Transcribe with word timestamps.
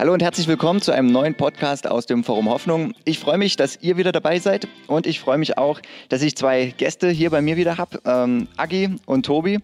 Hallo 0.00 0.14
und 0.14 0.22
herzlich 0.22 0.48
willkommen 0.48 0.80
zu 0.80 0.92
einem 0.92 1.12
neuen 1.12 1.34
Podcast 1.34 1.86
aus 1.86 2.06
dem 2.06 2.24
Forum 2.24 2.48
Hoffnung. 2.48 2.94
Ich 3.04 3.18
freue 3.18 3.36
mich, 3.36 3.56
dass 3.56 3.82
ihr 3.82 3.98
wieder 3.98 4.12
dabei 4.12 4.38
seid 4.38 4.66
und 4.86 5.06
ich 5.06 5.20
freue 5.20 5.36
mich 5.36 5.58
auch, 5.58 5.78
dass 6.08 6.22
ich 6.22 6.34
zwei 6.36 6.72
Gäste 6.78 7.10
hier 7.10 7.28
bei 7.28 7.42
mir 7.42 7.58
wieder 7.58 7.76
habe, 7.76 8.00
ähm, 8.06 8.48
Agi 8.56 8.96
und 9.04 9.26
Tobi. 9.26 9.58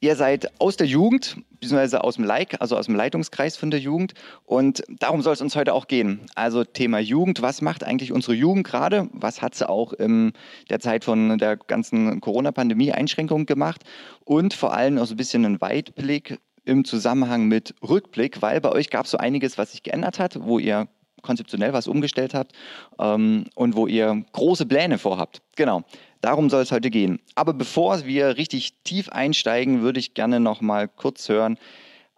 Ihr 0.00 0.14
seid 0.14 0.52
aus 0.60 0.76
der 0.76 0.86
Jugend, 0.86 1.38
beziehungsweise 1.58 2.04
aus 2.04 2.16
dem 2.16 2.24
Like, 2.24 2.60
also 2.60 2.76
aus 2.76 2.84
dem 2.84 2.96
Leitungskreis 2.96 3.56
von 3.56 3.70
der 3.70 3.80
Jugend. 3.80 4.12
Und 4.44 4.84
darum 5.00 5.22
soll 5.22 5.32
es 5.32 5.40
uns 5.40 5.56
heute 5.56 5.72
auch 5.72 5.86
gehen. 5.86 6.20
Also 6.34 6.64
Thema 6.64 6.98
Jugend. 6.98 7.40
Was 7.40 7.62
macht 7.62 7.82
eigentlich 7.82 8.12
unsere 8.12 8.34
Jugend 8.34 8.66
gerade? 8.66 9.08
Was 9.12 9.40
hat 9.40 9.54
sie 9.54 9.66
auch 9.66 9.94
in 9.94 10.34
der 10.68 10.80
Zeit 10.80 11.02
von 11.02 11.38
der 11.38 11.56
ganzen 11.56 12.20
Corona-Pandemie 12.20 12.92
Einschränkungen 12.92 13.46
gemacht? 13.46 13.84
Und 14.26 14.52
vor 14.52 14.74
allem 14.74 14.98
auch 14.98 15.06
so 15.06 15.14
ein 15.14 15.16
bisschen 15.16 15.46
einen 15.46 15.62
Weitblick 15.62 16.38
im 16.68 16.84
Zusammenhang 16.84 17.48
mit 17.48 17.74
Rückblick, 17.82 18.42
weil 18.42 18.60
bei 18.60 18.70
euch 18.70 18.90
gab 18.90 19.06
es 19.06 19.10
so 19.12 19.18
einiges, 19.18 19.58
was 19.58 19.72
sich 19.72 19.82
geändert 19.82 20.18
hat, 20.18 20.38
wo 20.40 20.58
ihr 20.58 20.86
konzeptionell 21.22 21.72
was 21.72 21.88
umgestellt 21.88 22.34
habt 22.34 22.52
ähm, 22.98 23.46
und 23.54 23.74
wo 23.74 23.86
ihr 23.86 24.24
große 24.32 24.66
Pläne 24.66 24.98
vorhabt. 24.98 25.42
Genau, 25.56 25.82
darum 26.20 26.50
soll 26.50 26.62
es 26.62 26.70
heute 26.70 26.90
gehen. 26.90 27.20
Aber 27.34 27.54
bevor 27.54 28.04
wir 28.04 28.36
richtig 28.36 28.74
tief 28.84 29.08
einsteigen, 29.08 29.80
würde 29.80 29.98
ich 29.98 30.14
gerne 30.14 30.40
noch 30.40 30.60
mal 30.60 30.88
kurz 30.88 31.28
hören, 31.28 31.58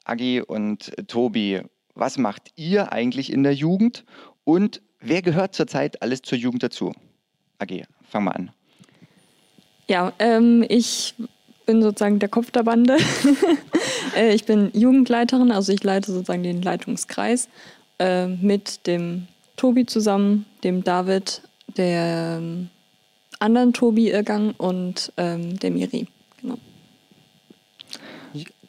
Agi 0.04 0.42
und 0.42 0.92
Tobi, 1.08 1.62
was 1.94 2.18
macht 2.18 2.50
ihr 2.56 2.92
eigentlich 2.92 3.32
in 3.32 3.42
der 3.42 3.54
Jugend 3.54 4.04
und 4.44 4.82
wer 5.00 5.22
gehört 5.22 5.54
zurzeit 5.54 6.02
alles 6.02 6.22
zur 6.22 6.38
Jugend 6.38 6.62
dazu? 6.62 6.92
Agi, 7.58 7.84
fang 8.08 8.24
mal 8.24 8.32
an. 8.32 8.50
Ja, 9.86 10.12
ähm, 10.18 10.64
ich 10.68 11.14
bin 11.70 11.82
sozusagen 11.82 12.18
der 12.18 12.28
Kopf 12.28 12.50
der 12.50 12.64
Bande. 12.64 12.96
Äh, 14.16 14.34
ich 14.34 14.44
bin 14.44 14.72
Jugendleiterin, 14.74 15.52
also 15.52 15.72
ich 15.72 15.84
leite 15.84 16.10
sozusagen 16.10 16.42
den 16.42 16.62
Leitungskreis 16.62 17.48
äh, 18.00 18.26
mit 18.26 18.88
dem 18.88 19.28
Tobi 19.56 19.86
zusammen, 19.86 20.46
dem 20.64 20.82
David, 20.82 21.42
der 21.76 22.38
ähm, 22.38 22.70
anderen 23.38 23.72
Tobi 23.72 24.10
Irgang 24.10 24.52
und 24.58 25.12
ähm, 25.16 25.60
der 25.60 25.70
Miri. 25.70 26.08
Genau. 26.40 26.58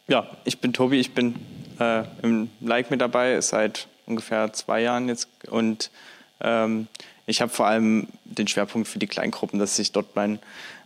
Ja, 0.08 0.28
ich 0.44 0.60
bin 0.60 0.74
Tobi, 0.74 1.00
ich 1.00 1.16
bin 1.16 1.34
äh, 1.80 2.04
im 2.22 2.50
Like 2.60 2.92
mit 2.92 3.02
dabei 3.02 3.42
seit 3.42 3.88
ungefähr 4.06 4.54
zwei 4.54 4.82
Jahren 4.84 5.08
jetzt 5.08 5.28
und 5.50 5.90
ähm, 6.42 6.88
ich 7.26 7.42
habe 7.42 7.52
vor 7.52 7.66
allem 7.66 8.10
den 8.26 8.48
Schwerpunkt 8.48 8.88
für 8.88 9.00
die 9.00 9.08
Kleingruppen, 9.08 9.58
dass 9.58 9.80
ich 9.80 9.92
dort 9.92 10.16
mein, 10.16 10.38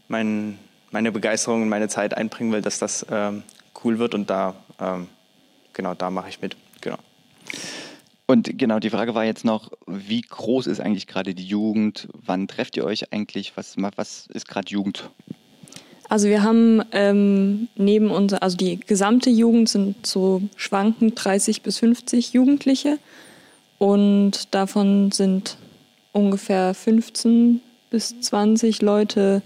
mein 0.08 0.60
meine 0.92 1.12
Begeisterung 1.12 1.62
und 1.62 1.70
meine 1.70 1.88
Zeit 1.88 2.16
einbringen 2.16 2.52
will, 2.52 2.62
dass 2.62 2.80
das 2.80 3.06
ähm, 3.10 3.44
cool 3.84 4.00
wird 4.00 4.14
und 4.14 4.30
da, 4.30 4.56
ähm, 4.80 5.08
genau, 5.74 5.94
da 5.94 6.10
mache 6.10 6.30
ich 6.30 6.42
mit. 6.42 6.56
Genau. 6.82 6.98
Und 8.28 8.58
genau, 8.58 8.80
die 8.80 8.90
Frage 8.90 9.14
war 9.14 9.24
jetzt 9.24 9.46
noch, 9.46 9.72
wie 9.86 10.22
groß 10.22 10.68
ist 10.68 10.80
eigentlich 10.80 11.06
gerade 11.06 11.36
die 11.36 11.46
Jugend? 11.46 12.08
Wann 12.26 12.48
trefft 12.48 12.76
ihr 12.76 12.86
euch 12.86 13.14
eigentlich? 13.14 13.56
Was, 13.56 13.76
was 13.78 14.28
ist 14.34 14.48
gerade 14.48 14.70
Jugend? 14.70 15.10
Also 16.10 16.28
wir 16.28 16.44
haben 16.44 16.82
ähm, 16.92 17.68
neben 17.76 18.12
unser, 18.12 18.42
also 18.44 18.58
die 18.58 18.80
gesamte 18.80 19.30
Jugend 19.30 19.70
sind 19.70 20.06
so 20.06 20.42
schwankend 20.56 21.14
30 21.24 21.62
bis 21.62 21.80
50 21.80 22.34
Jugendliche 22.34 23.00
und 23.80 24.54
davon 24.54 25.12
sind 25.12 25.58
ungefähr 26.12 26.74
15 26.74 27.62
bis 27.90 28.20
20 28.22 28.82
Leute 28.82 29.42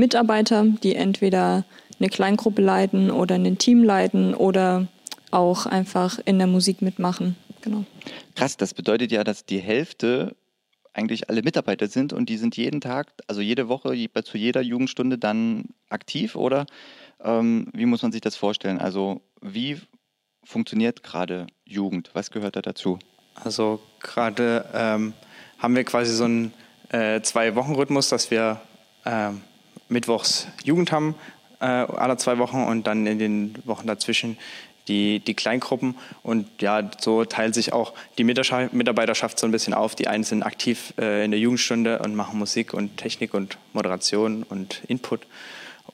Mitarbeiter, 0.00 0.64
die 0.64 0.96
entweder 0.96 1.64
eine 1.98 2.08
Kleingruppe 2.08 2.62
leiten 2.62 3.10
oder 3.10 3.36
ein 3.36 3.58
Team 3.58 3.84
leiten 3.84 4.34
oder 4.34 4.88
auch 5.30 5.66
einfach 5.66 6.18
in 6.24 6.38
der 6.38 6.46
Musik 6.46 6.82
mitmachen. 6.82 7.36
Genau. 7.62 7.84
Krass, 8.34 8.56
das 8.56 8.74
bedeutet 8.74 9.12
ja, 9.12 9.22
dass 9.22 9.44
die 9.44 9.58
Hälfte 9.58 10.34
eigentlich 10.92 11.28
alle 11.30 11.42
Mitarbeiter 11.42 11.86
sind 11.86 12.12
und 12.12 12.28
die 12.28 12.36
sind 12.36 12.56
jeden 12.56 12.80
Tag, 12.80 13.12
also 13.28 13.40
jede 13.40 13.68
Woche 13.68 13.94
zu 14.24 14.38
jeder 14.38 14.60
Jugendstunde 14.60 15.18
dann 15.18 15.66
aktiv 15.88 16.34
oder 16.34 16.66
ähm, 17.22 17.68
wie 17.72 17.86
muss 17.86 18.02
man 18.02 18.12
sich 18.12 18.20
das 18.20 18.34
vorstellen? 18.34 18.78
Also 18.78 19.20
wie 19.40 19.78
funktioniert 20.42 21.02
gerade 21.02 21.46
Jugend? 21.64 22.10
Was 22.14 22.30
gehört 22.30 22.56
da 22.56 22.62
dazu? 22.62 22.98
Also 23.34 23.80
gerade 24.00 24.64
ähm, 24.74 25.12
haben 25.58 25.76
wir 25.76 25.84
quasi 25.84 26.12
so 26.14 26.24
einen 26.24 26.52
äh, 26.90 27.20
Zwei-Wochen-Rhythmus, 27.20 28.08
dass 28.08 28.30
wir 28.30 28.60
ähm, 29.04 29.42
mittwochs 29.90 30.46
Jugend 30.64 30.92
haben, 30.92 31.14
äh, 31.60 31.64
alle 31.66 32.16
zwei 32.16 32.38
Wochen 32.38 32.62
und 32.62 32.86
dann 32.86 33.06
in 33.06 33.18
den 33.18 33.54
Wochen 33.64 33.86
dazwischen 33.86 34.38
die, 34.88 35.20
die 35.20 35.34
Kleingruppen. 35.34 35.94
Und 36.22 36.46
ja, 36.60 36.90
so 36.98 37.24
teilt 37.24 37.54
sich 37.54 37.72
auch 37.72 37.92
die 38.18 38.24
Mitarbeiterschaft 38.24 39.38
so 39.38 39.46
ein 39.46 39.52
bisschen 39.52 39.74
auf. 39.74 39.94
Die 39.94 40.08
einen 40.08 40.24
sind 40.24 40.42
aktiv 40.42 40.94
äh, 40.98 41.24
in 41.24 41.30
der 41.30 41.40
Jugendstunde 41.40 42.00
und 42.00 42.14
machen 42.14 42.38
Musik 42.38 42.74
und 42.74 42.96
Technik 42.96 43.34
und 43.34 43.58
Moderation 43.72 44.42
und 44.42 44.82
Input. 44.88 45.26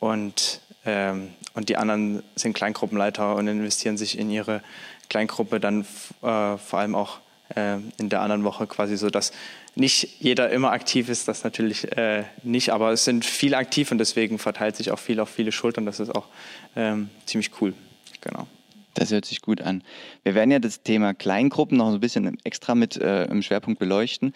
Und, 0.01 0.61
ähm, 0.85 1.31
und 1.55 1.69
die 1.69 1.77
anderen 1.77 2.23
sind 2.35 2.55
Kleingruppenleiter 2.55 3.37
und 3.37 3.49
investieren 3.49 3.97
sich 3.97 4.19
in 4.19 4.31
ihre 4.31 4.63
Kleingruppe 5.09 5.61
dann 5.61 5.83
äh, 6.23 6.57
vor 6.57 6.79
allem 6.79 6.95
auch 6.95 7.19
äh, 7.55 7.77
in 7.99 8.09
der 8.09 8.23
anderen 8.23 8.45
Woche 8.45 8.67
quasi 8.67 8.97
so, 8.97 9.11
dass 9.11 9.33
nicht 9.77 10.21
jeder 10.21 10.51
immer 10.51 10.73
aktiv 10.73 11.09
ist, 11.09 11.29
das 11.29 11.45
natürlich 11.45 11.97
äh, 11.97 12.25
nicht, 12.43 12.71
aber 12.71 12.93
es 12.93 13.05
sind 13.05 13.25
viele 13.25 13.59
aktiv 13.59 13.93
und 13.93 13.99
deswegen 13.99 14.39
verteilt 14.39 14.75
sich 14.75 14.91
auch 14.91 14.99
viel 14.99 15.21
auf 15.21 15.29
viele 15.29 15.53
Schultern. 15.53 15.85
Das 15.85 16.01
ist 16.01 16.15
auch 16.15 16.27
ähm, 16.75 17.11
ziemlich 17.27 17.51
cool. 17.61 17.75
Genau. 18.23 18.47
Das 18.95 19.13
hört 19.13 19.27
sich 19.27 19.43
gut 19.43 19.61
an. 19.61 19.83
Wir 20.23 20.35
werden 20.35 20.51
ja 20.51 20.59
das 20.59 20.83
Thema 20.83 21.13
Kleingruppen 21.13 21.77
noch 21.77 21.91
so 21.91 21.99
ein 21.99 22.01
bisschen 22.01 22.39
extra 22.45 22.75
mit 22.75 22.97
äh, 22.97 23.27
im 23.27 23.43
Schwerpunkt 23.43 23.79
beleuchten. 23.79 24.33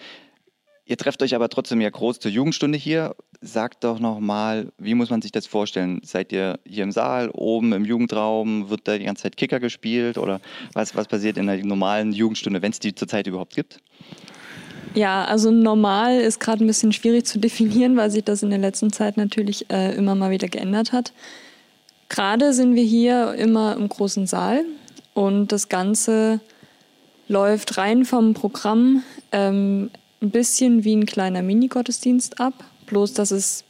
Ihr 0.84 0.98
trefft 0.98 1.22
euch 1.22 1.34
aber 1.34 1.48
trotzdem 1.48 1.80
ja 1.80 1.88
groß 1.88 2.18
zur 2.18 2.30
Jugendstunde 2.30 2.76
hier. 2.76 3.16
Sagt 3.40 3.84
doch 3.84 3.98
nochmal, 3.98 4.72
wie 4.76 4.94
muss 4.94 5.08
man 5.08 5.22
sich 5.22 5.32
das 5.32 5.46
vorstellen? 5.46 6.00
Seid 6.04 6.32
ihr 6.32 6.58
hier 6.66 6.82
im 6.82 6.92
Saal, 6.92 7.30
oben 7.30 7.72
im 7.72 7.86
Jugendraum? 7.86 8.68
Wird 8.68 8.86
da 8.88 8.98
die 8.98 9.04
ganze 9.04 9.22
Zeit 9.22 9.38
Kicker 9.38 9.60
gespielt? 9.60 10.18
Oder 10.18 10.42
was, 10.74 10.94
was 10.94 11.08
passiert 11.08 11.38
in 11.38 11.46
der 11.46 11.64
normalen 11.64 12.12
Jugendstunde, 12.12 12.60
wenn 12.60 12.72
es 12.72 12.80
die 12.80 12.94
zurzeit 12.94 13.26
überhaupt 13.26 13.54
gibt? 13.54 13.80
Ja, 14.94 15.24
also 15.24 15.50
normal 15.50 16.20
ist 16.20 16.40
gerade 16.40 16.64
ein 16.64 16.66
bisschen 16.66 16.92
schwierig 16.92 17.24
zu 17.24 17.38
definieren, 17.38 17.96
weil 17.96 18.10
sich 18.10 18.24
das 18.24 18.42
in 18.42 18.50
der 18.50 18.58
letzten 18.58 18.92
Zeit 18.92 19.16
natürlich 19.16 19.70
äh, 19.70 19.94
immer 19.94 20.14
mal 20.14 20.30
wieder 20.30 20.48
geändert 20.48 20.92
hat. 20.92 21.12
Gerade 22.08 22.52
sind 22.52 22.74
wir 22.74 22.82
hier 22.82 23.34
immer 23.34 23.76
im 23.76 23.88
großen 23.88 24.26
Saal 24.26 24.64
und 25.14 25.52
das 25.52 25.68
Ganze 25.68 26.40
läuft 27.28 27.78
rein 27.78 28.04
vom 28.04 28.34
Programm 28.34 29.04
ähm, 29.30 29.90
ein 30.20 30.30
bisschen 30.30 30.82
wie 30.82 30.96
ein 30.96 31.06
kleiner 31.06 31.42
Mini-Gottesdienst 31.42 32.40
ab, 32.40 32.54
bloß 32.86 33.14
dass 33.14 33.30
es 33.30 33.64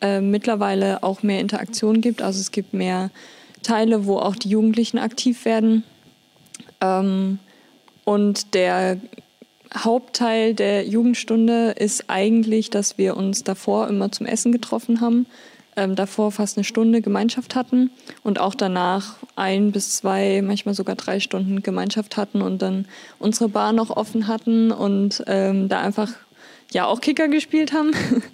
äh, 0.00 0.20
mittlerweile 0.20 1.04
auch 1.04 1.22
mehr 1.22 1.40
Interaktion 1.40 2.00
gibt. 2.00 2.22
Also 2.22 2.40
es 2.40 2.50
gibt 2.50 2.74
mehr 2.74 3.10
Teile, 3.62 4.06
wo 4.06 4.18
auch 4.18 4.34
die 4.34 4.48
Jugendlichen 4.48 4.98
aktiv 4.98 5.44
werden. 5.44 5.84
Ähm, 6.80 7.38
und 8.04 8.54
der 8.54 8.98
Hauptteil 9.74 10.54
der 10.54 10.86
Jugendstunde 10.86 11.72
ist 11.72 12.04
eigentlich, 12.08 12.70
dass 12.70 12.98
wir 12.98 13.16
uns 13.16 13.44
davor 13.44 13.88
immer 13.88 14.12
zum 14.12 14.26
Essen 14.26 14.52
getroffen 14.52 15.00
haben, 15.00 15.26
ähm, 15.76 15.94
davor 15.94 16.32
fast 16.32 16.56
eine 16.56 16.64
Stunde 16.64 17.02
Gemeinschaft 17.02 17.54
hatten 17.54 17.90
und 18.22 18.38
auch 18.38 18.54
danach 18.54 19.16
ein 19.34 19.72
bis 19.72 19.96
zwei, 19.96 20.40
manchmal 20.42 20.74
sogar 20.74 20.96
drei 20.96 21.20
Stunden 21.20 21.62
Gemeinschaft 21.62 22.16
hatten 22.16 22.42
und 22.42 22.62
dann 22.62 22.86
unsere 23.18 23.48
Bar 23.48 23.72
noch 23.72 23.90
offen 23.90 24.26
hatten 24.26 24.72
und 24.72 25.22
ähm, 25.26 25.68
da 25.68 25.80
einfach 25.80 26.12
ja 26.72 26.86
auch 26.86 27.00
Kicker 27.00 27.28
gespielt 27.28 27.72
haben. 27.72 27.92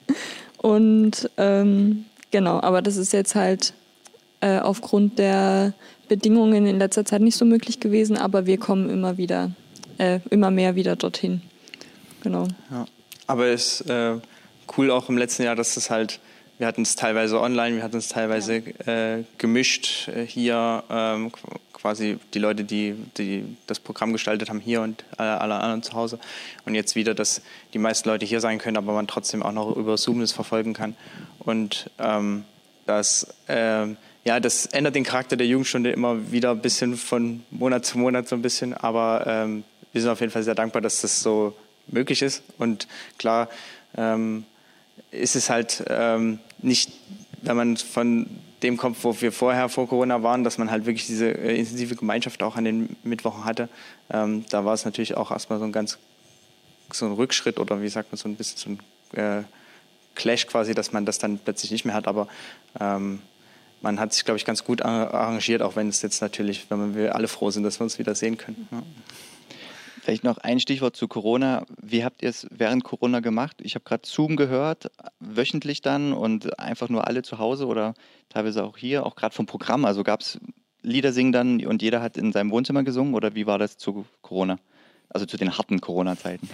und 0.59 1.31
ähm, 1.37 2.05
genau, 2.31 2.61
aber 2.61 2.83
das 2.83 2.97
ist 2.97 3.13
jetzt 3.13 3.35
halt 3.35 3.75
äh, 4.41 4.59
aufgrund 4.59 5.19
der 5.19 5.73
Bedingungen 6.09 6.67
in 6.67 6.79
letzter 6.79 7.05
Zeit 7.05 7.23
nicht 7.23 7.37
so 7.37 7.45
möglich 7.45 7.81
gewesen, 7.81 8.17
aber 8.17 8.47
wir 8.47 8.59
kommen 8.59 8.91
immer 8.91 9.17
wieder 9.17 9.51
äh, 10.03 10.21
immer 10.31 10.51
mehr 10.51 10.75
wieder 10.75 10.97
dorthin. 10.97 11.43
Genau. 12.23 12.49
Ja. 12.71 12.87
Aber 13.27 13.47
es 13.47 13.81
ist 13.81 13.91
äh, 13.91 14.17
cool 14.77 14.91
auch 14.91 15.09
im 15.09 15.17
letzten 15.17 15.45
Jahr, 15.45 15.55
dass 15.55 15.77
es 15.77 15.91
halt, 15.91 16.19
wir 16.59 16.67
hatten 16.67 16.83
es 16.83 16.97
teilweise 16.97 17.41
online, 17.41 17.77
wir 17.77 17.83
hatten 17.83 17.97
es 17.97 18.09
teilweise 18.09 18.63
ja. 18.87 19.17
äh, 19.19 19.25
gemischt 19.39 20.09
äh, 20.09 20.27
hier, 20.27 20.83
ähm, 20.91 21.31
quasi 21.73 22.19
die 22.35 22.39
Leute, 22.39 22.65
die, 22.65 22.95
die 23.17 23.57
das 23.67 23.81
Programm 23.81 24.13
gestaltet 24.13 24.49
haben, 24.49 24.61
hier 24.61 24.83
und 24.83 25.05
alle, 25.17 25.41
alle 25.41 25.55
anderen 25.55 25.83
zu 25.83 25.95
Hause. 25.95 26.19
Und 26.65 26.75
jetzt 26.75 26.95
wieder, 26.95 27.15
dass 27.15 27.43
die 27.73 27.79
meisten 27.79 28.09
Leute 28.09 28.27
hier 28.27 28.41
sein 28.41 28.59
können, 28.59 28.77
aber 28.77 28.93
man 28.93 29.07
trotzdem 29.07 29.43
auch 29.43 29.53
noch 29.53 29.77
über 29.77 29.97
Zoom 29.97 30.21
das 30.21 30.33
verfolgen 30.33 30.75
kann. 30.75 30.97
Und 31.39 31.91
ähm, 31.99 32.45
das 32.87 33.35
ähm, 33.49 33.97
ja, 34.25 34.39
das 34.39 34.67
ändert 34.67 34.95
den 34.95 35.03
Charakter 35.03 35.37
der 35.37 35.47
Jugendstunde 35.49 35.91
immer 35.91 36.31
wieder 36.31 36.53
ein 36.53 36.61
bisschen 36.61 36.97
von 36.97 37.43
Monat 37.51 37.85
zu 37.85 37.99
Monat 37.99 38.29
so 38.29 38.37
ein 38.37 38.43
bisschen, 38.43 38.73
aber 38.73 39.25
ähm, 39.27 39.65
wir 39.93 40.01
sind 40.01 40.11
auf 40.11 40.21
jeden 40.21 40.33
Fall 40.33 40.43
sehr 40.43 40.55
dankbar, 40.55 40.83
dass 40.83 41.01
das 41.01 41.23
so 41.23 41.55
möglich 41.87 42.23
ist. 42.23 42.43
Und 42.59 42.89
klar 43.19 43.49
ähm, 43.97 44.45
ist 45.11 45.37
es 45.37 45.51
halt 45.51 45.85
ähm, 45.89 46.39
nicht, 46.61 46.93
wenn 47.43 47.57
man 47.57 47.77
von 47.77 48.27
dem 48.63 48.77
kommt, 48.77 49.03
wo 49.03 49.21
wir 49.21 49.33
vorher 49.33 49.69
vor 49.69 49.89
Corona 49.89 50.23
waren, 50.23 50.45
dass 50.45 50.59
man 50.59 50.71
halt 50.71 50.87
wirklich 50.87 51.07
diese 51.07 51.27
äh, 51.31 51.59
intensive 51.59 51.97
Gemeinschaft 51.97 52.43
auch 52.43 52.57
an 52.57 52.65
den 52.65 52.97
Mittwochen 53.03 53.45
hatte. 53.45 53.69
Ähm, 54.11 54.45
da 54.51 54.65
war 54.65 54.75
es 54.75 54.85
natürlich 54.85 55.17
auch 55.17 55.31
erstmal 55.31 55.59
so 55.59 55.65
ein 55.65 55.73
ganz 55.73 55.99
so 56.93 57.07
ein 57.07 57.13
Rückschritt 57.13 57.59
oder 57.59 57.81
wie 57.81 57.89
sagt 57.89 58.13
man 58.13 58.19
so 58.19 58.29
ein 58.29 58.37
bisschen 58.37 58.79
so 59.13 59.19
ein 59.19 59.41
äh, 59.41 59.43
Clash 60.15 60.47
quasi, 60.47 60.75
dass 60.75 60.93
man 60.93 61.07
das 61.07 61.19
dann 61.19 61.39
plötzlich 61.39 61.71
nicht 61.71 61.85
mehr 61.85 61.95
hat. 61.95 62.07
Aber 62.07 62.29
ähm, 62.79 63.21
man 63.81 63.99
hat 63.99 64.13
sich, 64.13 64.25
glaube 64.25 64.37
ich, 64.37 64.45
ganz 64.45 64.65
gut 64.65 64.83
arrangiert, 64.83 65.63
auch 65.63 65.75
wenn 65.75 65.89
es 65.89 66.03
jetzt 66.03 66.21
natürlich, 66.23 66.67
wenn 66.69 66.95
wir 66.95 67.17
alle 67.17 67.29
froh 67.29 67.51
sind, 67.51 67.65
dass 67.65 67.81
wir 67.81 67.85
uns 67.85 67.99
wieder 67.99 68.15
sehen 68.15 68.37
können. 68.37 68.69
Ja. 68.71 68.83
Vielleicht 70.03 70.25
noch 70.25 70.39
ein 70.39 70.59
Stichwort 70.59 70.97
zu 70.97 71.07
Corona. 71.07 71.65
Wie 71.81 72.03
habt 72.03 72.25
ihr 72.25 72.29
es 72.29 72.49
während 72.51 72.83
Corona 72.83 73.21
gemacht? 73.21 73.59
Ich 73.63 73.77
habe 73.77 73.85
gerade 73.85 74.03
Zoom 74.05 74.35
gehört, 74.35 74.91
wöchentlich 75.21 75.81
dann 75.81 76.13
und 76.13 76.59
einfach 76.59 76.89
nur 76.89 77.07
alle 77.07 77.23
zu 77.23 77.39
Hause 77.39 77.69
oder 77.69 77.95
teilweise 78.29 78.65
auch 78.65 78.77
hier, 78.77 79.07
auch 79.07 79.15
gerade 79.15 79.33
vom 79.33 79.47
Programm. 79.47 79.85
Also 79.85 80.03
gab 80.03 80.23
es 80.23 80.41
Lieder 80.83 81.13
singen 81.13 81.31
dann 81.31 81.65
und 81.65 81.83
jeder 81.83 82.03
hat 82.03 82.17
in 82.17 82.33
seinem 82.33 82.51
Wohnzimmer 82.51 82.83
gesungen 82.83 83.15
oder 83.15 83.37
wie 83.37 83.47
war 83.47 83.61
das 83.61 83.77
zu 83.77 84.05
Corona? 84.23 84.59
Also 85.09 85.25
zu 85.25 85.37
den 85.37 85.57
harten 85.57 85.81
Corona-Zeiten. 85.81 86.51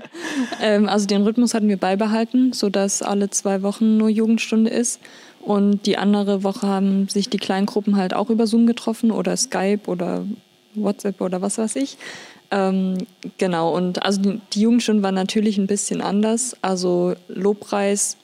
ähm, 0.60 0.86
also 0.86 1.06
den 1.06 1.22
Rhythmus 1.22 1.54
hatten 1.54 1.68
wir 1.68 1.78
beibehalten, 1.78 2.52
sodass 2.52 3.00
alle 3.00 3.30
zwei 3.30 3.62
Wochen 3.62 3.96
nur 3.96 4.10
Jugendstunde 4.10 4.68
ist. 4.68 5.00
Und 5.40 5.86
die 5.86 5.96
andere 5.96 6.44
Woche 6.44 6.66
haben 6.66 7.08
sich 7.08 7.30
die 7.30 7.38
Kleingruppen 7.38 7.96
halt 7.96 8.12
auch 8.12 8.28
über 8.28 8.46
Zoom 8.46 8.66
getroffen 8.66 9.12
oder 9.12 9.34
Skype 9.34 9.86
oder 9.86 10.26
WhatsApp 10.74 11.22
oder 11.22 11.40
was 11.40 11.56
weiß 11.56 11.76
ich. 11.76 11.96
Ähm, 12.52 12.98
genau, 13.38 13.74
und 13.74 14.02
also 14.04 14.20
die, 14.20 14.40
die 14.52 14.60
Jugendstunde 14.60 15.02
war 15.02 15.10
natürlich 15.10 15.56
ein 15.56 15.66
bisschen 15.66 16.02
anders. 16.02 16.54
Also 16.60 17.14
Lobpreis 17.28 18.18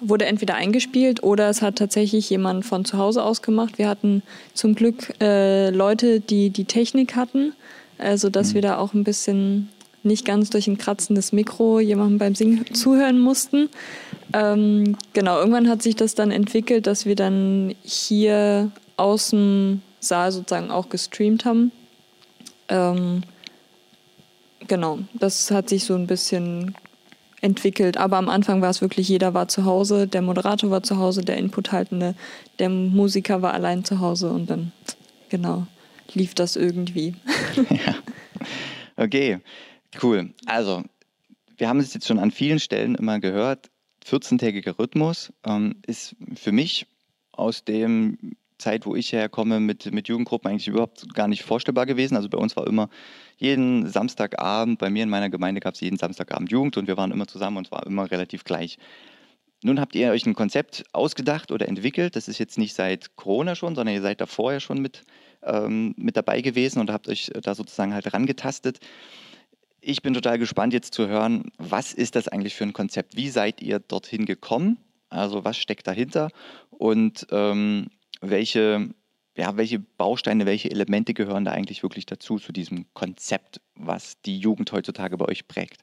wurde 0.00 0.26
entweder 0.26 0.54
eingespielt 0.54 1.22
oder 1.22 1.48
es 1.48 1.62
hat 1.62 1.76
tatsächlich 1.76 2.28
jemand 2.28 2.66
von 2.66 2.84
zu 2.84 2.98
Hause 2.98 3.24
aus 3.24 3.40
gemacht. 3.40 3.78
Wir 3.78 3.88
hatten 3.88 4.22
zum 4.52 4.74
Glück 4.74 5.14
äh, 5.20 5.70
Leute, 5.70 6.20
die 6.20 6.50
die 6.50 6.66
Technik 6.66 7.16
hatten, 7.16 7.54
also 7.96 8.28
dass 8.28 8.50
mhm. 8.50 8.54
wir 8.54 8.62
da 8.62 8.78
auch 8.78 8.92
ein 8.92 9.02
bisschen 9.02 9.70
nicht 10.02 10.26
ganz 10.26 10.50
durch 10.50 10.68
ein 10.68 10.78
kratzendes 10.78 11.32
Mikro 11.32 11.80
jemandem 11.80 12.18
beim 12.18 12.34
Singen 12.34 12.72
zuhören 12.74 13.18
mussten. 13.18 13.70
Ähm, 14.34 14.96
genau, 15.14 15.38
irgendwann 15.38 15.68
hat 15.68 15.82
sich 15.82 15.96
das 15.96 16.14
dann 16.14 16.30
entwickelt, 16.30 16.86
dass 16.86 17.06
wir 17.06 17.16
dann 17.16 17.74
hier 17.82 18.70
aus 18.98 19.30
dem 19.30 19.80
Saal 20.00 20.32
sozusagen 20.32 20.70
auch 20.70 20.90
gestreamt 20.90 21.44
haben. 21.46 21.72
Ähm, 22.68 23.22
Genau, 24.68 24.98
das 25.14 25.50
hat 25.50 25.68
sich 25.68 25.84
so 25.84 25.94
ein 25.94 26.06
bisschen 26.06 26.74
entwickelt. 27.40 27.96
Aber 27.96 28.16
am 28.18 28.28
Anfang 28.28 28.60
war 28.62 28.70
es 28.70 28.80
wirklich, 28.80 29.08
jeder 29.08 29.34
war 29.34 29.48
zu 29.48 29.64
Hause, 29.64 30.06
der 30.06 30.22
Moderator 30.22 30.70
war 30.70 30.82
zu 30.82 30.98
Hause, 30.98 31.22
der 31.22 31.38
Inputhaltende, 31.38 32.14
der 32.58 32.68
Musiker 32.68 33.42
war 33.42 33.54
allein 33.54 33.84
zu 33.84 34.00
Hause 34.00 34.30
und 34.30 34.50
dann, 34.50 34.72
genau, 35.28 35.66
lief 36.12 36.34
das 36.34 36.56
irgendwie. 36.56 37.14
ja. 37.70 37.94
Okay, 38.96 39.38
cool. 40.02 40.34
Also, 40.46 40.82
wir 41.56 41.68
haben 41.68 41.80
es 41.80 41.94
jetzt 41.94 42.06
schon 42.06 42.18
an 42.18 42.30
vielen 42.30 42.58
Stellen 42.58 42.94
immer 42.94 43.20
gehört. 43.20 43.70
14-tägiger 44.06 44.78
Rhythmus 44.78 45.32
ähm, 45.44 45.76
ist 45.86 46.16
für 46.34 46.52
mich 46.52 46.86
aus 47.32 47.64
dem 47.64 48.36
Zeit, 48.58 48.86
wo 48.86 48.94
ich 48.94 49.12
herkomme, 49.12 49.60
mit, 49.60 49.92
mit 49.92 50.08
Jugendgruppen 50.08 50.50
eigentlich 50.50 50.68
überhaupt 50.68 51.14
gar 51.14 51.28
nicht 51.28 51.42
vorstellbar 51.42 51.86
gewesen. 51.86 52.16
Also 52.16 52.28
bei 52.28 52.38
uns 52.38 52.56
war 52.56 52.66
immer 52.66 52.88
jeden 53.36 53.86
Samstagabend, 53.86 54.78
bei 54.78 54.90
mir 54.90 55.04
in 55.04 55.08
meiner 55.08 55.30
Gemeinde 55.30 55.60
gab 55.60 55.74
es 55.74 55.80
jeden 55.80 55.96
Samstagabend 55.96 56.50
Jugend 56.50 56.76
und 56.76 56.88
wir 56.88 56.96
waren 56.96 57.12
immer 57.12 57.26
zusammen 57.26 57.58
und 57.58 57.66
es 57.66 57.72
war 57.72 57.86
immer 57.86 58.10
relativ 58.10 58.44
gleich. 58.44 58.78
Nun 59.62 59.80
habt 59.80 59.96
ihr 59.96 60.10
euch 60.10 60.24
ein 60.24 60.34
Konzept 60.34 60.84
ausgedacht 60.92 61.50
oder 61.50 61.66
entwickelt. 61.66 62.14
Das 62.14 62.28
ist 62.28 62.38
jetzt 62.38 62.58
nicht 62.58 62.74
seit 62.74 63.16
Corona 63.16 63.56
schon, 63.56 63.74
sondern 63.74 63.94
ihr 63.94 64.02
seid 64.02 64.20
da 64.20 64.26
vorher 64.26 64.60
schon 64.60 64.80
mit, 64.80 65.02
ähm, 65.42 65.94
mit 65.96 66.16
dabei 66.16 66.42
gewesen 66.42 66.78
und 66.80 66.90
habt 66.90 67.08
euch 67.08 67.30
da 67.42 67.54
sozusagen 67.54 67.92
halt 67.92 68.12
rangetastet. 68.12 68.78
Ich 69.80 70.02
bin 70.02 70.14
total 70.14 70.38
gespannt 70.38 70.72
jetzt 70.72 70.94
zu 70.94 71.08
hören, 71.08 71.50
was 71.58 71.92
ist 71.92 72.14
das 72.14 72.28
eigentlich 72.28 72.54
für 72.54 72.64
ein 72.64 72.72
Konzept? 72.72 73.16
Wie 73.16 73.30
seid 73.30 73.60
ihr 73.60 73.80
dorthin 73.80 74.26
gekommen? 74.26 74.78
Also 75.10 75.44
was 75.44 75.56
steckt 75.56 75.86
dahinter? 75.86 76.30
Und 76.70 77.26
ähm, 77.30 77.88
welche, 78.20 78.90
ja, 79.36 79.56
welche 79.56 79.78
Bausteine, 79.78 80.46
welche 80.46 80.70
Elemente 80.70 81.14
gehören 81.14 81.44
da 81.44 81.52
eigentlich 81.52 81.82
wirklich 81.82 82.06
dazu, 82.06 82.38
zu 82.38 82.52
diesem 82.52 82.86
Konzept, 82.94 83.60
was 83.74 84.20
die 84.22 84.38
Jugend 84.38 84.72
heutzutage 84.72 85.16
bei 85.16 85.26
euch 85.26 85.48
prägt? 85.48 85.82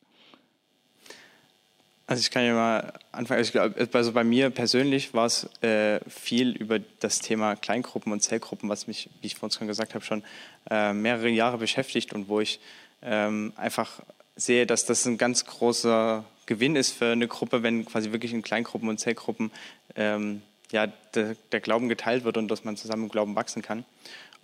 Also 2.08 2.22
ich 2.22 2.30
kann 2.30 2.46
ja 2.46 2.54
mal 2.54 2.94
anfangen. 3.12 3.40
Also, 3.40 3.52
glaub, 3.52 3.96
also 3.96 4.12
bei 4.12 4.24
mir 4.24 4.52
persönlich 4.52 5.14
war 5.16 5.26
es 5.26 5.50
äh, 5.64 6.00
viel 6.08 6.52
über 6.52 6.80
das 7.00 7.20
Thema 7.20 7.56
Kleingruppen 7.56 8.12
und 8.12 8.22
Zellgruppen, 8.22 8.70
was 8.70 8.86
mich, 8.86 9.10
wie 9.22 9.28
ich 9.28 9.36
vorhin 9.36 9.58
schon 9.58 9.68
gesagt 9.68 9.96
habe, 9.96 10.06
schon 10.06 10.24
äh, 10.70 10.94
mehrere 10.94 11.30
Jahre 11.30 11.58
beschäftigt 11.58 12.14
und 12.14 12.30
wo 12.30 12.42
ich 12.42 12.60
ähm, 13.02 13.54
einfach 13.56 14.02
sehe, 14.36 14.68
dass 14.68 14.86
das 14.86 15.06
ein 15.06 15.18
ganz 15.18 15.46
großer 15.46 16.24
Gewinn 16.46 16.76
ist 16.76 16.92
für 16.92 17.12
eine 17.12 17.28
Gruppe, 17.28 17.64
wenn 17.64 17.86
quasi 17.86 18.12
wirklich 18.12 18.34
in 18.34 18.44
Kleingruppen 18.44 18.88
und 18.88 19.00
Zellgruppen 19.00 19.52
ähm, 19.96 20.44
ja, 20.72 20.88
der, 21.14 21.36
der, 21.52 21.60
Glauben 21.60 21.90
geteilt 21.90 22.24
wird 22.24 22.38
und 22.38 22.48
dass 22.48 22.64
man 22.64 22.78
zusammen 22.78 23.04
im 23.04 23.10
Glauben 23.10 23.36
wachsen 23.36 23.62
kann. 23.62 23.86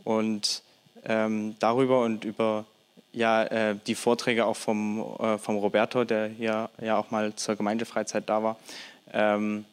Und 0.03 0.63
ähm, 1.03 1.55
darüber 1.59 2.01
und 2.01 2.25
über 2.25 2.65
ja, 3.13 3.43
äh, 3.43 3.75
die 3.87 3.95
Vorträge 3.95 4.45
auch 4.45 4.55
vom, 4.55 4.99
äh, 5.19 5.37
vom 5.37 5.57
Roberto, 5.57 6.03
der 6.03 6.27
hier 6.27 6.69
ja 6.81 6.97
auch 6.97 7.11
mal 7.11 7.35
zur 7.35 7.55
Gemeindefreizeit 7.55 8.29
da 8.29 8.43
war, 8.43 8.57
ähm, 9.13 9.65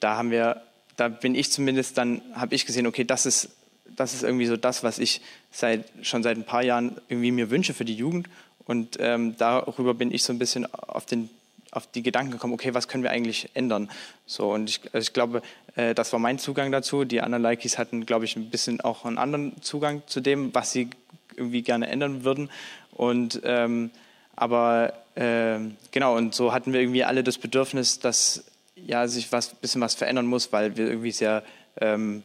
da 0.00 0.16
haben 0.16 0.30
wir, 0.30 0.62
da 0.96 1.08
bin 1.08 1.34
ich 1.34 1.52
zumindest 1.52 1.98
dann, 1.98 2.22
habe 2.34 2.54
ich 2.54 2.66
gesehen, 2.66 2.86
okay, 2.86 3.04
das 3.04 3.26
ist, 3.26 3.50
das 3.84 4.14
ist 4.14 4.22
irgendwie 4.22 4.46
so 4.46 4.56
das, 4.56 4.82
was 4.82 4.98
ich 4.98 5.20
seit, 5.50 5.84
schon 6.02 6.22
seit 6.22 6.36
ein 6.36 6.44
paar 6.44 6.62
Jahren 6.62 6.96
irgendwie 7.08 7.30
mir 7.30 7.50
wünsche 7.50 7.74
für 7.74 7.84
die 7.84 7.94
Jugend. 7.94 8.28
Und 8.66 8.96
ähm, 9.00 9.36
darüber 9.36 9.94
bin 9.94 10.12
ich 10.12 10.24
so 10.24 10.32
ein 10.32 10.38
bisschen 10.38 10.66
auf 10.74 11.06
den 11.06 11.30
auf 11.76 11.86
die 11.86 12.02
Gedanken 12.02 12.32
gekommen, 12.32 12.54
okay, 12.54 12.72
was 12.74 12.88
können 12.88 13.02
wir 13.02 13.10
eigentlich 13.10 13.50
ändern? 13.54 13.90
So, 14.24 14.52
und 14.52 14.70
ich, 14.70 14.80
also 14.92 15.04
ich 15.04 15.12
glaube, 15.12 15.42
äh, 15.76 15.94
das 15.94 16.12
war 16.12 16.18
mein 16.18 16.38
Zugang 16.38 16.72
dazu. 16.72 17.04
Die 17.04 17.20
anderen 17.20 17.42
Likes 17.42 17.76
hatten, 17.76 18.06
glaube 18.06 18.24
ich, 18.24 18.34
ein 18.34 18.48
bisschen 18.48 18.80
auch 18.80 19.04
einen 19.04 19.18
anderen 19.18 19.60
Zugang 19.62 20.02
zu 20.06 20.20
dem, 20.20 20.54
was 20.54 20.72
sie 20.72 20.88
irgendwie 21.36 21.62
gerne 21.62 21.88
ändern 21.88 22.24
würden. 22.24 22.50
Und 22.92 23.42
ähm, 23.44 23.90
aber 24.34 24.94
äh, 25.16 25.58
genau, 25.90 26.16
und 26.16 26.34
so 26.34 26.52
hatten 26.52 26.72
wir 26.72 26.80
irgendwie 26.80 27.04
alle 27.04 27.22
das 27.22 27.36
Bedürfnis, 27.36 28.00
dass 28.00 28.44
ja 28.74 29.06
sich 29.06 29.30
was 29.32 29.54
bisschen 29.54 29.80
was 29.82 29.94
verändern 29.94 30.26
muss, 30.26 30.52
weil 30.52 30.76
wir 30.78 30.88
irgendwie 30.88 31.12
sehr 31.12 31.42
ähm, 31.80 32.22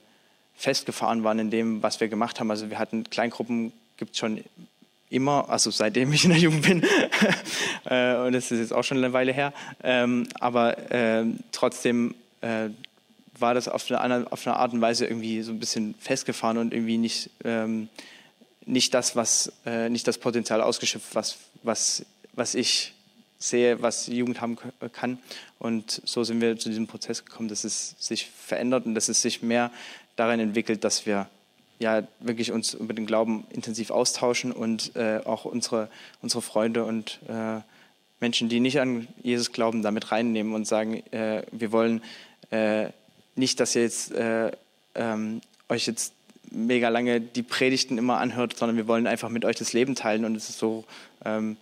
festgefahren 0.55 1.23
waren 1.23 1.39
in 1.39 1.51
dem, 1.51 1.83
was 1.83 1.99
wir 1.99 2.07
gemacht 2.07 2.39
haben. 2.39 2.51
Also 2.51 2.69
wir 2.69 2.79
hatten 2.79 3.09
Kleingruppen, 3.09 3.73
gibt 3.97 4.11
es 4.11 4.17
schon 4.17 4.43
immer, 5.11 5.49
also 5.49 5.71
seitdem 5.71 6.11
ich 6.13 6.23
in 6.23 6.31
der 6.31 6.39
Jugend 6.39 6.63
bin, 6.63 6.83
äh, 7.85 8.15
und 8.15 8.33
das 8.33 8.51
ist 8.51 8.59
jetzt 8.59 8.73
auch 8.73 8.83
schon 8.83 8.97
eine 8.97 9.13
Weile 9.13 9.33
her, 9.33 9.53
ähm, 9.83 10.27
aber 10.39 10.91
äh, 10.91 11.25
trotzdem 11.51 12.15
äh, 12.41 12.69
war 13.37 13.53
das 13.53 13.67
auf 13.67 13.89
eine, 13.91 14.31
auf 14.31 14.47
eine, 14.47 14.55
Art 14.55 14.73
und 14.73 14.81
Weise 14.81 15.05
irgendwie 15.05 15.41
so 15.41 15.51
ein 15.51 15.59
bisschen 15.59 15.95
festgefahren 15.99 16.57
und 16.57 16.73
irgendwie 16.73 16.97
nicht, 16.97 17.29
ähm, 17.43 17.89
nicht 18.65 18.93
das, 18.93 19.15
was, 19.15 19.51
äh, 19.65 19.89
nicht 19.89 20.07
das 20.07 20.17
Potenzial 20.17 20.61
ausgeschöpft, 20.61 21.15
was, 21.15 21.37
was, 21.63 22.05
was 22.33 22.55
ich 22.55 22.93
sehe, 23.39 23.81
was 23.81 24.07
Jugend 24.07 24.39
haben 24.39 24.57
kann. 24.93 25.17
Und 25.59 26.01
so 26.05 26.23
sind 26.23 26.41
wir 26.41 26.57
zu 26.57 26.69
diesem 26.69 26.87
Prozess 26.87 27.25
gekommen, 27.25 27.49
dass 27.49 27.63
es 27.63 27.95
sich 27.97 28.27
verändert 28.27 28.85
und 28.85 28.95
dass 28.95 29.09
es 29.09 29.21
sich 29.21 29.41
mehr 29.41 29.71
darin 30.15 30.39
entwickelt, 30.39 30.83
dass 30.83 31.05
wir 31.05 31.27
ja 31.81 32.03
wirklich 32.19 32.51
uns 32.51 32.73
über 32.73 32.93
den 32.93 33.05
Glauben 33.05 33.45
intensiv 33.49 33.89
austauschen 33.89 34.51
und 34.51 34.95
äh, 34.95 35.19
auch 35.25 35.45
unsere, 35.45 35.89
unsere 36.21 36.41
Freunde 36.41 36.85
und 36.85 37.19
äh, 37.27 37.59
Menschen, 38.19 38.49
die 38.49 38.59
nicht 38.59 38.79
an 38.79 39.07
Jesus 39.23 39.51
glauben, 39.51 39.81
damit 39.81 40.11
reinnehmen 40.11 40.53
und 40.53 40.67
sagen, 40.67 41.03
äh, 41.11 41.43
wir 41.51 41.71
wollen 41.71 42.01
äh, 42.51 42.89
nicht, 43.35 43.59
dass 43.59 43.75
ihr 43.75 43.81
jetzt 43.81 44.11
äh, 44.11 44.51
ähm, 44.93 45.41
euch 45.69 45.87
jetzt 45.87 46.13
mega 46.51 46.89
lange 46.89 47.19
die 47.19 47.43
Predigten 47.43 47.97
immer 47.97 48.19
anhört, 48.19 48.57
sondern 48.57 48.77
wir 48.77 48.87
wollen 48.87 49.07
einfach 49.07 49.29
mit 49.29 49.43
euch 49.43 49.55
das 49.55 49.73
Leben 49.73 49.95
teilen 49.95 50.25
und 50.25 50.35
es 50.35 50.49
ist 50.49 50.59
so 50.59 50.85
ähm, 51.25 51.57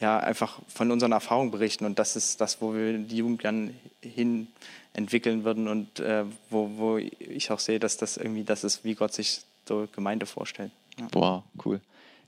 ja 0.00 0.18
einfach 0.18 0.58
von 0.68 0.90
unseren 0.90 1.12
Erfahrungen 1.12 1.52
berichten 1.52 1.84
und 1.84 1.98
das 1.98 2.16
ist 2.16 2.40
das, 2.40 2.60
wo 2.60 2.74
wir 2.74 2.98
die 2.98 3.18
Jugend 3.18 3.40
gern 3.40 3.76
hin 4.00 4.48
entwickeln 4.94 5.44
würden 5.44 5.68
und 5.68 6.00
äh, 6.00 6.24
wo, 6.50 6.70
wo 6.76 6.96
ich 6.98 7.50
auch 7.50 7.60
sehe, 7.60 7.78
dass 7.78 7.96
das 7.96 8.16
irgendwie 8.16 8.44
das 8.44 8.64
ist, 8.64 8.84
wie 8.84 8.94
Gott 8.94 9.14
sich 9.14 9.42
so 9.68 9.86
Gemeinde 9.92 10.26
vorstellen. 10.26 10.72
Ja. 10.98 11.08
Wow, 11.12 11.42
cool. 11.64 11.80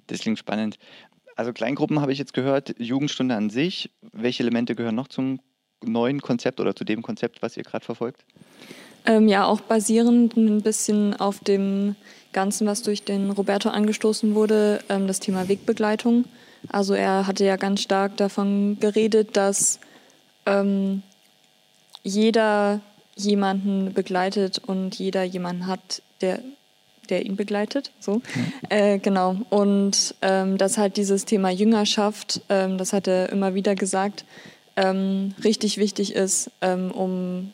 Das 0.07 0.21
klingt 0.21 0.39
spannend. 0.39 0.79
Also 1.37 1.53
Kleingruppen 1.53 2.01
habe 2.01 2.13
ich 2.13 2.19
jetzt 2.19 2.35
gehört, 2.35 2.75
Jugendstunde 2.79 3.35
an 3.35 3.51
sich. 3.51 3.91
Welche 4.13 4.43
Elemente 4.43 4.75
gehören 4.75 4.95
noch 4.95 5.09
zum 5.09 5.41
neuen 5.83 6.21
Konzept 6.23 6.61
oder 6.61 6.75
zu 6.75 6.85
dem 6.85 7.03
Konzept, 7.03 7.43
was 7.43 7.57
ihr 7.57 7.65
gerade 7.65 7.85
verfolgt? 7.85 8.25
Ähm, 9.07 9.29
ja, 9.29 9.45
auch 9.45 9.61
basierend 9.61 10.37
ein 10.37 10.63
bisschen 10.63 11.15
auf 11.15 11.41
dem 11.41 11.97
Ganzen, 12.33 12.67
was 12.67 12.83
durch 12.83 13.03
den 13.03 13.31
Roberto 13.31 13.69
angestoßen 13.69 14.35
wurde, 14.35 14.83
ähm, 14.89 15.07
das 15.07 15.21
Thema 15.21 15.49
Wegbegleitung. 15.49 16.25
Also 16.69 16.95
er 16.95 17.27
hatte 17.27 17.45
ja 17.45 17.57
ganz 17.57 17.83
stark 17.83 18.17
davon 18.17 18.79
geredet, 18.81 19.37
dass 19.37 19.79
ähm, 20.47 21.03
jeder 22.03 22.81
jemanden 23.17 23.93
begleitet 23.93 24.59
und 24.59 24.99
jeder 24.99 25.23
jemanden 25.23 25.67
hat, 25.67 26.03
der, 26.21 26.41
der 27.07 27.25
ihn 27.25 27.37
begleitet. 27.37 27.91
So. 28.01 28.23
Äh, 28.69 28.99
genau. 28.99 29.37
Und 29.51 30.15
ähm, 30.23 30.59
dass 30.59 30.79
halt 30.79 30.97
dieses 30.97 31.25
Thema 31.25 31.51
Jüngerschaft, 31.51 32.41
ähm, 32.49 32.79
das 32.79 32.93
hat 32.93 33.07
er 33.07 33.31
immer 33.31 33.55
wieder 33.55 33.75
gesagt, 33.75 34.25
ähm, 34.77 35.35
richtig 35.43 35.79
wichtig 35.79 36.15
ist, 36.15 36.51
ähm, 36.61 36.91
um 36.91 37.53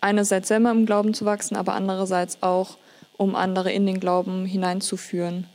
einerseits 0.00 0.48
selber 0.48 0.70
im 0.70 0.86
Glauben 0.86 1.14
zu 1.14 1.24
wachsen, 1.24 1.56
aber 1.56 1.74
andererseits 1.74 2.42
auch, 2.42 2.76
um 3.16 3.34
andere 3.36 3.70
in 3.72 3.86
den 3.86 4.00
Glauben 4.00 4.46
hineinzuführen. 4.46 5.46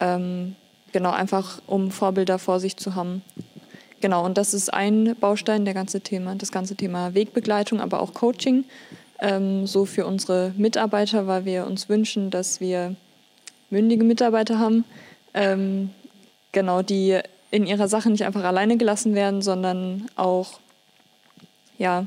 Ähm, 0.00 0.54
genau, 0.92 1.10
einfach 1.10 1.60
um 1.66 1.90
Vorbilder 1.90 2.38
vor 2.38 2.60
sich 2.60 2.76
zu 2.76 2.94
haben. 2.94 3.22
Genau, 4.00 4.24
und 4.24 4.38
das 4.38 4.54
ist 4.54 4.72
ein 4.72 5.16
Baustein, 5.18 5.64
der 5.64 5.74
ganze 5.74 6.00
Thema, 6.00 6.34
das 6.36 6.52
ganze 6.52 6.76
Thema 6.76 7.14
Wegbegleitung, 7.14 7.80
aber 7.80 8.00
auch 8.00 8.14
Coaching, 8.14 8.64
ähm, 9.20 9.66
so 9.66 9.84
für 9.84 10.06
unsere 10.06 10.52
Mitarbeiter, 10.56 11.26
weil 11.26 11.44
wir 11.44 11.66
uns 11.66 11.88
wünschen, 11.88 12.30
dass 12.30 12.60
wir 12.60 12.94
mündige 13.70 14.04
Mitarbeiter 14.04 14.58
haben, 14.58 14.84
ähm, 15.34 15.90
genau, 16.52 16.82
die 16.82 17.18
in 17.50 17.66
ihrer 17.66 17.88
Sache 17.88 18.10
nicht 18.10 18.24
einfach 18.24 18.44
alleine 18.44 18.76
gelassen 18.76 19.14
werden, 19.14 19.42
sondern 19.42 20.08
auch 20.16 20.60
ja, 21.78 22.06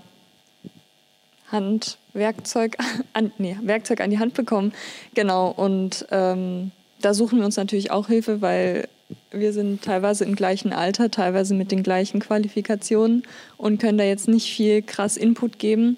Handwerkzeug 1.51 2.77
an, 3.13 3.31
nee, 3.37 3.57
Werkzeug 3.61 4.01
an 4.01 4.09
die 4.09 4.19
Hand 4.19 4.33
bekommen. 4.33 4.73
Genau, 5.13 5.49
und 5.49 6.05
ähm, 6.11 6.71
da 7.01 7.13
suchen 7.13 7.39
wir 7.39 7.45
uns 7.45 7.57
natürlich 7.57 7.91
auch 7.91 8.07
Hilfe, 8.07 8.41
weil 8.41 8.87
wir 9.31 9.51
sind 9.51 9.81
teilweise 9.81 10.23
im 10.23 10.35
gleichen 10.35 10.71
Alter, 10.71 11.11
teilweise 11.11 11.53
mit 11.53 11.71
den 11.71 11.83
gleichen 11.83 12.19
Qualifikationen 12.19 13.23
und 13.57 13.81
können 13.81 13.97
da 13.97 14.03
jetzt 14.03 14.27
nicht 14.27 14.53
viel 14.53 14.81
krass 14.81 15.17
Input 15.17 15.59
geben. 15.59 15.97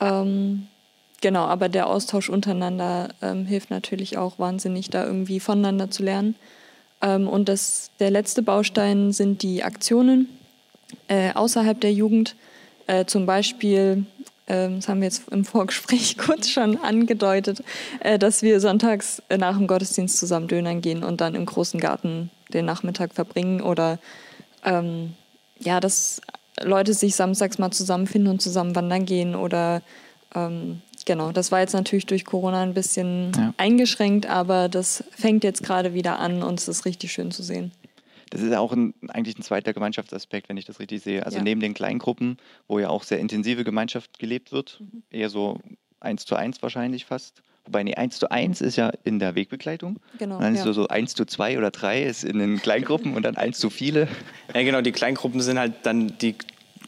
Ähm, 0.00 0.68
genau, 1.20 1.44
aber 1.44 1.68
der 1.68 1.86
Austausch 1.86 2.28
untereinander 2.28 3.08
ähm, 3.22 3.46
hilft 3.46 3.70
natürlich 3.70 4.18
auch 4.18 4.38
wahnsinnig, 4.38 4.90
da 4.90 5.04
irgendwie 5.04 5.40
voneinander 5.40 5.90
zu 5.90 6.02
lernen. 6.02 6.34
Ähm, 7.02 7.28
und 7.28 7.48
das, 7.48 7.90
der 8.00 8.10
letzte 8.10 8.42
Baustein 8.42 9.12
sind 9.12 9.42
die 9.42 9.62
Aktionen 9.62 10.28
äh, 11.08 11.32
außerhalb 11.32 11.80
der 11.80 11.92
Jugend. 11.92 12.36
Äh, 12.86 13.06
zum 13.06 13.26
Beispiel 13.26 14.06
ähm, 14.48 14.76
das 14.76 14.88
haben 14.88 15.00
wir 15.00 15.06
jetzt 15.06 15.28
im 15.30 15.44
Vorgespräch 15.44 16.18
kurz 16.18 16.48
schon 16.48 16.78
angedeutet, 16.78 17.62
äh, 18.00 18.18
dass 18.18 18.42
wir 18.42 18.60
sonntags 18.60 19.22
äh, 19.28 19.38
nach 19.38 19.56
dem 19.56 19.66
Gottesdienst 19.66 20.18
zusammen 20.18 20.48
Dönern 20.48 20.80
gehen 20.80 21.02
und 21.02 21.20
dann 21.20 21.34
im 21.34 21.46
großen 21.46 21.80
Garten 21.80 22.30
den 22.52 22.64
Nachmittag 22.64 23.12
verbringen 23.14 23.60
oder 23.60 23.98
ähm, 24.64 25.14
ja, 25.58 25.80
dass 25.80 26.20
Leute 26.62 26.94
sich 26.94 27.14
samstags 27.14 27.58
mal 27.58 27.70
zusammenfinden 27.70 28.30
und 28.30 28.40
zusammen 28.40 28.74
wandern 28.74 29.04
gehen 29.04 29.34
oder 29.34 29.82
ähm, 30.34 30.80
genau, 31.04 31.32
das 31.32 31.52
war 31.52 31.60
jetzt 31.60 31.72
natürlich 31.72 32.06
durch 32.06 32.24
Corona 32.24 32.62
ein 32.62 32.74
bisschen 32.74 33.32
ja. 33.36 33.54
eingeschränkt, 33.56 34.26
aber 34.26 34.68
das 34.68 35.04
fängt 35.10 35.44
jetzt 35.44 35.62
gerade 35.62 35.94
wieder 35.94 36.18
an 36.18 36.42
und 36.42 36.58
es 36.58 36.68
ist 36.68 36.84
richtig 36.84 37.12
schön 37.12 37.30
zu 37.30 37.42
sehen. 37.42 37.72
Das 38.30 38.40
ist 38.40 38.52
auch 38.54 38.72
ein, 38.72 38.92
eigentlich 39.08 39.38
ein 39.38 39.42
zweiter 39.42 39.72
Gemeinschaftsaspekt, 39.72 40.48
wenn 40.48 40.56
ich 40.56 40.64
das 40.64 40.80
richtig 40.80 41.02
sehe. 41.02 41.24
Also 41.24 41.38
ja. 41.38 41.44
neben 41.44 41.60
den 41.60 41.74
Kleingruppen, 41.74 42.38
wo 42.66 42.78
ja 42.78 42.88
auch 42.88 43.04
sehr 43.04 43.20
intensive 43.20 43.62
Gemeinschaft 43.62 44.18
gelebt 44.18 44.50
wird, 44.52 44.80
mhm. 44.80 45.02
eher 45.10 45.30
so 45.30 45.60
eins 46.00 46.24
zu 46.24 46.34
eins 46.34 46.60
wahrscheinlich 46.62 47.04
fast. 47.04 47.42
Wobei, 47.66 47.82
nee, 47.82 47.94
eins 47.94 48.18
zu 48.18 48.30
eins 48.30 48.60
ist 48.60 48.76
ja 48.76 48.92
in 49.04 49.18
der 49.18 49.34
Wegbegleitung. 49.34 49.98
Genau. 50.18 50.36
Und 50.36 50.42
dann 50.42 50.54
ist 50.54 50.60
ja. 50.60 50.66
so, 50.66 50.72
so 50.72 50.88
eins 50.88 51.14
zu 51.14 51.24
zwei 51.24 51.58
oder 51.58 51.70
drei 51.70 52.04
ist 52.04 52.24
in 52.24 52.38
den 52.38 52.62
Kleingruppen 52.62 53.14
und 53.14 53.24
dann 53.24 53.36
eins 53.36 53.58
zu 53.58 53.70
viele. 53.70 54.08
Ja, 54.54 54.62
genau, 54.62 54.80
die 54.80 54.92
Kleingruppen 54.92 55.40
sind 55.40 55.58
halt 55.58 55.74
dann 55.82 56.16
die, 56.18 56.36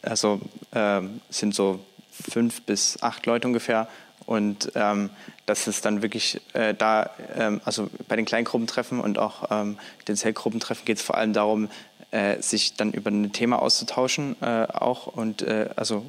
also 0.02 0.40
äh, 0.70 1.00
sind 1.28 1.54
so 1.54 1.80
fünf 2.10 2.62
bis 2.62 3.02
acht 3.02 3.26
Leute 3.26 3.48
ungefähr. 3.48 3.88
Und 4.26 4.72
ähm, 4.74 5.10
dass 5.44 5.66
es 5.66 5.80
dann 5.80 6.02
wirklich 6.02 6.40
äh, 6.52 6.74
da, 6.74 7.10
ähm, 7.36 7.60
also 7.64 7.90
bei 8.06 8.16
den 8.16 8.24
Kleingruppentreffen 8.24 9.00
und 9.00 9.18
auch 9.18 9.50
ähm, 9.50 9.78
den 10.06 10.16
Zellgruppentreffen 10.16 10.84
geht 10.84 10.98
es 10.98 11.02
vor 11.02 11.16
allem 11.16 11.32
darum, 11.32 11.68
äh, 12.10 12.40
sich 12.40 12.74
dann 12.74 12.92
über 12.92 13.10
ein 13.10 13.32
Thema 13.32 13.60
auszutauschen 13.60 14.36
äh, 14.40 14.66
auch 14.72 15.06
und 15.08 15.42
äh, 15.42 15.70
also 15.76 16.04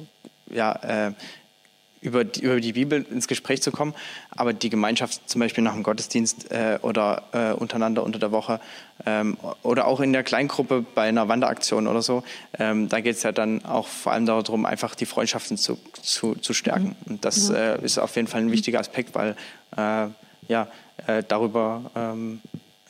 ja, 0.50 0.72
äh, 1.08 1.12
über 2.00 2.24
die, 2.24 2.40
über 2.40 2.60
die 2.60 2.72
Bibel 2.72 3.04
ins 3.10 3.28
Gespräch 3.28 3.62
zu 3.62 3.70
kommen. 3.70 3.94
Aber 4.30 4.52
die 4.52 4.70
Gemeinschaft 4.70 5.28
zum 5.28 5.40
Beispiel 5.40 5.62
nach 5.62 5.74
dem 5.74 5.82
Gottesdienst 5.82 6.50
äh, 6.50 6.78
oder 6.82 7.24
äh, 7.32 7.52
untereinander 7.52 8.02
unter 8.02 8.18
der 8.18 8.32
Woche 8.32 8.60
ähm, 9.06 9.36
oder 9.62 9.86
auch 9.86 10.00
in 10.00 10.12
der 10.12 10.22
Kleingruppe 10.22 10.84
bei 10.94 11.08
einer 11.08 11.28
Wanderaktion 11.28 11.86
oder 11.86 12.02
so, 12.02 12.22
ähm, 12.58 12.88
da 12.88 13.00
geht 13.00 13.16
es 13.16 13.22
ja 13.22 13.32
dann 13.32 13.64
auch 13.64 13.86
vor 13.86 14.12
allem 14.12 14.26
darum, 14.26 14.66
einfach 14.66 14.94
die 14.94 15.06
Freundschaften 15.06 15.56
zu, 15.56 15.78
zu, 16.02 16.34
zu 16.36 16.54
stärken. 16.54 16.96
Mhm. 17.04 17.12
Und 17.12 17.24
das 17.24 17.48
ja. 17.48 17.74
äh, 17.74 17.84
ist 17.84 17.98
auf 17.98 18.16
jeden 18.16 18.28
Fall 18.28 18.42
ein 18.42 18.52
wichtiger 18.52 18.80
Aspekt, 18.80 19.14
weil 19.14 19.36
äh, 19.76 20.06
ja, 20.48 20.68
äh, 21.06 21.22
darüber 21.26 21.90
ähm, 21.94 22.40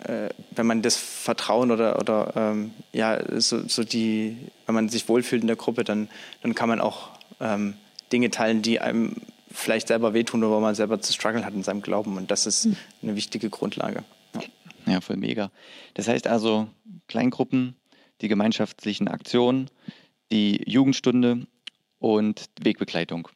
äh, 0.05 0.31
wenn 0.53 0.67
man 0.67 0.83
das 0.83 0.97
Vertrauen 0.97 1.71
oder, 1.71 1.99
oder 1.99 2.33
ähm, 2.35 2.73
ja, 2.93 3.19
so, 3.39 3.67
so 3.69 3.85
die, 3.85 4.37
wenn 4.67 4.75
man 4.75 4.89
sich 4.89 5.09
wohlfühlt 5.09 5.43
in 5.43 5.47
der 5.47 5.57
Gruppe, 5.57 5.85
dann, 5.85 6.09
dann 6.43 6.55
kann 6.55 6.69
man 6.69 6.81
auch 6.81 7.11
ähm, 7.41 7.75
Dinge 8.13 8.31
teilen, 8.31 8.63
die 8.63 8.81
einem 8.81 9.17
vielleicht 9.51 9.89
selber 9.89 10.15
wehtun 10.15 10.45
oder 10.45 10.57
wo 10.57 10.61
man 10.61 10.75
selber 10.75 11.01
zu 11.01 11.13
strugglen 11.13 11.45
hat 11.45 11.55
in 11.55 11.63
seinem 11.63 11.83
Glauben. 11.83 12.17
Und 12.17 12.31
das 12.31 12.47
ist 12.47 12.65
hm. 12.65 12.77
eine 13.03 13.17
wichtige 13.17 13.51
Grundlage. 13.51 14.05
Ja. 14.35 14.93
ja, 14.93 15.01
voll 15.01 15.17
mega. 15.17 15.51
Das 15.95 16.09
heißt 16.09 16.27
also, 16.27 16.69
Kleingruppen, 17.09 17.75
die 18.21 18.29
gemeinschaftlichen 18.29 19.09
Aktionen, 19.09 19.69
die 20.31 20.63
Jugendstunde 20.67 21.47
und 21.99 22.47
Wegbegleitung. 22.61 23.29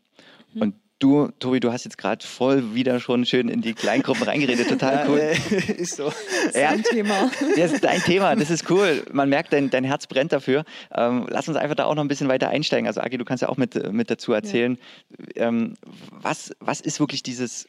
Mhm. 0.53 0.63
Und 0.63 0.75
Du, 1.01 1.29
Tobi, 1.41 1.59
du 1.59 1.73
hast 1.73 1.85
jetzt 1.85 1.99
gerade 1.99 2.25
voll 2.25 2.75
wieder 2.75 3.01
schon 3.01 3.27
schön 3.27 3.49
in 3.49 3.61
die 3.61 3.75
Kleingruppen 3.75 4.23
reingeredet. 4.23 4.69
Total 4.69 5.09
cool. 5.09 5.19
Ja, 5.19 5.57
äh, 5.57 5.73
ist 5.77 5.97
so. 5.97 6.13
Das 6.47 6.55
ja, 6.55 6.71
ist 6.71 6.77
dein 6.77 6.83
Thema. 6.85 7.31
Das 7.57 7.73
ist 7.73 7.85
dein 7.85 8.01
Thema. 8.01 8.37
Das 8.37 8.51
ist 8.51 8.71
cool. 8.71 9.05
Man 9.13 9.29
merkt, 9.29 9.53
dein, 9.53 9.71
dein 9.71 9.85
Herz 9.85 10.07
brennt 10.07 10.33
dafür. 10.33 10.65
Ähm, 10.95 11.27
lass 11.29 11.49
uns 11.49 11.57
einfach 11.57 11.75
da 11.75 11.87
auch 11.87 11.95
noch 11.97 12.05
ein 12.05 12.09
bisschen 12.09 12.29
weiter 12.29 12.49
einsteigen. 12.49 12.87
Also, 12.87 13.01
Agi, 13.01 13.19
du 13.19 13.25
kannst 13.25 13.43
ja 13.43 13.49
auch 13.49 13.57
mit, 13.57 13.93
mit 13.93 14.09
dazu 14.09 14.33
erzählen. 14.33 14.79
Ja. 15.35 15.49
Ähm, 15.49 15.75
was, 16.11 16.55
was 16.61 16.81
ist 16.81 17.01
wirklich 17.01 17.23
dieses 17.23 17.67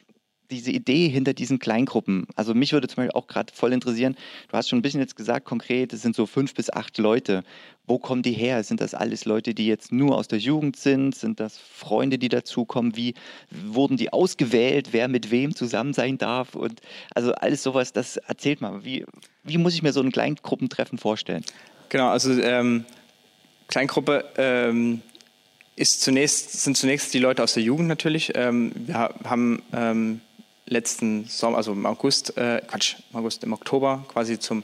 diese 0.52 0.72
Idee 0.72 1.08
hinter 1.08 1.34
diesen 1.34 1.60
Kleingruppen? 1.60 2.28
Also 2.36 2.54
mich 2.54 2.74
würde 2.74 2.88
zum 2.88 2.98
Beispiel 2.98 3.20
auch 3.20 3.28
gerade 3.28 3.54
voll 3.54 3.74
interessieren, 3.74 4.16
du 4.50 4.58
hast 4.58 4.70
schon 4.70 4.80
ein 4.80 4.82
bisschen 4.82 5.00
jetzt 5.00 5.16
gesagt, 5.16 5.46
konkret, 5.46 5.94
es 5.94 6.02
sind 6.02 6.16
so 6.16 6.26
fünf 6.26 6.54
bis 6.54 6.70
acht 6.70 6.98
Leute. 6.98 7.44
Wo 7.88 8.00
kommen 8.00 8.24
die 8.24 8.32
her? 8.32 8.64
Sind 8.64 8.82
das 8.82 8.96
alles 8.96 9.26
Leute, 9.26 9.54
die 9.54 9.68
jetzt 9.68 9.92
nur 9.92 10.18
aus 10.18 10.28
der 10.28 10.40
Jugend 10.40 10.76
sind? 10.76 11.14
Sind 11.16 11.40
das 11.40 11.58
Freunde, 11.58 12.18
die 12.18 12.30
dazukommen? 12.30 12.96
Wie 12.96 13.14
wurden 13.52 13.96
die 13.96 14.12
ausgewählt? 14.12 14.90
Wer 14.92 15.08
mit 15.08 15.30
wem 15.30 15.56
zusammen 15.56 15.94
sein 15.94 16.18
darf? 16.18 16.56
Und 16.56 16.82
also 17.14 17.34
alles 17.34 17.62
sowas, 17.62 17.94
das 17.94 18.18
erzählt 18.18 18.62
mal. 18.62 18.84
Wie, 18.84 19.06
wie 19.44 19.58
muss 19.58 19.76
ich 19.76 19.84
mir 19.84 19.94
so 19.94 20.02
ein 20.02 20.12
Kleingruppentreffen 20.12 20.98
vorstellen? 20.98 21.46
Genau, 21.90 22.08
also 22.08 22.32
ähm, 22.42 22.86
Kleingruppe 23.68 24.26
ähm, 24.38 25.02
ist 25.76 26.02
zunächst, 26.02 26.64
sind 26.64 26.78
zunächst 26.78 27.14
die 27.14 27.20
Leute 27.20 27.44
aus 27.44 27.54
der 27.54 27.64
Jugend 27.64 27.88
natürlich. 27.88 28.32
Ähm, 28.36 28.72
wir 28.76 28.96
haben 28.96 29.62
ähm, 29.74 30.22
letzten 30.68 31.26
Sommer, 31.26 31.58
also 31.58 31.74
im 31.74 31.86
August, 31.86 32.38
äh, 32.38 32.62
Quatsch, 32.68 32.96
im 33.12 33.20
August, 33.20 33.44
im 33.44 33.54
Oktober 33.54 34.06
quasi 34.08 34.40
zum, 34.40 34.64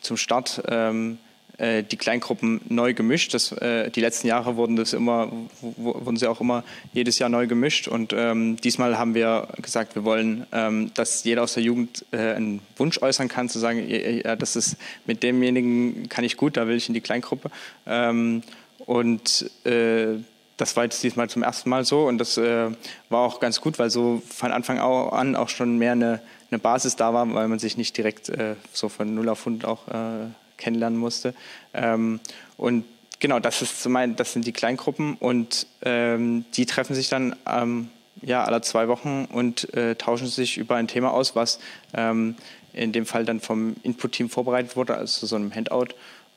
zum 0.00 0.16
Start 0.16 0.62
ähm, 0.68 1.18
äh, 1.58 1.82
die 1.82 1.96
Kleingruppen 1.96 2.60
neu 2.68 2.94
gemischt. 2.94 3.34
Das, 3.34 3.52
äh, 3.52 3.90
die 3.90 4.00
letzten 4.00 4.26
Jahre 4.26 4.56
wurden 4.56 4.76
das 4.76 4.94
immer, 4.94 5.30
wurden 5.60 6.16
sie 6.16 6.26
auch 6.26 6.40
immer 6.40 6.64
jedes 6.92 7.18
Jahr 7.18 7.28
neu 7.28 7.46
gemischt 7.46 7.88
und 7.88 8.14
ähm, 8.16 8.56
diesmal 8.56 8.98
haben 8.98 9.14
wir 9.14 9.48
gesagt, 9.60 9.94
wir 9.94 10.04
wollen, 10.04 10.46
ähm, 10.52 10.90
dass 10.94 11.24
jeder 11.24 11.42
aus 11.42 11.54
der 11.54 11.62
Jugend 11.62 12.04
äh, 12.10 12.34
einen 12.34 12.60
Wunsch 12.76 13.00
äußern 13.02 13.28
kann, 13.28 13.48
zu 13.48 13.58
sagen, 13.58 13.86
ja, 13.88 14.34
das 14.36 14.56
ist 14.56 14.76
mit 15.06 15.22
demjenigen 15.22 16.08
kann 16.08 16.24
ich 16.24 16.36
gut, 16.36 16.56
da 16.56 16.66
will 16.66 16.76
ich 16.76 16.88
in 16.88 16.94
die 16.94 17.00
Kleingruppe. 17.00 17.50
Ähm, 17.86 18.42
und 18.86 19.50
äh, 19.64 20.16
das 20.62 20.76
war 20.76 20.84
jetzt 20.84 21.02
diesmal 21.02 21.28
zum 21.28 21.42
ersten 21.42 21.68
Mal 21.68 21.84
so 21.84 22.06
und 22.06 22.18
das 22.18 22.38
äh, 22.38 22.70
war 23.08 23.20
auch 23.20 23.40
ganz 23.40 23.60
gut, 23.60 23.80
weil 23.80 23.90
so 23.90 24.22
von 24.28 24.52
Anfang 24.52 24.78
an 24.78 25.34
auch 25.34 25.48
schon 25.48 25.76
mehr 25.76 25.92
eine, 25.92 26.20
eine 26.52 26.60
Basis 26.60 26.94
da 26.94 27.12
war, 27.12 27.34
weil 27.34 27.48
man 27.48 27.58
sich 27.58 27.76
nicht 27.76 27.96
direkt 27.96 28.28
äh, 28.28 28.54
so 28.72 28.88
von 28.88 29.12
0 29.12 29.28
auf 29.28 29.40
100 29.40 29.68
auch 29.68 29.88
äh, 29.88 30.28
kennenlernen 30.58 31.00
musste. 31.00 31.34
Ähm, 31.74 32.20
und 32.56 32.84
genau, 33.18 33.40
das, 33.40 33.60
ist 33.60 33.88
mein, 33.88 34.14
das 34.14 34.34
sind 34.34 34.46
die 34.46 34.52
Kleingruppen 34.52 35.16
und 35.16 35.66
ähm, 35.82 36.44
die 36.54 36.64
treffen 36.64 36.94
sich 36.94 37.08
dann 37.08 37.34
ähm, 37.44 37.90
ja, 38.20 38.44
alle 38.44 38.60
zwei 38.60 38.86
Wochen 38.86 39.26
und 39.32 39.74
äh, 39.74 39.96
tauschen 39.96 40.28
sich 40.28 40.58
über 40.58 40.76
ein 40.76 40.86
Thema 40.86 41.12
aus, 41.12 41.34
was 41.34 41.58
ähm, 41.92 42.36
in 42.72 42.92
dem 42.92 43.04
Fall 43.04 43.24
dann 43.24 43.40
vom 43.40 43.74
Input-Team 43.82 44.30
vorbereitet 44.30 44.76
wurde, 44.76 44.94
also 44.94 45.26
so 45.26 45.34
einem 45.34 45.52
Handout. 45.52 45.88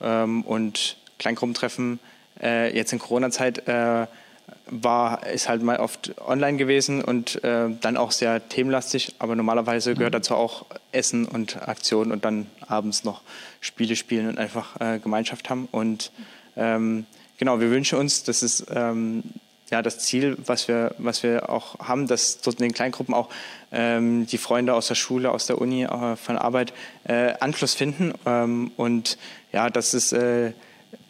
Ähm, 0.01 0.41
und 0.41 0.97
Kleingruppentreffen 1.19 1.99
äh, 2.41 2.75
jetzt 2.75 2.93
in 2.93 2.99
Corona-Zeit 2.99 3.67
äh, 3.67 4.07
war, 4.67 5.25
ist 5.27 5.47
halt 5.47 5.61
mal 5.61 5.77
oft 5.77 6.13
online 6.21 6.57
gewesen 6.57 7.03
und 7.03 7.43
äh, 7.43 7.69
dann 7.81 7.97
auch 7.97 8.11
sehr 8.11 8.47
themenlastig, 8.49 9.15
aber 9.19 9.35
normalerweise 9.35 9.93
gehört 9.93 10.13
mhm. 10.13 10.17
dazu 10.17 10.35
auch 10.35 10.65
Essen 10.91 11.25
und 11.25 11.67
Aktionen 11.67 12.11
und 12.11 12.25
dann 12.25 12.47
abends 12.67 13.03
noch 13.03 13.21
Spiele 13.61 13.95
spielen 13.95 14.27
und 14.27 14.37
einfach 14.37 14.79
äh, 14.79 14.99
Gemeinschaft 14.99 15.49
haben. 15.49 15.67
Und 15.71 16.11
ähm, 16.55 17.05
genau, 17.37 17.59
wir 17.59 17.69
wünschen 17.69 17.99
uns, 17.99 18.23
dass 18.23 18.41
es 18.41 18.65
ähm, 18.73 19.23
ja, 19.71 19.81
das 19.81 19.99
Ziel, 19.99 20.37
was 20.45 20.67
wir, 20.67 20.93
was 20.97 21.23
wir 21.23 21.49
auch 21.49 21.79
haben, 21.79 22.07
dass 22.07 22.39
dort 22.41 22.59
in 22.59 22.63
den 22.63 22.73
Kleingruppen 22.73 23.13
auch 23.13 23.29
ähm, 23.71 24.27
die 24.27 24.37
Freunde 24.37 24.73
aus 24.73 24.87
der 24.87 24.95
Schule, 24.95 25.31
aus 25.31 25.47
der 25.47 25.59
Uni, 25.59 25.83
äh, 25.83 26.15
von 26.15 26.37
Arbeit 26.37 26.73
äh, 27.05 27.33
Anschluss 27.39 27.73
finden. 27.73 28.13
Ähm, 28.25 28.71
und 28.77 29.17
ja, 29.51 29.69
das 29.69 29.93
ist 29.93 30.13
äh, 30.13 30.53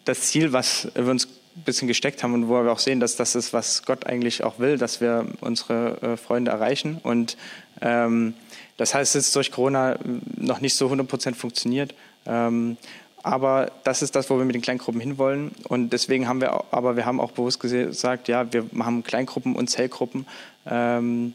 das 0.06 0.22
Ziel, 0.22 0.54
was 0.54 0.88
wir 0.96 1.08
uns 1.08 1.28
ein 1.58 1.64
bisschen 1.64 1.88
gesteckt 1.88 2.24
haben 2.24 2.34
und 2.34 2.48
wo 2.48 2.64
wir 2.64 2.72
auch 2.72 2.80
sehen, 2.80 3.00
dass 3.00 3.16
das 3.16 3.36
ist, 3.36 3.54
was 3.54 3.84
Gott 3.84 4.06
eigentlich 4.06 4.44
auch 4.44 4.60
will, 4.60 4.78
dass 4.78 5.02
wir 5.02 5.26
unsere 5.42 6.02
äh, 6.02 6.18
Freunde 6.18 6.52
erreichen. 6.52 7.00
Und 7.02 7.38
ähm, 7.82 8.34
das 8.78 8.94
heißt, 8.94 9.16
es 9.16 9.28
ist 9.28 9.36
durch 9.36 9.52
Corona 9.52 9.98
noch 10.36 10.62
nicht 10.62 10.76
so 10.76 10.86
100 10.86 11.08
Prozent 11.08 11.38
funktioniert. 11.38 11.94
Ähm, 12.26 12.78
aber 13.24 13.72
das 13.84 14.02
ist 14.02 14.16
das, 14.16 14.30
wo 14.30 14.38
wir 14.38 14.46
mit 14.46 14.54
den 14.54 14.62
Kleingruppen 14.62 15.02
hinwollen. 15.02 15.52
Und 15.68 15.92
deswegen 15.92 16.28
haben 16.28 16.42
wir, 16.42 16.64
aber 16.72 16.96
wir 16.96 17.06
haben 17.06 17.20
auch 17.20 17.32
bewusst 17.32 17.60
gesagt, 17.60 18.28
ja, 18.28 18.52
wir 18.54 18.66
haben 18.78 19.04
Kleingruppen 19.04 19.56
und 19.56 19.68
Zellgruppen, 19.70 20.28
ähm, 20.68 21.34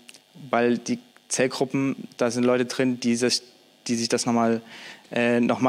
weil 0.50 0.78
die 0.78 1.00
Zellgruppen, 1.28 2.08
da 2.16 2.30
sind 2.30 2.44
Leute 2.44 2.66
drin, 2.66 3.00
die 3.00 3.16
sich, 3.16 3.42
die 3.88 3.96
sich 3.96 4.08
das 4.08 4.26
nochmal 4.26 4.60
äh, 5.10 5.40
noch 5.40 5.60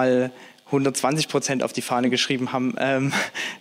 120 0.72 1.28
Prozent 1.28 1.64
auf 1.64 1.74
die 1.74 1.82
Fahne 1.82 2.10
geschrieben 2.10 2.54
haben, 2.54 2.76
ähm, 2.78 3.14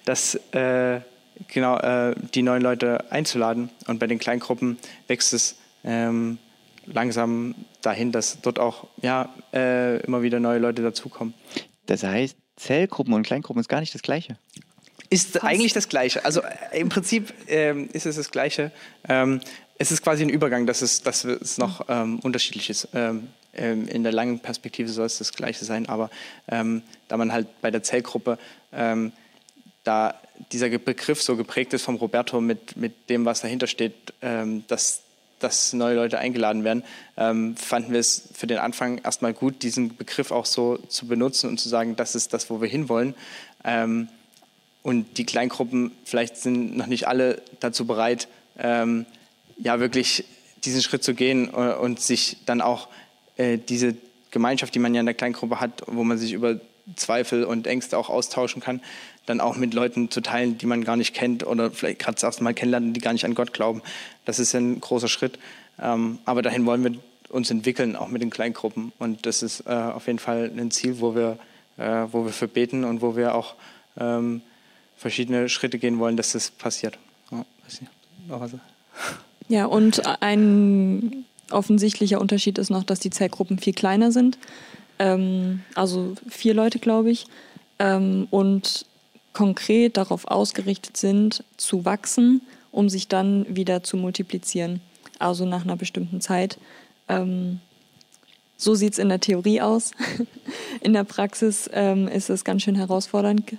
dass 0.04 0.36
äh, 0.52 1.00
genau 1.48 1.78
äh, 1.78 2.14
die 2.34 2.42
neuen 2.42 2.62
Leute 2.62 3.10
einzuladen. 3.10 3.70
Und 3.86 3.98
bei 3.98 4.06
den 4.06 4.18
Kleingruppen 4.18 4.78
wächst 5.08 5.32
es 5.32 5.56
ähm, 5.84 6.38
langsam 6.86 7.54
dahin, 7.82 8.12
dass 8.12 8.40
dort 8.40 8.58
auch 8.58 8.86
ja, 9.02 9.34
äh, 9.52 10.00
immer 10.04 10.22
wieder 10.22 10.40
neue 10.40 10.58
Leute 10.58 10.82
dazukommen. 10.82 11.34
Das 11.86 12.02
heißt, 12.02 12.36
Zellgruppen 12.56 13.14
und 13.14 13.22
Kleingruppen 13.22 13.60
ist 13.60 13.68
gar 13.68 13.80
nicht 13.80 13.94
das 13.94 14.02
Gleiche. 14.02 14.36
Ist 15.08 15.32
Fast. 15.32 15.44
eigentlich 15.44 15.72
das 15.72 15.88
Gleiche. 15.88 16.24
Also 16.24 16.42
äh, 16.42 16.80
im 16.80 16.88
Prinzip 16.88 17.32
ähm, 17.48 17.88
ist 17.92 18.06
es 18.06 18.16
das 18.16 18.30
Gleiche. 18.30 18.70
Ähm, 19.08 19.40
es 19.78 19.90
ist 19.90 20.02
quasi 20.02 20.22
ein 20.22 20.28
Übergang, 20.28 20.66
dass 20.66 20.82
es, 20.82 21.02
dass 21.02 21.24
es 21.24 21.58
noch 21.58 21.86
ähm, 21.88 22.20
unterschiedlich 22.20 22.68
ist. 22.68 22.88
Ähm, 23.52 23.88
in 23.88 24.02
der 24.02 24.12
langen 24.12 24.40
Perspektive 24.40 24.88
soll 24.88 25.06
es 25.06 25.18
das 25.18 25.32
Gleiche 25.32 25.64
sein, 25.64 25.88
aber 25.88 26.10
ähm, 26.48 26.82
da 27.08 27.16
man 27.16 27.32
halt 27.32 27.48
bei 27.60 27.70
der 27.70 27.82
Zellgruppe, 27.82 28.38
ähm, 28.72 29.12
da 29.82 30.14
dieser 30.52 30.68
Begriff 30.78 31.22
so 31.22 31.36
geprägt 31.36 31.72
ist 31.74 31.82
vom 31.82 31.96
Roberto 31.96 32.40
mit, 32.40 32.76
mit 32.76 33.10
dem, 33.10 33.24
was 33.24 33.40
dahinter 33.40 33.66
steht, 33.66 33.94
ähm, 34.22 34.64
dass, 34.68 35.02
dass 35.40 35.72
neue 35.72 35.96
Leute 35.96 36.18
eingeladen 36.18 36.62
werden, 36.62 36.84
ähm, 37.16 37.56
fanden 37.56 37.92
wir 37.92 38.00
es 38.00 38.28
für 38.34 38.46
den 38.46 38.58
Anfang 38.58 38.98
erstmal 38.98 39.34
gut, 39.34 39.62
diesen 39.62 39.96
Begriff 39.96 40.30
auch 40.30 40.46
so 40.46 40.76
zu 40.88 41.06
benutzen 41.06 41.50
und 41.50 41.58
zu 41.58 41.68
sagen, 41.68 41.96
das 41.96 42.14
ist 42.14 42.32
das, 42.32 42.50
wo 42.50 42.60
wir 42.60 42.68
hinwollen. 42.68 43.14
Und 44.82 45.18
die 45.18 45.26
Kleingruppen, 45.26 45.92
vielleicht 46.06 46.38
sind 46.38 46.74
noch 46.74 46.86
nicht 46.86 47.06
alle 47.06 47.42
dazu 47.60 47.86
bereit, 47.86 48.26
ja 48.56 49.80
wirklich 49.80 50.24
diesen 50.64 50.82
Schritt 50.82 51.04
zu 51.04 51.14
gehen 51.14 51.48
äh, 51.52 51.74
und 51.74 52.00
sich 52.00 52.38
dann 52.46 52.60
auch 52.60 52.88
äh, 53.36 53.58
diese 53.58 53.96
Gemeinschaft, 54.30 54.74
die 54.74 54.78
man 54.78 54.94
ja 54.94 55.00
in 55.00 55.06
der 55.06 55.14
Kleingruppe 55.14 55.60
hat, 55.60 55.82
wo 55.86 56.04
man 56.04 56.18
sich 56.18 56.32
über 56.32 56.60
Zweifel 56.96 57.44
und 57.44 57.66
Ängste 57.66 57.98
auch 57.98 58.08
austauschen 58.08 58.62
kann, 58.62 58.80
dann 59.26 59.40
auch 59.40 59.56
mit 59.56 59.74
Leuten 59.74 60.10
zu 60.10 60.20
teilen, 60.20 60.58
die 60.58 60.66
man 60.66 60.84
gar 60.84 60.96
nicht 60.96 61.14
kennt 61.14 61.46
oder 61.46 61.70
vielleicht 61.70 62.00
gerade 62.00 62.14
das 62.14 62.22
erste 62.22 62.42
Mal 62.42 62.54
kennenlernen, 62.54 62.92
die 62.92 63.00
gar 63.00 63.12
nicht 63.12 63.24
an 63.24 63.34
Gott 63.34 63.52
glauben. 63.52 63.82
Das 64.24 64.38
ist 64.38 64.54
ein 64.54 64.80
großer 64.80 65.08
Schritt. 65.08 65.38
Ähm, 65.80 66.18
aber 66.24 66.42
dahin 66.42 66.66
wollen 66.66 66.84
wir 66.84 66.92
uns 67.28 67.50
entwickeln, 67.50 67.96
auch 67.96 68.08
mit 68.08 68.22
den 68.22 68.30
Kleingruppen. 68.30 68.92
Und 68.98 69.24
das 69.26 69.42
ist 69.42 69.64
äh, 69.66 69.72
auf 69.72 70.06
jeden 70.06 70.18
Fall 70.18 70.50
ein 70.56 70.70
Ziel, 70.70 71.00
wo 71.00 71.14
wir, 71.14 71.38
äh, 71.76 72.06
wo 72.10 72.24
wir 72.24 72.32
für 72.32 72.48
beten 72.48 72.84
und 72.84 73.02
wo 73.02 73.16
wir 73.16 73.34
auch 73.34 73.54
ähm, 73.98 74.42
verschiedene 74.96 75.48
Schritte 75.48 75.78
gehen 75.78 75.98
wollen, 75.98 76.16
dass 76.16 76.32
das 76.32 76.50
passiert. 76.50 76.98
Ja, 77.30 77.44
ja 79.60 79.66
und 79.66 80.02
ein 80.20 81.24
offensichtlicher 81.52 82.20
Unterschied 82.20 82.58
ist 82.58 82.70
noch, 82.70 82.84
dass 82.84 83.00
die 83.00 83.10
Zellgruppen 83.10 83.58
viel 83.58 83.72
kleiner 83.72 84.12
sind. 84.12 84.38
Ähm, 84.98 85.62
also 85.74 86.14
vier 86.28 86.54
Leute, 86.54 86.78
glaube 86.78 87.10
ich. 87.10 87.26
Ähm, 87.78 88.28
und 88.30 88.86
konkret 89.32 89.96
darauf 89.96 90.26
ausgerichtet 90.26 90.96
sind, 90.96 91.44
zu 91.56 91.84
wachsen, 91.84 92.42
um 92.72 92.88
sich 92.88 93.08
dann 93.08 93.46
wieder 93.48 93.82
zu 93.82 93.96
multiplizieren. 93.96 94.80
Also 95.18 95.44
nach 95.44 95.64
einer 95.64 95.76
bestimmten 95.76 96.20
Zeit. 96.20 96.58
Ähm, 97.08 97.60
so 98.56 98.74
sieht 98.74 98.92
es 98.92 98.98
in 98.98 99.08
der 99.08 99.20
Theorie 99.20 99.60
aus. 99.60 99.92
in 100.82 100.92
der 100.92 101.04
Praxis 101.04 101.70
ähm, 101.72 102.08
ist 102.08 102.28
es 102.28 102.44
ganz 102.44 102.62
schön 102.62 102.74
herausfordernd. 102.74 103.54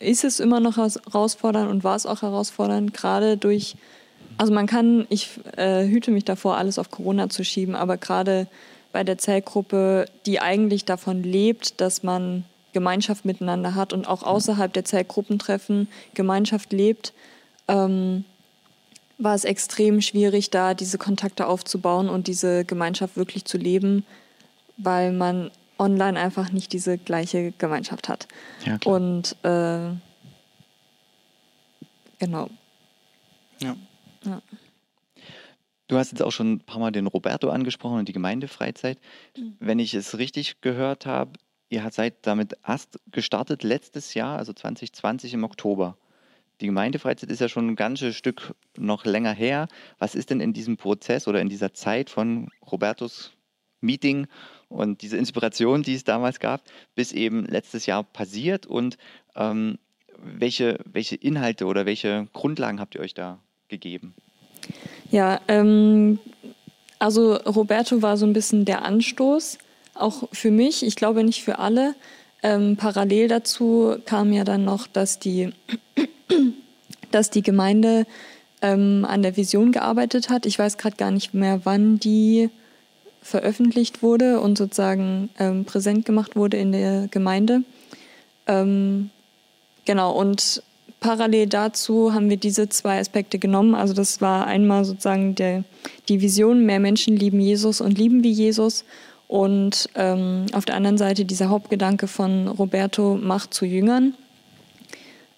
Ist 0.00 0.24
es 0.24 0.40
immer 0.40 0.58
noch 0.58 0.78
herausfordernd 0.78 1.70
und 1.70 1.84
war 1.84 1.94
es 1.94 2.06
auch 2.06 2.22
herausfordernd, 2.22 2.92
gerade 2.92 3.36
durch 3.36 3.76
also 4.42 4.52
man 4.52 4.66
kann, 4.66 5.06
ich 5.08 5.38
äh, 5.56 5.86
hüte 5.86 6.10
mich 6.10 6.24
davor, 6.24 6.56
alles 6.56 6.80
auf 6.80 6.90
Corona 6.90 7.28
zu 7.28 7.44
schieben, 7.44 7.76
aber 7.76 7.96
gerade 7.96 8.48
bei 8.90 9.04
der 9.04 9.16
Zellgruppe, 9.16 10.06
die 10.26 10.40
eigentlich 10.40 10.84
davon 10.84 11.22
lebt, 11.22 11.80
dass 11.80 12.02
man 12.02 12.42
Gemeinschaft 12.72 13.24
miteinander 13.24 13.76
hat 13.76 13.92
und 13.92 14.08
auch 14.08 14.24
außerhalb 14.24 14.72
der 14.72 14.84
Zellgruppentreffen 14.84 15.86
Gemeinschaft 16.14 16.72
lebt, 16.72 17.12
ähm, 17.68 18.24
war 19.16 19.36
es 19.36 19.44
extrem 19.44 20.00
schwierig, 20.00 20.50
da 20.50 20.74
diese 20.74 20.98
Kontakte 20.98 21.46
aufzubauen 21.46 22.08
und 22.08 22.26
diese 22.26 22.64
Gemeinschaft 22.64 23.16
wirklich 23.16 23.44
zu 23.44 23.58
leben, 23.58 24.04
weil 24.76 25.12
man 25.12 25.52
online 25.78 26.18
einfach 26.18 26.50
nicht 26.50 26.72
diese 26.72 26.98
gleiche 26.98 27.52
Gemeinschaft 27.58 28.08
hat. 28.08 28.26
Ja, 28.66 28.76
und 28.86 29.36
äh, 29.44 29.94
genau. 32.18 32.50
Ja. 33.60 33.76
Ja. 34.24 34.42
Du 35.88 35.98
hast 35.98 36.10
jetzt 36.10 36.22
auch 36.22 36.32
schon 36.32 36.54
ein 36.54 36.60
paar 36.60 36.78
Mal 36.78 36.90
den 36.90 37.06
Roberto 37.06 37.50
angesprochen 37.50 37.98
und 37.98 38.08
die 38.08 38.14
Gemeindefreizeit. 38.14 38.98
Mhm. 39.36 39.56
Wenn 39.60 39.78
ich 39.78 39.92
es 39.92 40.16
richtig 40.16 40.60
gehört 40.62 41.04
habe, 41.04 41.32
ihr 41.68 41.86
seid 41.90 42.26
damit 42.26 42.56
erst 42.66 42.98
gestartet 43.10 43.62
letztes 43.62 44.14
Jahr, 44.14 44.38
also 44.38 44.52
2020 44.52 45.34
im 45.34 45.44
Oktober. 45.44 45.96
Die 46.62 46.66
Gemeindefreizeit 46.66 47.30
ist 47.30 47.40
ja 47.40 47.48
schon 47.48 47.68
ein 47.68 47.76
ganzes 47.76 48.16
Stück 48.16 48.54
noch 48.76 49.04
länger 49.04 49.32
her. 49.32 49.68
Was 49.98 50.14
ist 50.14 50.30
denn 50.30 50.40
in 50.40 50.52
diesem 50.52 50.76
Prozess 50.76 51.28
oder 51.28 51.40
in 51.40 51.48
dieser 51.48 51.74
Zeit 51.74 52.08
von 52.08 52.48
Robertos 52.70 53.32
Meeting 53.82 54.28
und 54.68 55.02
diese 55.02 55.16
Inspiration, 55.16 55.82
die 55.82 55.94
es 55.94 56.04
damals 56.04 56.40
gab, 56.40 56.62
bis 56.94 57.12
eben 57.12 57.44
letztes 57.44 57.84
Jahr 57.86 58.04
passiert 58.04 58.64
und 58.64 58.96
ähm, 59.34 59.78
welche, 60.16 60.78
welche 60.84 61.16
Inhalte 61.16 61.66
oder 61.66 61.84
welche 61.84 62.28
Grundlagen 62.32 62.80
habt 62.80 62.94
ihr 62.94 63.00
euch 63.00 63.12
da 63.12 63.40
gegeben? 63.72 64.14
Ja, 65.10 65.40
ähm, 65.48 66.18
also 66.98 67.34
Roberto 67.34 68.02
war 68.02 68.16
so 68.16 68.26
ein 68.26 68.32
bisschen 68.32 68.64
der 68.64 68.84
Anstoß, 68.84 69.58
auch 69.94 70.28
für 70.30 70.50
mich, 70.50 70.84
ich 70.86 70.94
glaube 70.94 71.24
nicht 71.24 71.42
für 71.42 71.58
alle. 71.58 71.94
Ähm, 72.42 72.76
parallel 72.76 73.28
dazu 73.28 73.96
kam 74.04 74.32
ja 74.32 74.44
dann 74.44 74.64
noch, 74.64 74.86
dass 74.86 75.18
die, 75.18 75.52
dass 77.10 77.30
die 77.30 77.42
Gemeinde 77.42 78.06
ähm, 78.60 79.06
an 79.08 79.22
der 79.22 79.36
Vision 79.36 79.72
gearbeitet 79.72 80.28
hat. 80.28 80.46
Ich 80.46 80.58
weiß 80.58 80.78
gerade 80.78 80.96
gar 80.96 81.10
nicht 81.10 81.34
mehr, 81.34 81.62
wann 81.64 81.98
die 81.98 82.50
veröffentlicht 83.22 84.02
wurde 84.02 84.40
und 84.40 84.58
sozusagen 84.58 85.30
ähm, 85.38 85.64
präsent 85.64 86.04
gemacht 86.04 86.36
wurde 86.36 86.56
in 86.56 86.72
der 86.72 87.08
Gemeinde. 87.08 87.62
Ähm, 88.46 89.10
genau, 89.84 90.12
und 90.12 90.62
parallel 91.02 91.48
dazu 91.48 92.14
haben 92.14 92.30
wir 92.30 92.38
diese 92.38 92.68
zwei 92.68 92.98
Aspekte 92.98 93.38
genommen. 93.38 93.74
Also 93.74 93.92
das 93.92 94.20
war 94.20 94.46
einmal 94.46 94.84
sozusagen 94.84 95.34
der, 95.34 95.64
die 96.08 96.22
Vision, 96.22 96.64
mehr 96.64 96.80
Menschen 96.80 97.16
lieben 97.16 97.40
Jesus 97.40 97.80
und 97.80 97.98
lieben 97.98 98.24
wie 98.24 98.30
Jesus. 98.30 98.84
Und 99.28 99.88
ähm, 99.94 100.46
auf 100.52 100.64
der 100.64 100.76
anderen 100.76 100.98
Seite 100.98 101.24
dieser 101.24 101.48
Hauptgedanke 101.48 102.06
von 102.06 102.48
Roberto, 102.48 103.18
Macht 103.20 103.52
zu 103.52 103.66
Jüngern, 103.66 104.14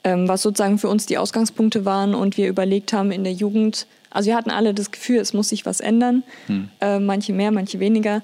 ähm, 0.04 0.28
was 0.28 0.42
sozusagen 0.42 0.78
für 0.78 0.88
uns 0.88 1.06
die 1.06 1.16
Ausgangspunkte 1.18 1.84
waren 1.84 2.14
und 2.14 2.36
wir 2.36 2.48
überlegt 2.48 2.92
haben 2.92 3.10
in 3.10 3.24
der 3.24 3.32
Jugend, 3.32 3.86
also 4.10 4.28
wir 4.28 4.36
hatten 4.36 4.50
alle 4.50 4.74
das 4.74 4.90
Gefühl, 4.90 5.18
es 5.18 5.32
muss 5.32 5.48
sich 5.48 5.64
was 5.64 5.80
ändern, 5.80 6.22
hm. 6.46 6.68
äh, 6.80 6.98
manche 6.98 7.32
mehr, 7.32 7.50
manche 7.50 7.80
weniger. 7.80 8.22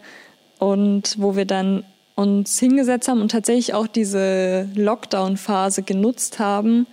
Und 0.59 1.17
wo 1.19 1.37
wir 1.37 1.47
dann 1.47 1.85
uns 2.17 2.59
hingesetzt 2.59 3.09
haben 3.09 3.23
und 3.23 3.31
tatsächlich 3.31 3.73
auch 3.73 3.87
diese 3.87 4.69
Lockdown-Phase 4.75 5.83
genutzt 5.83 6.39
haben, 6.39 6.87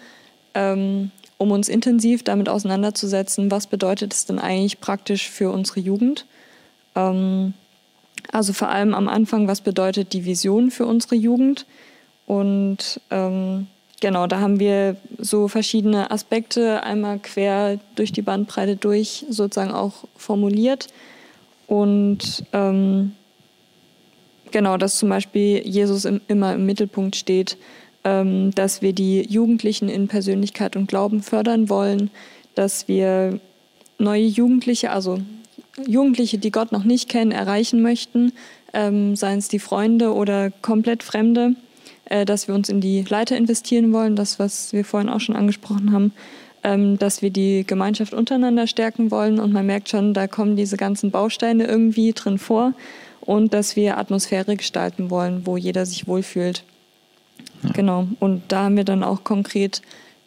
ähm, 0.58 1.12
um 1.38 1.52
uns 1.52 1.70
intensiv 1.70 2.24
damit 2.24 2.50
auseinanderzusetzen, 2.50 3.52
was 3.52 3.68
bedeutet 3.68 4.14
es 4.14 4.26
denn 4.26 4.40
eigentlich 4.40 4.82
praktisch 4.82 5.30
für 5.30 5.52
unsere 5.52 5.80
Jugend. 5.80 6.26
Ähm, 6.96 7.54
also 8.32 8.54
vor 8.54 8.70
allem 8.70 8.96
am 8.96 9.08
Anfang, 9.08 9.48
was 9.48 9.62
bedeutet 9.62 10.14
die 10.14 10.26
Vision 10.26 10.72
für 10.72 10.88
unsere 10.88 11.16
Jugend? 11.16 11.66
Und 12.26 13.00
ähm, 13.12 13.68
genau, 14.02 14.26
da 14.26 14.40
haben 14.40 14.60
wir 14.60 14.98
so 15.20 15.48
verschiedene 15.48 16.10
Aspekte 16.10 16.84
einmal 16.84 17.20
quer 17.20 17.80
durch 17.96 18.12
die 18.12 18.24
Bandbreite 18.24 18.76
durch 18.76 19.26
sozusagen 19.30 19.72
auch 19.72 20.06
formuliert. 20.18 20.88
Und 21.68 22.44
ähm, 22.52 23.14
genau, 24.52 24.78
dass 24.78 24.98
zum 24.98 25.10
Beispiel 25.10 25.62
Jesus 25.66 26.06
im, 26.06 26.20
immer 26.28 26.56
im 26.56 26.66
Mittelpunkt 26.66 27.16
steht, 27.16 27.58
ähm, 28.08 28.52
dass 28.56 28.82
wir 28.82 28.94
die 28.94 29.22
Jugendlichen 29.24 29.90
in 29.90 30.08
Persönlichkeit 30.08 30.78
und 30.78 30.88
Glauben 30.88 31.22
fördern 31.22 31.68
wollen, 31.68 32.10
dass 32.56 32.88
wir 32.88 33.42
neue 34.00 34.24
Jugendliche, 34.24 34.92
also 34.92 35.20
Jugendliche, 35.86 36.38
die 36.38 36.52
Gott 36.52 36.72
noch 36.72 36.86
nicht 36.86 37.10
kennen, 37.10 37.32
erreichen 37.32 37.82
möchten, 37.82 38.32
ähm, 38.74 39.18
seien 39.18 39.40
es 39.40 39.50
die 39.50 39.60
Freunde 39.60 40.14
oder 40.14 40.52
komplett 40.52 41.04
Fremde, 41.04 41.56
äh, 42.06 42.24
dass 42.24 42.48
wir 42.48 42.56
uns 42.56 42.70
in 42.70 42.80
die 42.80 43.02
Leiter 43.02 43.36
investieren 43.36 43.92
wollen, 43.92 44.16
das, 44.16 44.40
was 44.40 44.72
wir 44.72 44.86
vorhin 44.86 45.10
auch 45.10 45.20
schon 45.20 45.36
angesprochen 45.36 45.92
haben, 45.92 46.14
ähm, 46.64 46.98
dass 46.98 47.22
wir 47.22 47.30
die 47.30 47.66
Gemeinschaft 47.68 48.14
untereinander 48.14 48.68
stärken 48.68 49.12
wollen 49.12 49.38
und 49.38 49.52
man 49.52 49.66
merkt 49.66 49.90
schon, 49.90 50.14
da 50.14 50.28
kommen 50.28 50.56
diese 50.56 50.78
ganzen 50.78 51.12
Bausteine 51.12 51.66
irgendwie 51.68 52.14
drin 52.14 52.38
vor 52.38 52.74
und 53.20 53.54
dass 53.54 53.76
wir 53.76 53.98
Atmosphäre 53.98 54.56
gestalten 54.56 55.10
wollen, 55.10 55.42
wo 55.46 55.58
jeder 55.58 55.86
sich 55.86 56.08
wohlfühlt. 56.08 56.64
Ja. 57.64 57.72
Genau. 57.72 58.08
Und 58.20 58.44
da 58.50 58.66
haben 58.66 58.78
wir 58.78 58.84
dann 58.84 59.04
auch 59.04 59.24
konkret 59.24 59.82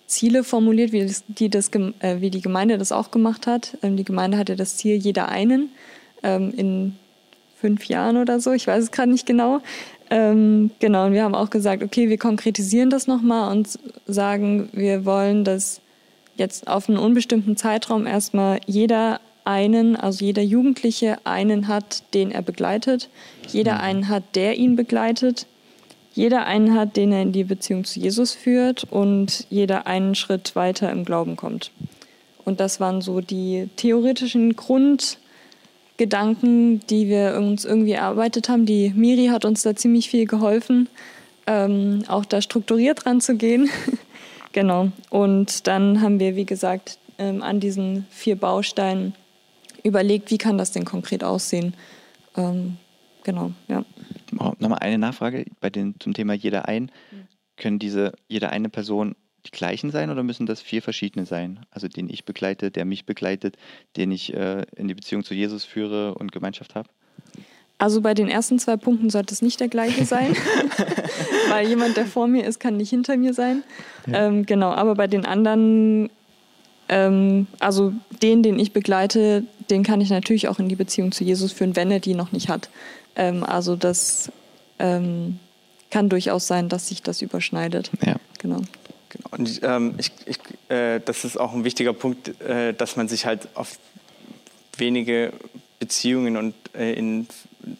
Ziele 0.07 0.43
formuliert, 0.43 0.93
wie, 0.93 1.07
das, 1.07 1.25
die, 1.29 1.49
das, 1.49 1.71
äh, 2.01 2.21
wie 2.21 2.31
die 2.31 2.41
Gemeinde 2.41 2.79
das 2.79 2.93
auch 2.93 3.11
gemacht 3.11 3.47
hat. 3.47 3.77
Ähm, 3.83 3.97
die 3.97 4.05
Gemeinde 4.05 4.39
hatte 4.39 4.57
das 4.57 4.77
Ziel, 4.77 4.97
jeder 4.97 5.29
einen 5.29 5.71
ähm, 6.23 6.53
in 6.57 6.97
fünf 7.61 7.85
Jahren 7.87 8.17
oder 8.17 8.41
so, 8.41 8.53
ich 8.53 8.67
weiß 8.67 8.85
es 8.85 8.91
gerade 8.91 9.11
nicht 9.11 9.27
genau. 9.27 9.61
Ähm, 10.09 10.71
genau, 10.81 11.07
und 11.07 11.13
wir 11.13 11.23
haben 11.23 11.35
auch 11.35 11.51
gesagt, 11.51 11.83
okay, 11.83 12.09
wir 12.09 12.19
konkretisieren 12.19 12.91
das 12.91 13.07
nochmal 13.07 13.53
und 13.53 13.79
sagen, 14.07 14.69
wir 14.73 15.05
wollen, 15.05 15.45
dass 15.45 15.81
jetzt 16.37 16.67
auf 16.67 16.89
einen 16.89 16.99
unbestimmten 16.99 17.57
Zeitraum 17.57 18.07
erstmal 18.07 18.61
jeder 18.67 19.21
einen, 19.45 19.95
also 19.95 20.25
jeder 20.25 20.43
Jugendliche 20.43 21.19
einen 21.25 21.69
hat, 21.69 22.03
den 22.15 22.33
er 22.33 22.43
begleitet, 22.43 23.09
jeder 23.49 23.75
mhm. 23.75 23.81
einen 23.81 24.09
hat, 24.09 24.25
der 24.35 24.57
ihn 24.57 24.75
begleitet, 24.75 25.47
jeder 26.13 26.47
einen 26.47 26.75
hat, 26.75 26.97
den 26.97 27.13
er 27.13 27.23
in 27.23 27.33
die 27.33 27.45
Beziehung 27.45 27.85
zu 27.85 28.01
Jesus 28.01 28.33
führt 28.33 28.85
und 28.85 29.47
jeder 29.49 29.87
einen 29.87 30.15
Schritt 30.15 30.57
weiter 30.57 30.91
im 30.91 31.05
Glauben 31.05 31.37
kommt. 31.37 31.71
Und 32.45 32.61
das 32.61 32.81
waren 32.81 33.01
so 33.01 33.21
die 33.21 33.69
theoretischen 33.77 34.57
Grundgedanken, 34.57 36.81
die 36.89 37.09
wir 37.09 37.37
uns 37.37 37.65
irgendwie 37.65 37.93
erarbeitet 37.93 38.49
haben. 38.49 38.67
Die 38.67 38.93
Miri 38.95 39.27
hat 39.27 39.45
uns 39.45 39.63
da 39.63 39.77
ziemlich 39.77 40.11
viel 40.11 40.27
geholfen, 40.27 40.89
ähm, 41.47 42.03
auch 42.09 42.25
da 42.25 42.43
strukturiert 42.43 43.07
ranzugehen. 43.07 43.71
genau. 44.53 44.91
Und 45.11 45.69
dann 45.69 46.01
haben 46.01 46.19
wir, 46.19 46.35
wie 46.35 46.47
gesagt, 46.47 46.99
ähm, 47.19 47.43
an 47.43 47.61
diesen 47.61 48.07
vier 48.11 48.35
Bausteinen 48.37 49.15
überlegt, 49.85 50.31
wie 50.31 50.39
kann 50.39 50.59
das 50.59 50.73
denn 50.73 50.85
konkret 50.85 51.23
aussehen. 51.23 51.75
Ähm, 52.37 52.79
genau, 53.23 53.53
ja. 53.69 53.85
Nochmal 54.33 54.79
eine 54.81 54.99
Nachfrage 54.99 55.47
bei 55.61 55.71
den, 55.71 55.95
zum 55.99 56.15
Thema 56.15 56.35
jeder 56.35 56.69
ein. 56.69 56.91
Können 57.57 57.79
diese, 57.79 58.13
jede 58.29 58.51
eine 58.51 58.69
Person 58.69 59.17
die 59.47 59.51
gleichen 59.51 59.91
sein 59.91 60.11
oder 60.11 60.23
müssen 60.23 60.47
das 60.47 60.61
vier 60.61 60.83
verschiedene 60.83 61.27
sein? 61.27 61.61
Also 61.71 61.89
den 61.89 62.09
ich 62.09 62.25
begleite, 62.25 62.71
der 62.71 62.85
mich 62.85 63.07
begleitet, 63.07 63.57
den 63.97 64.13
ich 64.13 64.35
äh, 64.35 64.65
in 64.77 64.89
die 64.89 64.95
Beziehung 64.95 65.25
zu 65.25 65.35
Jesus 65.35 65.65
führe 65.65 66.15
und 66.15 66.33
Gemeinschaft 66.33 66.75
habe? 66.75 66.89
Also 67.79 68.03
bei 68.03 68.13
den 68.13 68.29
ersten 68.29 68.59
zwei 68.59 68.77
Punkten 68.77 69.09
sollte 69.09 69.33
es 69.33 69.41
nicht 69.41 69.59
der 69.59 69.69
gleiche 69.69 70.05
sein, 70.05 70.37
weil 71.49 71.67
jemand, 71.67 71.97
der 71.97 72.05
vor 72.05 72.27
mir 72.27 72.45
ist, 72.45 72.61
kann 72.61 72.77
nicht 72.77 72.91
hinter 72.91 73.17
mir 73.17 73.33
sein. 73.33 73.63
Ja. 74.07 74.27
Ähm, 74.27 74.45
genau, 74.45 74.71
aber 74.71 74.95
bei 74.95 75.07
den 75.07 75.25
anderen, 75.25 76.11
ähm, 76.91 77.47
also 77.59 77.95
den, 78.23 78.43
den 78.43 78.59
ich 78.59 78.75
begleite, 78.75 79.45
den 79.71 79.83
kann 79.83 80.01
ich 80.01 80.11
natürlich 80.11 80.49
auch 80.49 80.59
in 80.59 80.69
die 80.69 80.77
Beziehung 80.77 81.13
zu 81.13 81.25
Jesus 81.25 81.53
führen, 81.53 81.77
wenn 81.77 81.91
er 81.91 82.01
die 82.01 82.15
noch 82.15 82.33
nicht 82.33 82.49
hat. 82.49 82.69
Ähm, 83.17 83.45
also 83.45 83.77
das 83.77 84.31
ähm, 84.79 85.39
kann 85.91 86.09
durchaus 86.09 86.47
sein, 86.47 86.69
dass 86.69 86.89
sich 86.89 87.03
das 87.03 87.23
überschneidet. 87.23 87.91
Ja. 88.05 88.17
Genau. 88.39 88.63
genau. 89.09 89.29
Und 89.31 89.61
ähm, 89.63 89.95
ich, 89.99 90.13
ich, 90.27 90.39
äh, 90.69 91.01
das 91.05 91.25
ist 91.25 91.39
auch 91.39 91.53
ein 91.53 91.65
wichtiger 91.65 91.93
Punkt, 91.93 92.41
äh, 92.41 92.73
dass 92.75 92.97
man 92.97 93.09
sich 93.09 93.27
halt 93.27 93.49
auf 93.55 93.79
wenige 94.77 95.33
Beziehungen 95.79 96.37
und 96.37 96.55
äh, 96.75 96.93
in, 96.93 97.27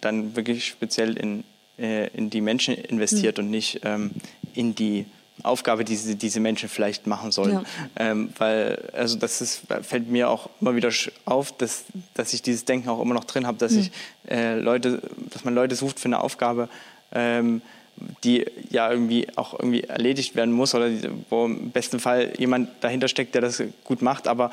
dann 0.01 0.37
wirklich 0.37 0.67
speziell 0.67 1.17
in, 1.17 1.45
äh, 1.79 2.09
in 2.09 2.31
die 2.31 2.41
Menschen 2.41 2.75
investiert 2.75 3.39
mhm. 3.39 3.45
und 3.45 3.51
nicht 3.51 3.81
ähm, 3.85 4.11
in 4.55 4.75
die 4.75 5.07
Aufgabe, 5.45 5.85
die 5.85 5.93
diese, 5.93 6.17
diese 6.17 6.41
Menschen 6.41 6.69
vielleicht 6.69 7.07
machen 7.07 7.33
sollen. 7.33 7.53
Ja. 7.53 7.65
Ähm, 7.97 8.31
weil, 8.39 8.91
also 8.93 9.17
das 9.17 9.41
ist, 9.41 9.63
fällt 9.83 10.09
mir 10.09 10.29
auch 10.31 10.49
immer 10.61 10.75
wieder 10.75 10.91
auf, 11.25 11.53
dass, 11.57 11.85
dass 12.15 12.33
ich 12.33 12.43
dieses 12.43 12.65
Denken 12.65 12.89
auch 12.89 13.01
immer 13.01 13.15
noch 13.15 13.25
drin 13.25 13.47
habe, 13.47 13.59
dass 13.59 13.73
mhm. 13.73 13.81
ich 13.81 13.91
äh, 14.29 14.59
Leute, 14.59 15.03
dass 15.31 15.45
man 15.45 15.55
Leute 15.55 15.75
sucht 15.75 16.01
für 16.01 16.07
eine 16.07 16.21
Aufgabe, 16.21 16.69
ähm, 17.13 17.63
die 18.25 18.47
ja 18.71 18.91
irgendwie 18.91 19.27
auch 19.37 19.53
irgendwie 19.59 19.83
erledigt 19.83 20.35
werden 20.35 20.53
muss 20.53 20.75
oder 20.75 20.89
wo 21.29 21.45
im 21.45 21.71
besten 21.71 22.01
Fall 22.01 22.33
jemand 22.39 22.71
dahinter 22.81 23.09
steckt, 23.09 23.35
der 23.35 23.43
das 23.43 23.63
gut 23.85 24.01
macht, 24.01 24.27
aber 24.27 24.51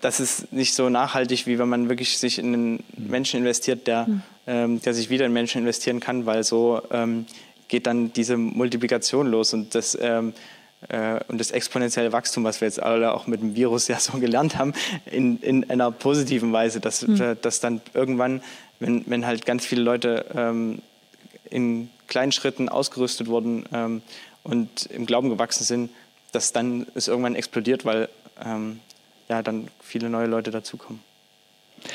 das 0.00 0.20
ist 0.20 0.52
nicht 0.52 0.74
so 0.74 0.88
nachhaltig, 0.88 1.46
wie 1.46 1.58
wenn 1.58 1.68
man 1.68 1.88
wirklich 1.88 2.18
sich 2.18 2.38
in 2.38 2.54
einen 2.54 2.84
Menschen 2.96 3.40
investiert, 3.40 3.86
der, 3.86 4.06
mhm. 4.06 4.22
ähm, 4.46 4.82
der 4.82 4.94
sich 4.94 5.10
wieder 5.10 5.26
in 5.26 5.32
Menschen 5.32 5.62
investieren 5.62 6.00
kann, 6.00 6.26
weil 6.26 6.44
so 6.44 6.82
ähm, 6.90 7.26
geht 7.68 7.86
dann 7.86 8.12
diese 8.12 8.36
Multiplikation 8.36 9.26
los 9.26 9.52
und 9.52 9.74
das, 9.74 9.96
ähm, 10.00 10.32
äh, 10.88 11.20
und 11.28 11.38
das 11.38 11.50
exponentielle 11.50 12.12
Wachstum, 12.12 12.44
was 12.44 12.60
wir 12.60 12.68
jetzt 12.68 12.82
alle 12.82 13.12
auch 13.12 13.26
mit 13.26 13.40
dem 13.40 13.56
Virus 13.56 13.88
ja 13.88 13.98
so 13.98 14.18
gelernt 14.18 14.58
haben, 14.58 14.72
in, 15.06 15.38
in 15.40 15.68
einer 15.70 15.90
positiven 15.90 16.52
Weise, 16.52 16.80
dass, 16.80 17.06
mhm. 17.06 17.36
dass 17.42 17.60
dann 17.60 17.80
irgendwann, 17.94 18.42
wenn, 18.80 19.04
wenn 19.06 19.26
halt 19.26 19.46
ganz 19.46 19.64
viele 19.64 19.82
Leute 19.82 20.26
ähm, 20.34 20.80
in 21.50 21.90
kleinen 22.06 22.32
Schritten 22.32 22.68
ausgerüstet 22.68 23.28
wurden 23.28 23.64
ähm, 23.72 24.02
und 24.42 24.86
im 24.86 25.06
Glauben 25.06 25.28
gewachsen 25.28 25.64
sind, 25.64 25.90
dass 26.32 26.52
dann 26.52 26.86
es 26.94 27.08
irgendwann 27.08 27.34
explodiert, 27.34 27.84
weil 27.84 28.08
ähm, 28.44 28.80
ja 29.28 29.42
dann 29.42 29.68
viele 29.80 30.10
neue 30.10 30.26
Leute 30.26 30.50
dazukommen. 30.50 31.02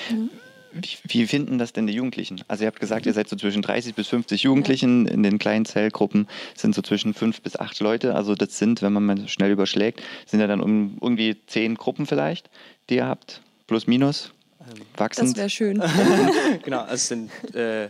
Mhm. 0.10 0.30
Wie, 0.74 0.98
wie, 1.04 1.28
finden 1.28 1.58
das 1.58 1.74
denn 1.74 1.88
die 1.88 1.94
Jugendlichen? 1.94 2.42
Also 2.48 2.64
ihr 2.64 2.68
habt 2.68 2.80
gesagt, 2.80 3.06
ihr 3.06 3.14
seid 3.14 3.28
so 3.28 3.36
zwischen 3.36 3.62
30 3.62 3.96
bis 3.96 4.08
50 4.08 4.44
Jugendlichen. 4.44 5.06
In 5.06 5.24
den 5.24 5.40
kleinen 5.40 5.66
Zellgruppen 5.66 6.28
sind 6.56 6.74
so 6.76 6.82
zwischen 6.82 7.14
fünf 7.14 7.42
bis 7.42 7.58
acht 7.58 7.80
Leute. 7.80 8.16
Also 8.16 8.36
das 8.36 8.58
sind, 8.58 8.82
wenn 8.82 8.94
man 8.94 9.06
mal 9.06 9.28
schnell 9.28 9.52
überschlägt, 9.52 10.02
sind 10.26 10.40
ja 10.40 10.48
dann 10.48 10.62
um 10.62 10.98
irgendwie 11.02 11.38
zehn 11.48 11.76
Gruppen 11.76 12.06
vielleicht, 12.06 12.50
die 12.90 12.96
ihr 12.96 13.06
habt. 13.06 13.42
Plus, 13.68 13.88
minus. 13.88 14.32
Ähm, 14.62 14.86
wachsend. 14.98 15.30
Das 15.30 15.38
wäre 15.38 15.50
schön. 15.50 15.84
genau, 16.64 16.86
es 16.86 17.08
sind 17.08 17.32
äh, 17.56 17.90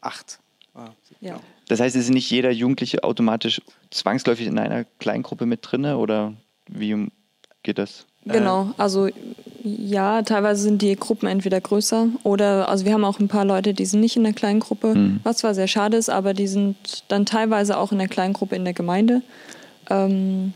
acht. 0.00 0.38
Ah, 0.74 0.90
ja. 1.20 1.32
Genau. 1.32 1.42
Das 1.68 1.80
heißt, 1.80 1.94
es 1.94 2.04
ist 2.04 2.10
nicht 2.10 2.30
jeder 2.30 2.50
Jugendliche 2.50 3.04
automatisch 3.04 3.62
zwangsläufig 3.90 4.46
in 4.46 4.58
einer 4.58 4.84
Kleingruppe 4.98 5.46
mit 5.46 5.60
drin 5.62 5.84
oder 5.84 6.34
wie 6.68 7.08
geht 7.62 7.78
das? 7.78 8.06
Genau, 8.24 8.70
also 8.76 9.08
ja, 9.62 10.22
teilweise 10.22 10.62
sind 10.62 10.82
die 10.82 10.96
Gruppen 10.96 11.26
entweder 11.26 11.60
größer 11.60 12.08
oder, 12.22 12.68
also 12.68 12.84
wir 12.84 12.94
haben 12.94 13.04
auch 13.04 13.18
ein 13.18 13.28
paar 13.28 13.44
Leute, 13.44 13.74
die 13.74 13.84
sind 13.84 14.00
nicht 14.00 14.16
in 14.16 14.24
der 14.24 14.32
kleinen 14.32 14.60
Gruppe, 14.60 14.94
mhm. 14.94 15.20
was 15.22 15.38
zwar 15.38 15.54
sehr 15.54 15.68
schade 15.68 15.96
ist, 15.96 16.08
aber 16.08 16.34
die 16.34 16.46
sind 16.46 16.76
dann 17.08 17.26
teilweise 17.26 17.76
auch 17.76 17.92
in 17.92 17.98
der 17.98 18.08
kleinen 18.08 18.32
Gruppe 18.32 18.56
in 18.56 18.64
der 18.64 18.72
Gemeinde. 18.72 19.22
Ähm, 19.90 20.54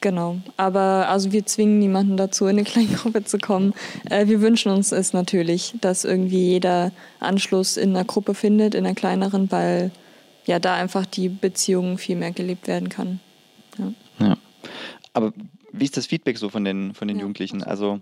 genau, 0.00 0.38
aber 0.56 1.08
also 1.08 1.32
wir 1.32 1.46
zwingen 1.46 1.78
niemanden 1.78 2.16
dazu, 2.16 2.44
in 2.44 2.50
eine 2.50 2.64
kleine 2.64 2.88
Gruppe 2.88 3.24
zu 3.24 3.38
kommen. 3.38 3.72
Äh, 4.10 4.26
wir 4.26 4.40
wünschen 4.40 4.72
uns 4.72 4.92
es 4.92 5.12
natürlich, 5.12 5.74
dass 5.80 6.04
irgendwie 6.04 6.48
jeder 6.50 6.92
Anschluss 7.20 7.76
in 7.76 7.90
einer 7.90 8.04
Gruppe 8.04 8.34
findet, 8.34 8.74
in 8.74 8.84
einer 8.84 8.94
kleineren, 8.94 9.50
weil 9.50 9.90
ja 10.44 10.58
da 10.58 10.74
einfach 10.74 11.06
die 11.06 11.28
Beziehung 11.28 11.98
viel 11.98 12.16
mehr 12.16 12.32
gelebt 12.32 12.66
werden 12.66 12.88
kann. 12.88 13.20
Ja. 13.78 13.92
ja. 14.26 14.36
Aber 15.12 15.32
wie 15.78 15.84
ist 15.84 15.96
das 15.96 16.06
Feedback 16.06 16.38
so 16.38 16.48
von 16.48 16.64
den, 16.64 16.94
von 16.94 17.08
den 17.08 17.18
ja. 17.18 17.22
Jugendlichen? 17.22 17.62
Also 17.62 18.00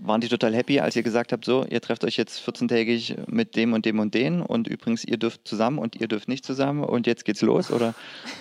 waren 0.00 0.20
die 0.20 0.28
total 0.28 0.54
happy, 0.54 0.80
als 0.80 0.96
ihr 0.96 1.02
gesagt 1.02 1.32
habt, 1.32 1.44
so, 1.44 1.64
ihr 1.64 1.80
trefft 1.80 2.04
euch 2.04 2.16
jetzt 2.16 2.46
14-tägig 2.46 3.16
mit 3.30 3.56
dem 3.56 3.72
und 3.72 3.84
dem 3.84 3.98
und 3.98 4.14
den 4.14 4.42
und 4.42 4.68
übrigens, 4.68 5.04
ihr 5.04 5.16
dürft 5.16 5.46
zusammen 5.48 5.78
und 5.78 5.96
ihr 5.96 6.08
dürft 6.08 6.28
nicht 6.28 6.44
zusammen 6.44 6.84
und 6.84 7.06
jetzt 7.06 7.24
geht's 7.24 7.42
los? 7.42 7.70
Oder 7.70 7.94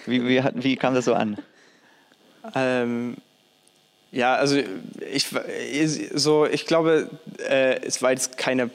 wie, 0.05 0.27
wie, 0.27 0.43
wie 0.55 0.75
kam 0.75 0.93
das 0.93 1.05
so 1.05 1.13
an? 1.13 1.37
Ähm, 2.53 3.15
ja, 4.11 4.35
also 4.35 4.57
ich, 5.11 5.27
so, 6.13 6.45
ich 6.45 6.65
glaube, 6.65 7.09
äh, 7.49 7.81
es 7.81 8.01
war 8.01 8.11
jetzt 8.11 8.37
keine 8.37 8.69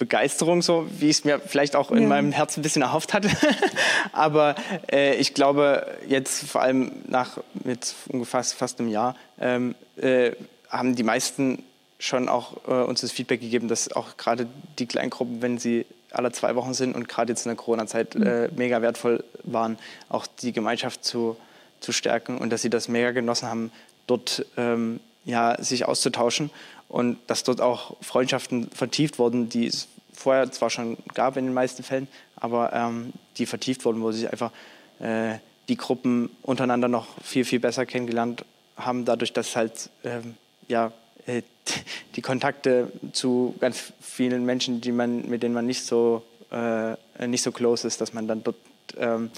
Begeisterung, 0.00 0.62
so 0.62 0.86
wie 0.98 1.10
ich 1.10 1.18
es 1.18 1.24
mir 1.24 1.38
vielleicht 1.38 1.76
auch 1.76 1.90
in 1.90 2.02
ja. 2.02 2.08
meinem 2.08 2.32
Herzen 2.32 2.60
ein 2.60 2.62
bisschen 2.62 2.80
erhofft 2.80 3.12
hatte. 3.12 3.28
Aber 4.12 4.56
äh, 4.90 5.14
ich 5.16 5.34
glaube, 5.34 5.86
jetzt 6.08 6.48
vor 6.48 6.62
allem 6.62 6.90
nach 7.06 7.38
mit 7.64 7.94
ungefähr 8.08 8.42
fast 8.42 8.80
einem 8.80 8.88
Jahr 8.88 9.14
ähm, 9.38 9.74
äh, 10.00 10.32
haben 10.70 10.96
die 10.96 11.02
meisten 11.02 11.62
schon 11.98 12.30
auch 12.30 12.66
äh, 12.66 12.70
uns 12.70 13.02
das 13.02 13.12
Feedback 13.12 13.42
gegeben, 13.42 13.68
dass 13.68 13.92
auch 13.92 14.16
gerade 14.16 14.46
die 14.78 14.86
Kleingruppen, 14.86 15.42
wenn 15.42 15.58
sie 15.58 15.84
alle 16.10 16.32
zwei 16.32 16.54
Wochen 16.56 16.72
sind 16.72 16.96
und 16.96 17.06
gerade 17.06 17.32
jetzt 17.32 17.44
in 17.44 17.50
der 17.50 17.56
Corona-Zeit 17.56 18.14
mhm. 18.14 18.26
Äh, 18.26 18.48
mega 18.56 18.80
wertvoll 18.80 19.22
waren, 19.44 19.78
auch 20.08 20.26
die 20.26 20.52
Gemeinschaft 20.52 21.04
zu, 21.04 21.36
zu 21.80 21.92
stärken 21.92 22.38
und 22.38 22.50
dass 22.50 22.62
sie 22.62 22.70
das 22.70 22.88
mega 22.88 23.10
genossen 23.10 23.48
haben, 23.48 23.70
dort 24.06 24.46
ähm, 24.56 24.98
ja, 25.26 25.62
sich 25.62 25.84
auszutauschen 25.84 26.50
und 26.90 27.18
dass 27.28 27.44
dort 27.44 27.60
auch 27.60 27.96
Freundschaften 28.02 28.68
vertieft 28.70 29.18
wurden, 29.18 29.48
die 29.48 29.66
es 29.66 29.86
vorher 30.12 30.50
zwar 30.50 30.70
schon 30.70 30.98
gab 31.14 31.36
in 31.36 31.46
den 31.46 31.54
meisten 31.54 31.82
Fällen, 31.82 32.08
aber 32.36 32.72
ähm, 32.72 33.12
die 33.38 33.46
vertieft 33.46 33.84
wurden, 33.84 34.02
wo 34.02 34.10
sich 34.12 34.30
einfach 34.30 34.50
äh, 34.98 35.36
die 35.68 35.76
Gruppen 35.76 36.30
untereinander 36.42 36.88
noch 36.88 37.06
viel, 37.22 37.44
viel 37.44 37.60
besser 37.60 37.86
kennengelernt 37.86 38.44
haben, 38.76 39.04
dadurch, 39.04 39.32
dass 39.32 39.54
halt 39.54 39.88
ähm, 40.02 40.34
ja, 40.66 40.92
äh, 41.26 41.42
die 42.16 42.22
Kontakte 42.22 42.90
zu 43.12 43.54
ganz 43.60 43.92
vielen 44.00 44.44
Menschen, 44.44 44.80
die 44.80 44.92
man, 44.92 45.28
mit 45.28 45.44
denen 45.44 45.54
man 45.54 45.66
nicht 45.66 45.86
so, 45.86 46.24
äh, 46.50 46.96
nicht 47.26 47.42
so 47.42 47.52
close 47.52 47.86
ist, 47.86 48.00
dass 48.00 48.12
man 48.12 48.26
dann 48.26 48.42
dort 48.42 48.56
ähm, 48.98 49.30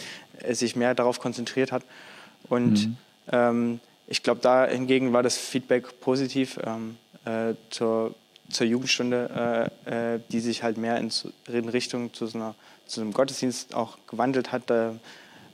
sich 0.51 0.75
mehr 0.75 0.95
darauf 0.95 1.21
konzentriert 1.21 1.71
hat. 1.71 1.83
Und 2.49 2.87
mhm. 2.87 2.97
ähm, 3.31 3.81
ich 4.07 4.23
glaube, 4.23 4.41
da 4.41 4.67
hingegen 4.67 5.12
war 5.12 5.23
das 5.23 5.37
Feedback 5.37 6.01
positiv 6.01 6.59
ähm, 6.65 6.97
äh, 7.24 7.54
zur, 7.70 8.14
zur 8.50 8.66
Jugendstunde, 8.66 9.70
äh, 9.87 10.14
äh 10.14 10.20
die 10.30 10.40
sich 10.40 10.62
halt 10.62 10.76
mehr 10.76 10.96
in, 10.98 11.11
in 11.46 11.68
Richtung 11.68 12.12
zu, 12.12 12.26
so 12.26 12.38
einer, 12.38 12.54
zu 12.87 13.00
einem 13.00 13.12
Gottesdienst 13.12 13.74
auch 13.74 13.98
gewandelt 14.06 14.52
hat. 14.52 14.70
Äh, 14.70 14.90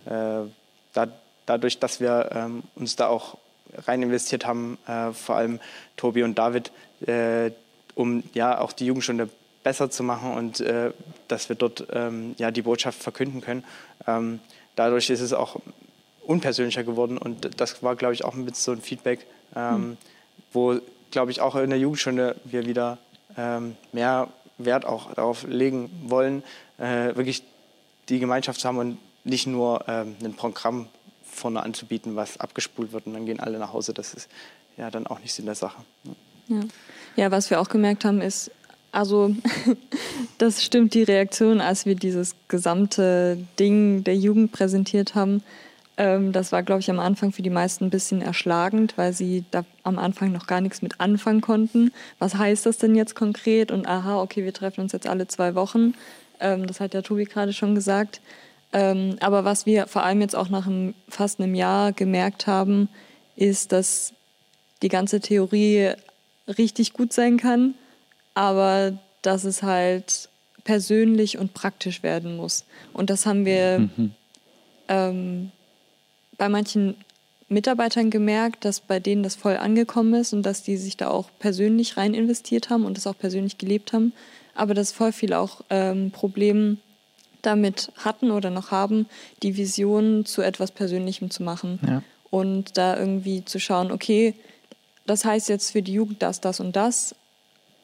da, 0.05 1.09
dadurch, 1.47 1.79
dass 1.79 2.01
wir 2.01 2.31
ähm, 2.33 2.63
uns 2.75 2.97
da 2.97 3.09
auch 3.09 3.39
rein 3.87 4.03
investiert 4.03 4.47
haben, 4.47 4.79
äh, 4.87 5.13
vor 5.13 5.37
allem 5.37 5.61
Tobi 5.97 6.23
und 6.23 6.39
David, 6.39 6.73
um 7.95 8.25
ja 8.35 8.59
auch 8.59 8.73
die 8.73 8.87
Jugendstunde 8.87 9.29
besser 9.63 9.89
zu 9.89 10.03
machen 10.03 10.33
und 10.33 10.65
dass 11.29 11.49
wir 11.49 11.55
dort 11.55 11.87
ähm, 11.93 12.35
ja 12.39 12.51
die 12.51 12.63
Botschaft 12.63 13.01
verkünden 13.01 13.41
können. 13.41 13.63
Ähm, 14.09 14.41
dadurch 14.75 15.11
ist 15.11 15.21
es 15.21 15.33
auch 15.33 15.61
unpersönlicher 16.29 16.85
geworden 16.85 17.17
und 17.17 17.59
das 17.61 17.83
war, 17.83 17.97
glaube 17.97 18.13
ich, 18.13 18.23
auch 18.23 18.35
mit 18.35 18.55
so 18.55 18.73
ein 18.73 18.83
Feedback, 18.83 19.27
ähm, 19.57 19.81
mhm. 19.81 19.97
wo, 20.53 20.81
glaube 21.11 21.31
ich, 21.31 21.41
auch 21.41 21.55
in 21.57 21.71
der 21.71 21.79
Jugendstunde 21.79 22.37
wir 22.45 22.67
wieder 22.67 22.99
ähm, 23.37 23.77
mehr 23.93 24.29
Wert 24.59 24.85
auch 24.85 25.15
darauf 25.15 25.45
legen 25.47 25.91
wollen, 26.07 26.43
äh, 26.79 27.15
wirklich 27.17 27.43
die 28.09 28.19
Gemeinschaft 28.19 28.61
zu 28.61 28.69
haben 28.69 28.79
und 28.79 28.99
nicht 29.25 29.47
nur 29.47 29.85
ähm, 29.89 30.17
ein 30.23 30.35
Programm 30.35 30.89
vorne 31.23 31.63
anzubieten, 31.63 32.17
was 32.17 32.41
abgespult 32.41 32.93
wird 32.93 33.07
und 33.07 33.15
dann 33.15 33.27
gehen 33.27 33.41
alle 33.41 33.59
nach 33.59 33.73
Hause. 33.73 33.95
Das 33.95 34.15
ist 34.15 34.29
ja 34.77 34.91
dann 34.91 35.07
auch 35.07 35.21
nicht 35.21 35.33
Sinn 35.33 35.47
der 35.47 35.55
Sache. 35.55 35.83
Ja. 36.49 36.61
ja, 37.17 37.31
was 37.31 37.51
wir 37.51 37.61
auch 37.61 37.69
gemerkt 37.69 38.05
haben, 38.05 38.21
ist, 38.21 38.51
also 38.91 39.35
das 40.39 40.65
stimmt 40.65 40.95
die 40.95 41.03
Reaktion, 41.03 41.61
als 41.61 41.87
wir 41.87 41.95
dieses 41.95 42.35
gesamte 42.49 43.39
Ding 43.59 44.03
der 44.05 44.17
Jugend 44.17 44.53
präsentiert 44.53 45.15
haben. 45.15 45.43
Ähm, 45.99 46.33
das 46.33 46.53
war, 46.53 46.63
glaube 46.63 46.81
ich, 46.81 46.91
am 46.91 47.01
Anfang 47.01 47.33
für 47.33 47.43
die 47.43 47.51
meisten 47.51 47.87
ein 47.87 47.91
bisschen 47.91 48.23
erschlagend, 48.23 48.97
weil 48.97 49.13
sie 49.13 49.45
da 49.51 49.65
am 49.83 49.99
Anfang 49.99 50.31
noch 50.31 50.47
gar 50.47 50.61
nichts 50.61 50.81
mit 50.81 51.01
anfangen 51.01 51.41
konnten. 51.41 51.93
Was 52.21 52.37
heißt 52.37 52.65
das 52.67 52.79
denn 52.79 52.95
jetzt 52.95 53.17
konkret? 53.17 53.73
Und 53.73 53.87
aha, 53.87 54.23
okay, 54.23 54.45
wir 54.45 54.55
treffen 54.55 54.81
uns 54.81 54.93
jetzt 54.93 55.09
alle 55.09 55.27
zwei 55.27 55.57
Wochen. 55.57 55.95
Ähm, 56.39 56.69
das 56.69 56.79
hat 56.79 56.95
ja 56.95 57.03
Tobi 57.03 57.25
gerade 57.25 57.53
schon 57.53 57.75
gesagt. 57.75 58.21
Ähm, 58.73 59.17
aber 59.21 59.45
was 59.45 59.67
wir 59.67 59.89
vor 59.89 60.05
allem 60.05 60.21
jetzt 60.21 60.37
auch 60.37 60.51
nach 60.51 60.69
einem, 60.69 60.95
fast 61.09 61.41
einem 61.41 61.57
Jahr 61.57 61.93
gemerkt 61.93 62.47
haben, 62.47 62.89
ist, 63.35 63.73
dass 63.73 64.13
die 64.83 64.89
ganze 64.89 65.19
Theorie 65.19 65.95
richtig 66.47 66.93
gut 66.93 67.13
sein 67.13 67.39
kann, 67.39 67.75
aber 68.35 68.93
dass 69.23 69.43
es 69.43 69.65
halt 69.65 70.29
persönlich 70.63 71.39
und 71.39 71.55
praktisch 71.55 72.05
werden 72.05 72.37
muss. 72.37 72.65
Und 72.93 73.11
das 73.11 73.27
haben 73.27 73.45
wir 73.45 73.81
mhm. 73.81 74.13
ähm, 74.87 75.53
bei 76.39 76.49
manchen 76.49 76.95
Mitarbeitern 77.49 78.11
gemerkt, 78.11 78.65
dass 78.65 78.81
bei 78.81 79.01
denen 79.01 79.23
das 79.23 79.35
voll 79.35 79.57
angekommen 79.57 80.15
ist 80.15 80.33
und 80.33 80.43
dass 80.45 80.63
die 80.63 80.77
sich 80.77 80.97
da 80.97 81.09
auch 81.09 81.31
persönlich 81.39 81.97
rein 81.97 82.15
investiert 82.15 82.71
haben 82.71 82.85
und 82.85 82.97
das 82.97 83.07
auch 83.07 83.17
persönlich 83.19 83.59
gelebt 83.59 83.93
haben. 83.93 84.13
Aber 84.55 84.75
dass 84.75 84.93
voll 84.93 85.13
viel 85.13 85.33
auch 85.33 85.63
ähm, 85.71 86.11
Probleme 86.11 86.77
damit 87.43 87.93
hatten 87.97 88.31
oder 88.31 88.51
noch 88.51 88.71
haben, 88.71 89.07
die 89.43 89.57
Vision 89.57 90.27
zu 90.27 90.43
etwas 90.43 90.73
Persönlichem 90.73 91.31
zu 91.31 91.43
machen. 91.43 91.79
Ja. 91.87 92.03
Und 92.31 92.77
da 92.77 92.99
irgendwie 92.99 93.45
zu 93.45 93.59
schauen, 93.59 93.91
okay, 93.91 94.35
das 95.07 95.25
heißt 95.25 95.49
jetzt 95.49 95.71
für 95.71 95.83
die 95.83 95.95
Jugend 95.95 96.23
das, 96.23 96.41
das 96.41 96.61
und 96.61 96.77
das, 96.77 97.15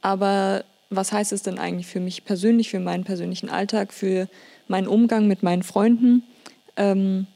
aber 0.03 0.65
was 0.91 1.13
heißt 1.13 1.33
es 1.33 1.43
denn 1.43 1.59
eigentlich 1.59 1.87
für 1.87 2.01
mich 2.01 2.27
persönlich, 2.27 2.69
für 2.69 2.81
meinen 2.81 3.05
persönlichen 3.05 3.49
Alltag, 3.49 3.95
für 3.95 4.29
meinen 4.69 4.87
Umgang 4.87 5.27
mit 5.27 5.43
meinen 5.43 5.63
Freunden? 5.63 6.23
Ähm, 6.77 7.27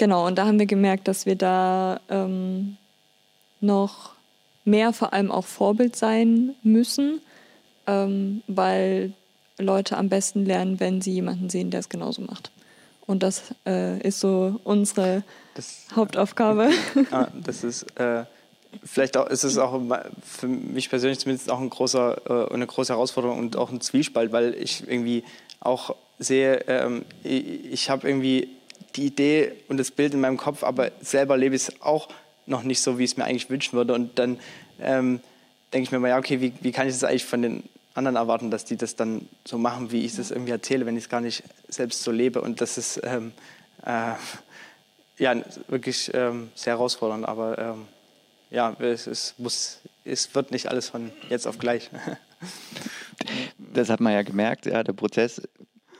Genau, 0.00 0.26
und 0.26 0.38
da 0.38 0.46
haben 0.46 0.58
wir 0.58 0.64
gemerkt, 0.64 1.08
dass 1.08 1.26
wir 1.26 1.36
da 1.36 2.00
ähm, 2.08 2.78
noch 3.60 4.12
mehr 4.64 4.94
vor 4.94 5.12
allem 5.12 5.30
auch 5.30 5.44
Vorbild 5.44 5.94
sein 5.94 6.54
müssen, 6.62 7.20
ähm, 7.86 8.42
weil 8.46 9.12
Leute 9.58 9.98
am 9.98 10.08
besten 10.08 10.46
lernen, 10.46 10.80
wenn 10.80 11.02
sie 11.02 11.12
jemanden 11.12 11.50
sehen, 11.50 11.70
der 11.70 11.80
es 11.80 11.90
genauso 11.90 12.22
macht. 12.22 12.50
Und 13.06 13.22
das 13.22 13.54
äh, 13.66 14.00
ist 14.00 14.20
so 14.20 14.58
unsere 14.64 15.22
das, 15.52 15.84
Hauptaufgabe. 15.94 16.70
Ah, 17.10 17.28
das 17.34 17.62
ist 17.62 17.82
äh, 18.00 18.24
vielleicht 18.82 19.18
auch, 19.18 19.26
ist 19.26 19.44
es 19.44 19.58
auch 19.58 19.78
für 20.24 20.48
mich 20.48 20.88
persönlich 20.88 21.18
zumindest 21.18 21.50
auch 21.50 21.60
ein 21.60 21.68
großer, 21.68 22.48
äh, 22.48 22.54
eine 22.54 22.66
große 22.66 22.94
Herausforderung 22.94 23.38
und 23.38 23.54
auch 23.54 23.70
ein 23.70 23.82
Zwiespalt, 23.82 24.32
weil 24.32 24.54
ich 24.54 24.82
irgendwie 24.88 25.24
auch 25.60 25.94
sehe, 26.18 26.64
ähm, 26.68 27.04
ich, 27.22 27.70
ich 27.70 27.90
habe 27.90 28.08
irgendwie 28.08 28.48
die 28.96 29.06
Idee 29.06 29.52
und 29.68 29.76
das 29.76 29.90
Bild 29.90 30.14
in 30.14 30.20
meinem 30.20 30.36
Kopf, 30.36 30.62
aber 30.62 30.90
selber 31.00 31.36
lebe 31.36 31.54
ich 31.54 31.68
es 31.68 31.82
auch 31.82 32.08
noch 32.46 32.62
nicht 32.62 32.80
so, 32.80 32.98
wie 32.98 33.04
ich 33.04 33.12
es 33.12 33.16
mir 33.16 33.24
eigentlich 33.24 33.50
wünschen 33.50 33.76
würde. 33.76 33.94
Und 33.94 34.18
dann 34.18 34.38
ähm, 34.80 35.20
denke 35.72 35.84
ich 35.84 35.92
mir 35.92 35.98
mal, 35.98 36.08
ja, 36.08 36.18
okay, 36.18 36.40
wie, 36.40 36.52
wie 36.60 36.72
kann 36.72 36.86
ich 36.86 36.94
das 36.94 37.04
eigentlich 37.04 37.24
von 37.24 37.42
den 37.42 37.62
anderen 37.94 38.16
erwarten, 38.16 38.50
dass 38.50 38.64
die 38.64 38.76
das 38.76 38.96
dann 38.96 39.28
so 39.46 39.58
machen, 39.58 39.92
wie 39.92 40.04
ich 40.04 40.18
es 40.18 40.30
irgendwie 40.30 40.52
erzähle, 40.52 40.86
wenn 40.86 40.96
ich 40.96 41.04
es 41.04 41.08
gar 41.08 41.20
nicht 41.20 41.42
selbst 41.68 42.02
so 42.02 42.10
lebe. 42.10 42.40
Und 42.40 42.60
das 42.60 42.78
ist 42.78 43.00
ähm, 43.04 43.32
äh, 43.84 44.12
ja 45.18 45.34
wirklich 45.68 46.10
ähm, 46.14 46.50
sehr 46.54 46.74
herausfordernd. 46.74 47.26
Aber 47.26 47.58
ähm, 47.58 47.86
ja, 48.50 48.76
es, 48.80 49.06
es, 49.06 49.34
muss, 49.38 49.80
es 50.04 50.34
wird 50.34 50.50
nicht 50.50 50.68
alles 50.68 50.88
von 50.88 51.12
jetzt 51.28 51.46
auf 51.46 51.58
gleich. 51.58 51.90
Das 53.58 53.90
hat 53.90 54.00
man 54.00 54.14
ja 54.14 54.22
gemerkt, 54.22 54.64
ja, 54.64 54.82
der 54.82 54.94
Prozess 54.94 55.42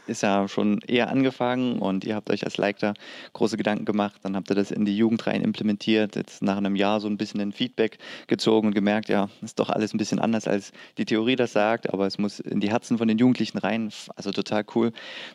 ist 0.07 0.23
ja 0.23 0.49
schon 0.49 0.81
eher 0.87 1.11
angefangen 1.11 1.79
und 1.79 2.05
ihr 2.05 2.15
habt 2.15 2.31
euch 2.31 2.45
als 2.45 2.57
Leiter 2.57 2.95
große 3.33 3.57
Gedanken 3.57 3.85
gemacht. 3.85 4.21
Dann 4.23 4.37
habt 4.37 4.51
ihr 4.51 4.57
das 4.57 4.71
in 4.71 4.85
die 4.85 4.97
Jugend 4.97 5.27
rein 5.27 5.43
implementiert. 5.43 6.17
Jetzt 6.17 6.43
nach 6.43 6.57
einem 6.57 6.77
Jahr 6.77 7.01
so 7.01 7.09
ein 7.09 7.17
bisschen 7.17 7.41
ein 7.41 7.53
Feedback 7.53 7.99
gezogen 8.27 8.69
und 8.69 8.75
gemerkt, 8.75 9.09
ja, 9.09 9.29
ist 9.43 9.59
doch 9.59 9.71
alles 9.71 9.95
ein 9.95 9.99
bisschen 9.99 10.19
anders, 10.19 10.49
als 10.49 10.73
die 10.99 11.05
Theorie 11.05 11.37
das 11.37 11.53
sagt, 11.53 11.93
aber 11.93 12.07
es 12.07 12.19
muss 12.19 12.41
in 12.41 12.61
die 12.61 12.71
Herzen 12.71 12.99
von 12.99 13.09
den 13.09 13.19
Jugendlichen 13.19 13.59
rein. 13.59 13.91
Also 14.17 14.31
total 14.33 14.65
cool. 14.75 14.93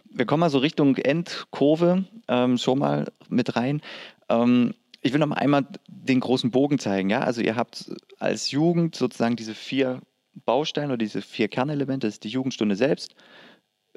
Wir 0.10 0.26
kommen 0.26 0.42
mal 0.42 0.50
so 0.50 0.60
Richtung 0.60 0.98
Endkurve 0.98 2.06
ähm, 2.28 2.58
schon 2.58 2.80
mal 2.80 3.12
mit 3.30 3.56
rein. 3.56 3.82
Ähm, 4.30 4.74
ich 5.02 5.14
will 5.14 5.20
noch 5.20 5.28
mal 5.28 5.36
einmal 5.36 5.68
den 5.88 6.20
großen 6.20 6.50
Bogen 6.50 6.80
zeigen. 6.80 7.10
Ja? 7.10 7.20
Also 7.20 7.42
ihr 7.42 7.56
habt 7.56 7.92
als 8.20 8.52
Jugend 8.52 8.96
sozusagen 8.96 9.36
diese 9.36 9.54
vier 9.54 10.02
Bausteine 10.46 10.88
oder 10.88 10.98
diese 10.98 11.22
vier 11.22 11.48
Kernelemente. 11.48 12.08
Das 12.08 12.16
ist 12.16 12.24
die 12.24 12.30
Jugendstunde 12.30 12.76
selbst, 12.76 13.16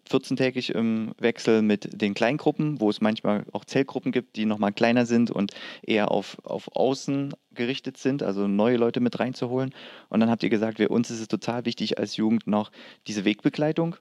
14-tägig 0.08 0.70
im 0.72 1.12
Wechsel 1.18 1.62
mit 1.62 2.00
den 2.00 2.14
Kleingruppen, 2.14 2.80
wo 2.80 2.90
es 2.90 3.00
manchmal 3.00 3.44
auch 3.52 3.64
Zellgruppen 3.64 4.12
gibt, 4.12 4.36
die 4.36 4.46
nochmal 4.46 4.72
kleiner 4.72 5.06
sind 5.06 5.30
und 5.30 5.52
eher 5.82 6.10
auf, 6.10 6.38
auf 6.44 6.74
Außen 6.74 7.34
gerichtet 7.52 7.96
sind, 7.96 8.22
also 8.22 8.48
neue 8.48 8.76
Leute 8.76 9.00
mit 9.00 9.18
reinzuholen. 9.20 9.74
Und 10.08 10.20
dann 10.20 10.30
habt 10.30 10.42
ihr 10.42 10.50
gesagt, 10.50 10.78
für 10.78 10.88
uns 10.88 11.10
ist 11.10 11.20
es 11.20 11.28
total 11.28 11.64
wichtig 11.64 11.98
als 11.98 12.16
Jugend 12.16 12.46
noch 12.46 12.70
diese 13.06 13.24
Wegbegleitung 13.24 13.96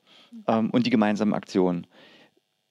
ähm, 0.48 0.70
und 0.70 0.86
die 0.86 0.92
gemeinsamen 0.92 1.34
Aktionen. 1.34 1.88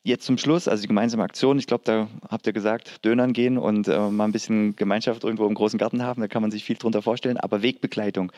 Jetzt 0.06 0.24
zum 0.24 0.38
Schluss, 0.38 0.68
also 0.68 0.82
die 0.82 0.86
gemeinsame 0.86 1.24
Aktion, 1.24 1.58
ich 1.58 1.66
glaube, 1.66 1.82
da 1.84 2.06
habt 2.30 2.46
ihr 2.46 2.52
gesagt, 2.52 3.04
Dönern 3.04 3.32
gehen 3.32 3.58
und 3.58 3.88
äh, 3.88 3.98
mal 4.08 4.26
ein 4.26 4.30
bisschen 4.30 4.76
Gemeinschaft 4.76 5.24
irgendwo 5.24 5.48
im 5.48 5.54
großen 5.54 5.80
Garten 5.80 6.04
haben, 6.04 6.20
da 6.20 6.28
kann 6.28 6.42
man 6.42 6.52
sich 6.52 6.62
viel 6.62 6.76
drunter 6.76 7.02
vorstellen, 7.02 7.38
aber 7.38 7.60
Wegbegleitung. 7.60 8.30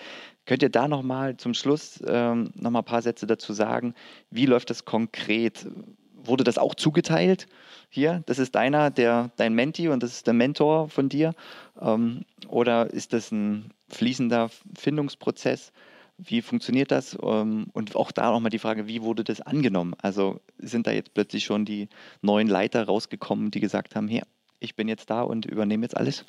Könnt 0.46 0.62
ihr 0.62 0.70
da 0.70 0.88
nochmal 0.88 1.37
zum 1.37 1.52
Schluss 1.52 2.02
ähm, 2.09 2.52
nochmal 2.54 2.81
ein 2.81 2.87
paar 2.87 3.02
Sätze 3.02 3.26
dazu 3.26 3.52
sagen? 3.52 3.92
Wie 4.31 4.46
läuft 4.46 4.70
das 4.70 4.87
konkret? 4.87 5.66
Wurde 6.14 6.42
das 6.42 6.57
auch 6.57 6.74
zugeteilt? 6.74 7.46
Hier, 7.90 8.22
das 8.24 8.38
ist 8.38 8.54
deiner, 8.54 8.90
der, 8.90 9.31
dein 9.37 9.52
Menti 9.52 9.88
und 9.88 10.02
das 10.02 10.12
ist 10.12 10.26
der 10.26 10.33
Mentor 10.33 10.88
von 10.88 11.11
dir? 11.11 11.35
Ähm, 11.78 12.24
oder 12.48 12.90
ist 12.90 13.12
das 13.12 13.31
ein 13.31 13.74
fließender 13.90 14.48
Findungsprozess? 14.74 15.72
Wie 16.18 16.42
funktioniert 16.42 16.90
das? 16.90 17.16
Ähm, 17.22 17.68
und 17.72 17.94
auch 17.94 18.11
da 18.11 18.33
nochmal 18.33 18.50
die 18.50 18.59
Frage, 18.59 18.88
wie 18.88 19.02
wurde 19.02 19.22
das 19.22 19.40
angenommen? 19.40 19.94
Also 20.02 20.40
sind 20.59 20.87
da 20.87 20.90
jetzt 20.90 21.14
plötzlich 21.14 21.44
schon 21.44 21.64
die 21.64 21.88
neuen 22.22 22.48
Leiter 22.48 22.85
rausgekommen, 22.85 23.52
die 23.52 23.61
gesagt 23.61 23.94
haben, 23.94 24.09
hey, 24.09 24.22
ich 24.59 24.74
bin 24.74 24.88
jetzt 24.88 25.11
da 25.11 25.22
und 25.22 25.46
übernehme 25.46 25.85
jetzt 25.85 25.96
alles? 25.96 26.24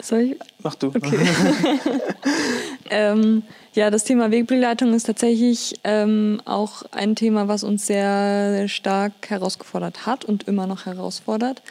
Soll 0.00 0.20
ich? 0.20 0.36
Mach 0.62 0.74
du. 0.76 0.88
Okay. 0.88 1.18
ähm, 2.90 3.42
ja, 3.72 3.90
das 3.90 4.04
Thema 4.04 4.30
Wegbegleitung 4.30 4.92
ist 4.92 5.04
tatsächlich 5.04 5.74
ähm, 5.82 6.40
auch 6.44 6.82
ein 6.92 7.16
Thema, 7.16 7.48
was 7.48 7.64
uns 7.64 7.86
sehr 7.86 8.68
stark 8.68 9.12
herausgefordert 9.28 10.06
hat 10.06 10.24
und 10.24 10.46
immer 10.46 10.66
noch 10.66 10.86
herausfordert. 10.86 11.62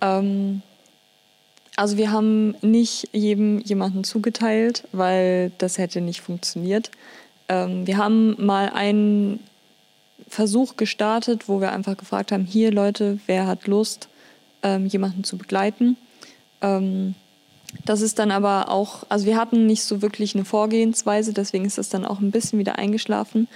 Ähm, 0.00 0.62
also 1.76 1.96
wir 1.96 2.10
haben 2.12 2.54
nicht 2.62 3.08
jedem 3.12 3.60
jemanden 3.60 4.04
zugeteilt, 4.04 4.84
weil 4.92 5.52
das 5.58 5.78
hätte 5.78 6.00
nicht 6.00 6.20
funktioniert. 6.20 6.90
Ähm, 7.48 7.86
wir 7.86 7.96
haben 7.96 8.36
mal 8.44 8.68
einen 8.70 9.40
Versuch 10.28 10.76
gestartet, 10.76 11.48
wo 11.48 11.60
wir 11.60 11.72
einfach 11.72 11.96
gefragt 11.96 12.32
haben, 12.32 12.44
hier 12.44 12.70
Leute, 12.70 13.18
wer 13.26 13.46
hat 13.46 13.66
Lust, 13.66 14.08
ähm, 14.62 14.86
jemanden 14.86 15.24
zu 15.24 15.38
begleiten. 15.38 15.96
Ähm, 16.60 17.14
Das 17.84 18.00
ist 18.00 18.18
dann 18.18 18.32
aber 18.32 18.68
auch, 18.68 19.04
also 19.08 19.26
wir 19.26 19.36
hatten 19.36 19.66
nicht 19.66 19.84
so 19.84 20.02
wirklich 20.02 20.34
eine 20.34 20.44
Vorgehensweise, 20.44 21.32
deswegen 21.32 21.64
ist 21.64 21.78
das 21.78 21.88
dann 21.88 22.04
auch 22.04 22.18
ein 22.20 22.32
bisschen 22.32 22.58
wieder 22.58 22.78
eingeschlafen. 22.78 23.46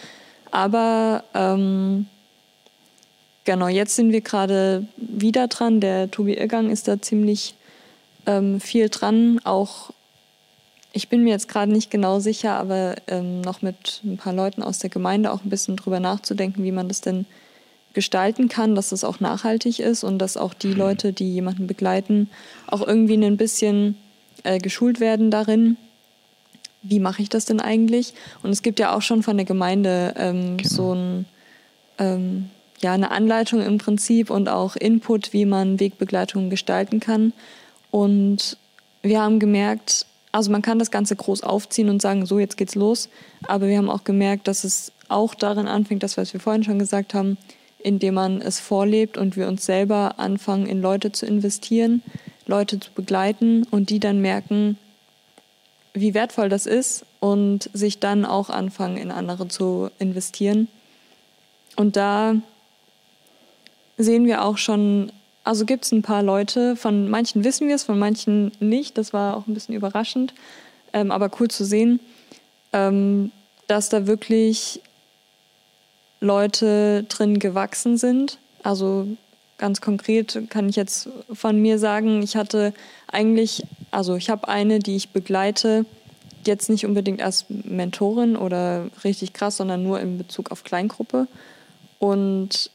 Aber 0.52 1.24
ähm, 1.34 2.06
genau, 3.44 3.66
jetzt 3.66 3.96
sind 3.96 4.12
wir 4.12 4.20
gerade 4.20 4.86
wieder 4.96 5.48
dran. 5.48 5.80
Der 5.80 6.10
Tobi 6.12 6.34
Irgang 6.34 6.70
ist 6.70 6.86
da 6.86 7.02
ziemlich 7.02 7.56
ähm, 8.26 8.60
viel 8.60 8.88
dran. 8.88 9.40
Auch, 9.44 9.90
ich 10.92 11.08
bin 11.08 11.24
mir 11.24 11.30
jetzt 11.30 11.48
gerade 11.48 11.72
nicht 11.72 11.90
genau 11.90 12.20
sicher, 12.20 12.54
aber 12.54 12.96
ähm, 13.06 13.40
noch 13.40 13.62
mit 13.62 14.00
ein 14.04 14.16
paar 14.16 14.32
Leuten 14.32 14.62
aus 14.62 14.78
der 14.78 14.90
Gemeinde 14.90 15.32
auch 15.32 15.44
ein 15.44 15.50
bisschen 15.50 15.76
drüber 15.76 16.00
nachzudenken, 16.00 16.64
wie 16.64 16.72
man 16.72 16.88
das 16.88 17.00
denn 17.00 17.26
gestalten 17.94 18.48
kann, 18.48 18.74
dass 18.74 18.92
es 18.92 19.04
auch 19.04 19.20
nachhaltig 19.20 19.78
ist 19.78 20.04
und 20.04 20.18
dass 20.18 20.36
auch 20.36 20.52
die 20.52 20.68
mhm. 20.68 20.76
Leute, 20.76 21.12
die 21.12 21.32
jemanden 21.32 21.66
begleiten, 21.66 22.28
auch 22.66 22.86
irgendwie 22.86 23.14
ein 23.14 23.36
bisschen 23.36 23.96
äh, 24.42 24.58
geschult 24.58 25.00
werden 25.00 25.30
darin. 25.30 25.76
Wie 26.82 27.00
mache 27.00 27.22
ich 27.22 27.30
das 27.30 27.46
denn 27.46 27.60
eigentlich? 27.60 28.12
Und 28.42 28.50
es 28.50 28.62
gibt 28.62 28.78
ja 28.78 28.94
auch 28.94 29.00
schon 29.00 29.22
von 29.22 29.36
der 29.36 29.46
Gemeinde 29.46 30.14
ähm, 30.18 30.58
genau. 30.58 30.68
so 30.68 30.94
ein, 30.94 31.24
ähm, 31.98 32.50
ja, 32.80 32.92
eine 32.92 33.10
Anleitung 33.10 33.62
im 33.62 33.78
Prinzip 33.78 34.28
und 34.28 34.48
auch 34.48 34.76
Input, 34.76 35.32
wie 35.32 35.46
man 35.46 35.80
Wegbegleitungen 35.80 36.50
gestalten 36.50 37.00
kann. 37.00 37.32
Und 37.94 38.56
wir 39.02 39.22
haben 39.22 39.38
gemerkt, 39.38 40.04
also 40.32 40.50
man 40.50 40.62
kann 40.62 40.80
das 40.80 40.90
Ganze 40.90 41.14
groß 41.14 41.44
aufziehen 41.44 41.88
und 41.88 42.02
sagen, 42.02 42.26
so 42.26 42.40
jetzt 42.40 42.56
geht's 42.56 42.74
los. 42.74 43.08
Aber 43.46 43.68
wir 43.68 43.78
haben 43.78 43.88
auch 43.88 44.02
gemerkt, 44.02 44.48
dass 44.48 44.64
es 44.64 44.90
auch 45.08 45.32
darin 45.36 45.68
anfängt, 45.68 46.02
das, 46.02 46.16
was 46.16 46.32
wir 46.32 46.40
vorhin 46.40 46.64
schon 46.64 46.80
gesagt 46.80 47.14
haben, 47.14 47.38
indem 47.78 48.14
man 48.14 48.42
es 48.42 48.58
vorlebt 48.58 49.16
und 49.16 49.36
wir 49.36 49.46
uns 49.46 49.64
selber 49.64 50.18
anfangen, 50.18 50.66
in 50.66 50.82
Leute 50.82 51.12
zu 51.12 51.24
investieren, 51.24 52.02
Leute 52.46 52.80
zu 52.80 52.90
begleiten 52.90 53.64
und 53.70 53.90
die 53.90 54.00
dann 54.00 54.20
merken, 54.20 54.76
wie 55.92 56.14
wertvoll 56.14 56.48
das 56.48 56.66
ist 56.66 57.06
und 57.20 57.70
sich 57.74 58.00
dann 58.00 58.24
auch 58.24 58.50
anfangen, 58.50 58.96
in 58.96 59.12
andere 59.12 59.46
zu 59.46 59.88
investieren. 60.00 60.66
Und 61.76 61.94
da 61.94 62.34
sehen 63.98 64.26
wir 64.26 64.44
auch 64.44 64.58
schon, 64.58 65.12
also 65.44 65.66
gibt 65.66 65.84
es 65.84 65.92
ein 65.92 66.02
paar 66.02 66.22
Leute, 66.22 66.74
von 66.74 67.08
manchen 67.08 67.44
wissen 67.44 67.68
wir 67.68 67.74
es, 67.74 67.84
von 67.84 67.98
manchen 67.98 68.52
nicht. 68.60 68.96
Das 68.96 69.12
war 69.12 69.36
auch 69.36 69.46
ein 69.46 69.54
bisschen 69.54 69.74
überraschend, 69.74 70.32
ähm, 70.94 71.10
aber 71.10 71.30
cool 71.38 71.48
zu 71.48 71.64
sehen, 71.64 72.00
ähm, 72.72 73.30
dass 73.66 73.90
da 73.90 74.06
wirklich 74.06 74.80
Leute 76.20 77.04
drin 77.04 77.38
gewachsen 77.38 77.98
sind. 77.98 78.38
Also 78.62 79.06
ganz 79.58 79.82
konkret 79.82 80.48
kann 80.48 80.68
ich 80.68 80.76
jetzt 80.76 81.10
von 81.32 81.60
mir 81.60 81.78
sagen, 81.78 82.22
ich 82.22 82.36
hatte 82.36 82.72
eigentlich, 83.06 83.62
also 83.90 84.16
ich 84.16 84.30
habe 84.30 84.48
eine, 84.48 84.78
die 84.78 84.96
ich 84.96 85.10
begleite, 85.10 85.84
jetzt 86.46 86.68
nicht 86.68 86.86
unbedingt 86.86 87.22
als 87.22 87.46
Mentorin 87.48 88.36
oder 88.36 88.86
richtig 89.04 89.34
krass, 89.34 89.58
sondern 89.58 89.82
nur 89.82 90.00
in 90.00 90.18
Bezug 90.18 90.50
auf 90.50 90.64
Kleingruppe. 90.64 91.26
Und 91.98 92.70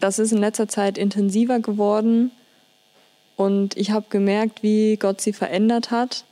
das 0.00 0.18
ist 0.18 0.32
in 0.32 0.38
letzter 0.38 0.68
Zeit 0.68 0.98
intensiver 0.98 1.60
geworden. 1.60 2.30
Und 3.36 3.76
ich 3.76 3.90
habe 3.90 4.06
gemerkt, 4.08 4.62
wie 4.62 4.96
Gott 4.96 5.20
sie 5.20 5.32
verändert 5.32 5.90
hat 5.90 6.24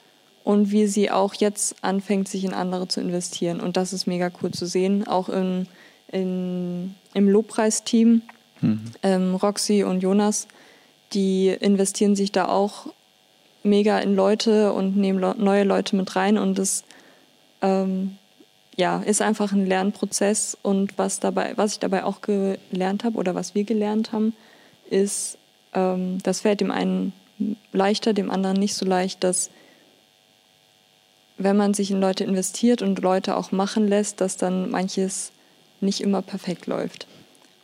und 0.43 0.73
wie 0.73 0.87
sie 0.87 1.11
auch 1.11 1.35
jetzt 1.35 1.77
anfängt, 1.83 2.29
sich 2.29 2.45
in 2.45 2.53
andere 2.53 2.89
zu 2.89 3.01
investieren. 3.01 3.61
Und 3.61 3.77
das 3.77 3.93
ist 3.93 4.07
mega 4.07 4.31
cool 4.43 4.51
zu 4.51 4.67
sehen, 4.67 5.07
auch 5.07 5.29
in 5.29 5.67
in, 6.09 6.95
im 7.15 7.29
Lobpreisteam, 7.29 8.23
mhm. 8.61 8.81
ähm, 9.03 9.35
Roxy 9.35 9.83
und 9.83 10.01
Jonas, 10.01 10.47
die 11.13 11.49
investieren 11.49 12.17
sich 12.17 12.33
da 12.33 12.49
auch 12.49 12.87
mega 13.63 13.99
in 13.99 14.15
Leute 14.15 14.73
und 14.73 14.97
nehmen 14.97 15.19
le 15.19 15.35
neue 15.37 15.65
Leute 15.65 15.97
mit 15.97 16.15
rein 16.17 16.39
und 16.39 16.59
das 16.59 16.85
ähm, 17.63 18.17
ja, 18.77 18.99
ist 19.01 19.23
einfach 19.23 19.53
ein 19.53 19.67
Lernprozess 19.67 20.57
und 20.63 20.99
was, 20.99 21.19
dabei, 21.19 21.55
was 21.57 21.73
ich 21.73 21.79
dabei 21.79 22.05
auch 22.05 22.21
gelernt 22.21 23.05
habe 23.05 23.17
oder 23.17 23.35
was 23.35 23.55
wir 23.55 23.65
gelernt 23.65 24.13
haben, 24.13 24.35
ist, 24.91 25.39
ähm, 25.73 26.19
das 26.23 26.41
fällt 26.41 26.61
dem 26.61 26.71
einen 26.71 27.13
leichter, 27.73 28.13
dem 28.13 28.31
anderen 28.31 28.59
nicht 28.59 28.75
so 28.75 28.85
leicht, 28.85 29.25
dass 29.25 29.51
wenn 31.39 31.57
man 31.57 31.75
sich 31.75 31.91
in 31.91 32.01
Leute 32.01 32.25
investiert 32.25 32.83
und 32.83 33.01
Leute 33.01 33.37
auch 33.37 33.53
machen 33.53 33.89
lässt, 33.89 34.21
dass 34.21 34.37
dann 34.37 34.71
manches 34.71 35.33
nicht 35.81 36.01
immer 36.01 36.23
perfekt 36.23 36.67
läuft. 36.67 37.07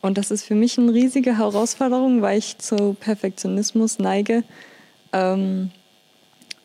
Und 0.02 0.18
das 0.18 0.30
ist 0.30 0.44
für 0.44 0.54
mich 0.54 0.78
eine 0.78 0.92
riesige 0.92 1.38
Herausforderung, 1.38 2.22
weil 2.22 2.38
ich 2.38 2.58
zu 2.58 2.94
Perfektionismus 2.98 3.98
neige. 3.98 4.44
Ähm, 5.12 5.70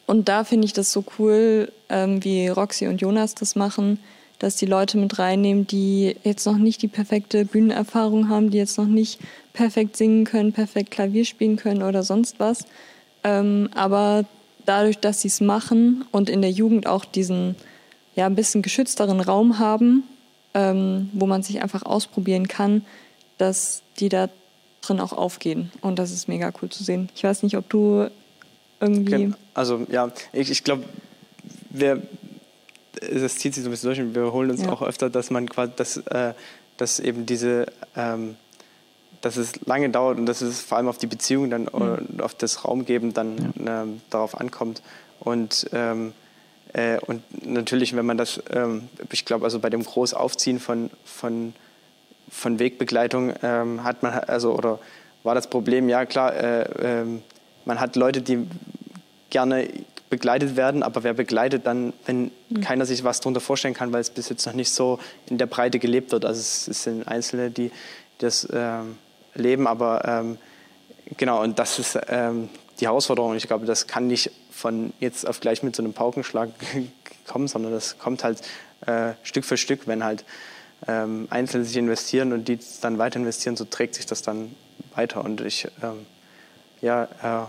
und 0.06 0.28
da 0.28 0.44
finde 0.44 0.66
ich 0.66 0.74
das 0.74 0.92
so 0.92 1.04
cool, 1.18 1.72
ähm, 1.90 2.24
wie 2.24 2.48
Roxy 2.48 2.88
und 2.88 3.00
Jonas 3.00 3.36
das 3.36 3.56
machen, 3.56 4.00
dass 4.40 4.56
die 4.56 4.66
Leute 4.66 4.98
mit 4.98 5.18
reinnehmen, 5.18 5.66
die 5.66 6.16
jetzt 6.24 6.46
noch 6.46 6.58
nicht 6.58 6.82
die 6.82 6.88
perfekte 6.88 7.46
Bühnenerfahrung 7.46 8.30
haben, 8.30 8.52
die 8.52 8.58
jetzt 8.58 8.78
noch 8.78 8.86
nicht 8.86 9.20
perfekt 9.54 9.98
singen 9.98 10.26
können, 10.26 10.54
perfekt 10.54 10.92
Klavier 10.92 11.26
spielen 11.26 11.58
können 11.58 11.82
oder 11.82 12.04
sonst 12.04 12.40
was. 12.40 12.66
Ähm, 13.24 13.70
aber 13.74 14.26
dadurch, 14.66 15.00
dass 15.00 15.22
sie 15.22 15.30
es 15.30 15.42
machen 15.42 16.06
und 16.12 16.30
in 16.30 16.42
der 16.42 16.52
Jugend 16.52 16.88
auch 16.88 17.06
diesen 17.06 17.56
ja, 18.16 18.26
ein 18.26 18.36
bisschen 18.36 18.62
geschützteren 18.62 19.20
Raum 19.20 19.60
haben, 19.60 20.04
ähm, 20.54 21.10
wo 21.14 21.26
man 21.26 21.44
sich 21.44 21.62
einfach 21.62 21.84
ausprobieren 21.84 22.48
kann, 22.48 22.86
dass 23.38 23.82
die 24.00 24.10
da 24.10 24.30
drin 24.82 25.00
auch 25.00 25.14
aufgehen. 25.14 25.72
Und 25.82 26.00
das 26.00 26.12
ist 26.12 26.28
mega 26.28 26.52
cool 26.62 26.70
zu 26.70 26.84
sehen. 26.84 27.10
Ich 27.16 27.24
weiß 27.24 27.44
nicht, 27.44 27.58
ob 27.58 27.70
du 27.70 28.10
irgendwie. 28.80 29.34
Also 29.54 29.86
ja, 29.90 30.12
ich, 30.34 30.52
ich 30.52 30.64
glaube, 30.64 30.84
wir 31.70 32.02
das 33.00 33.38
zieht 33.38 33.54
sich 33.54 33.64
so 33.64 33.70
ein 33.70 33.72
bisschen 33.72 33.90
durch 33.90 34.00
und 34.00 34.16
wir 34.16 34.32
holen 34.32 34.52
uns 34.52 34.64
ja. 34.64 34.72
auch 34.72 34.82
öfter, 34.82 35.10
dass 35.10 35.30
man 35.30 35.50
quasi, 35.50 35.72
dass, 35.76 35.98
äh, 35.98 36.34
dass 36.78 37.00
eben 37.00 37.26
diese, 37.26 37.68
ähm, 37.96 38.36
dass 39.22 39.38
es 39.38 39.66
lange 39.66 39.90
dauert 39.90 40.18
und 40.18 40.26
dass 40.26 40.42
es 40.42 40.62
vor 40.62 40.78
allem 40.78 40.88
auf 40.88 40.98
die 40.98 41.08
Beziehung 41.08 41.50
dann 41.50 41.64
mhm. 41.64 42.20
auf 42.22 42.36
das 42.36 42.66
Raumgeben 42.66 43.14
dann 43.14 43.54
ja. 43.64 43.84
ähm, 43.84 44.02
darauf 44.10 44.40
ankommt. 44.40 44.82
Und 45.20 45.70
ähm, 45.74 46.14
äh, 46.74 47.00
und 47.06 47.24
natürlich, 47.46 47.96
wenn 47.96 48.06
man 48.06 48.18
das, 48.18 48.42
ähm, 48.52 48.90
ich 49.12 49.26
glaube, 49.26 49.46
also 49.46 49.60
bei 49.60 49.70
dem 49.70 49.84
Großaufziehen 49.84 50.60
von, 50.60 50.90
von, 51.06 51.54
von 52.30 52.60
Wegbegleitung 52.60 53.34
ähm, 53.42 53.84
hat 53.84 54.04
man, 54.04 54.14
also, 54.14 54.54
oder 54.54 54.80
war 55.24 55.36
das 55.36 55.50
Problem, 55.50 55.90
ja 55.90 56.06
klar, 56.06 56.34
äh, 56.34 57.02
äh, 57.02 57.06
man 57.66 57.80
hat 57.80 57.96
Leute, 57.96 58.22
die 58.22 58.48
gerne 59.30 59.68
begleitet 60.10 60.56
werden, 60.56 60.84
aber 60.84 61.04
wer 61.04 61.14
begleitet 61.14 61.66
dann, 61.66 61.94
wenn 62.06 62.32
mhm. 62.50 62.62
keiner 62.62 62.86
sich 62.86 63.04
was 63.04 63.20
darunter 63.20 63.42
vorstellen 63.42 63.74
kann, 63.74 63.92
weil 63.92 64.02
es 64.02 64.10
bis 64.10 64.30
jetzt 64.30 64.46
noch 64.46 64.54
nicht 64.54 64.72
so 64.72 65.00
in 65.30 65.38
der 65.38 65.48
Breite 65.48 65.80
gelebt 65.80 66.12
wird. 66.12 66.26
Also 66.26 66.40
es, 66.40 66.68
es 66.68 66.84
sind 66.84 67.08
Einzelne, 67.08 67.52
die 67.52 67.72
das 68.20 68.48
ähm, 68.52 68.98
leben, 69.36 69.68
aber 69.68 70.06
ähm, 70.06 70.38
genau, 71.18 71.44
und 71.44 71.60
das 71.60 71.80
ist 71.80 72.00
ähm, 72.08 72.50
die 72.80 72.86
Herausforderung. 72.86 73.36
Ich 73.36 73.48
glaube, 73.48 73.66
das 73.66 73.88
kann 73.88 74.08
nicht 74.08 74.32
von 74.52 74.94
jetzt 75.00 75.28
auf 75.28 75.40
gleich 75.40 75.62
mit 75.62 75.76
so 75.76 75.84
einem 75.84 75.94
Paukenschlag 75.94 76.50
kommen, 77.28 77.48
sondern 77.48 77.74
das 77.74 78.00
kommt 78.00 78.24
halt 78.24 78.42
äh, 78.86 79.14
Stück 79.24 79.46
für 79.46 79.58
Stück, 79.58 79.88
wenn 79.88 80.04
halt 80.04 80.24
ähm, 80.88 81.28
Einzelne 81.30 81.66
sich 81.66 81.78
investieren 81.78 82.34
und 82.34 82.48
die 82.48 82.60
dann 82.82 82.98
weiter 82.98 83.20
investieren, 83.20 83.56
so 83.56 83.66
trägt 83.66 83.96
sich 83.96 84.06
das 84.06 84.22
dann 84.22 84.56
weiter. 84.96 85.24
Und 85.24 85.42
ich 85.42 85.68
ähm, 85.84 86.06
ja, 86.82 87.04
äh, 87.24 87.48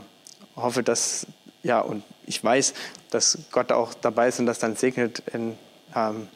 hoffe, 0.57 0.83
dass, 0.83 1.27
ja, 1.62 1.81
und 1.81 2.03
ich 2.28 2.42
weiß, 2.42 2.74
dass 3.10 3.38
Gott 3.50 3.72
auch 3.72 3.94
dabei 3.94 4.28
ist 4.28 4.38
und 4.38 4.46
das 4.46 4.58
dann 4.58 4.76
segnet 4.76 5.22
in, 5.32 5.56
ähm, 5.94 6.28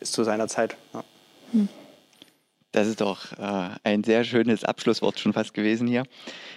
zu 0.00 0.24
seiner 0.24 0.48
Zeit. 0.48 0.76
Ja. 0.92 1.04
Das 2.72 2.88
ist 2.88 3.00
doch 3.00 3.30
äh, 3.38 3.70
ein 3.84 4.02
sehr 4.02 4.24
schönes 4.24 4.64
Abschlusswort 4.64 5.20
schon 5.20 5.32
fast 5.32 5.54
gewesen 5.54 5.86
hier. 5.86 6.02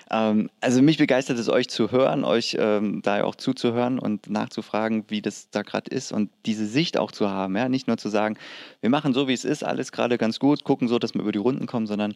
Ähm, 0.09 0.49
also 0.61 0.81
mich 0.81 0.97
begeistert 0.97 1.37
es, 1.39 1.49
euch 1.49 1.67
zu 1.67 1.91
hören, 1.91 2.23
euch 2.23 2.55
ähm, 2.59 3.01
da 3.01 3.23
auch 3.23 3.35
zuzuhören 3.35 3.99
und 3.99 4.29
nachzufragen, 4.29 5.05
wie 5.09 5.21
das 5.21 5.49
da 5.49 5.61
gerade 5.61 5.91
ist 5.91 6.11
und 6.11 6.29
diese 6.45 6.65
Sicht 6.65 6.97
auch 6.97 7.11
zu 7.11 7.29
haben. 7.29 7.55
Ja? 7.55 7.69
Nicht 7.69 7.87
nur 7.87 7.97
zu 7.97 8.09
sagen, 8.09 8.37
wir 8.81 8.89
machen 8.89 9.13
so, 9.13 9.27
wie 9.27 9.33
es 9.33 9.45
ist, 9.45 9.63
alles 9.63 9.91
gerade 9.91 10.17
ganz 10.17 10.39
gut, 10.39 10.63
gucken 10.63 10.87
so, 10.87 10.99
dass 10.99 11.13
wir 11.13 11.21
über 11.21 11.31
die 11.31 11.39
Runden 11.39 11.65
kommen, 11.65 11.87
sondern 11.87 12.15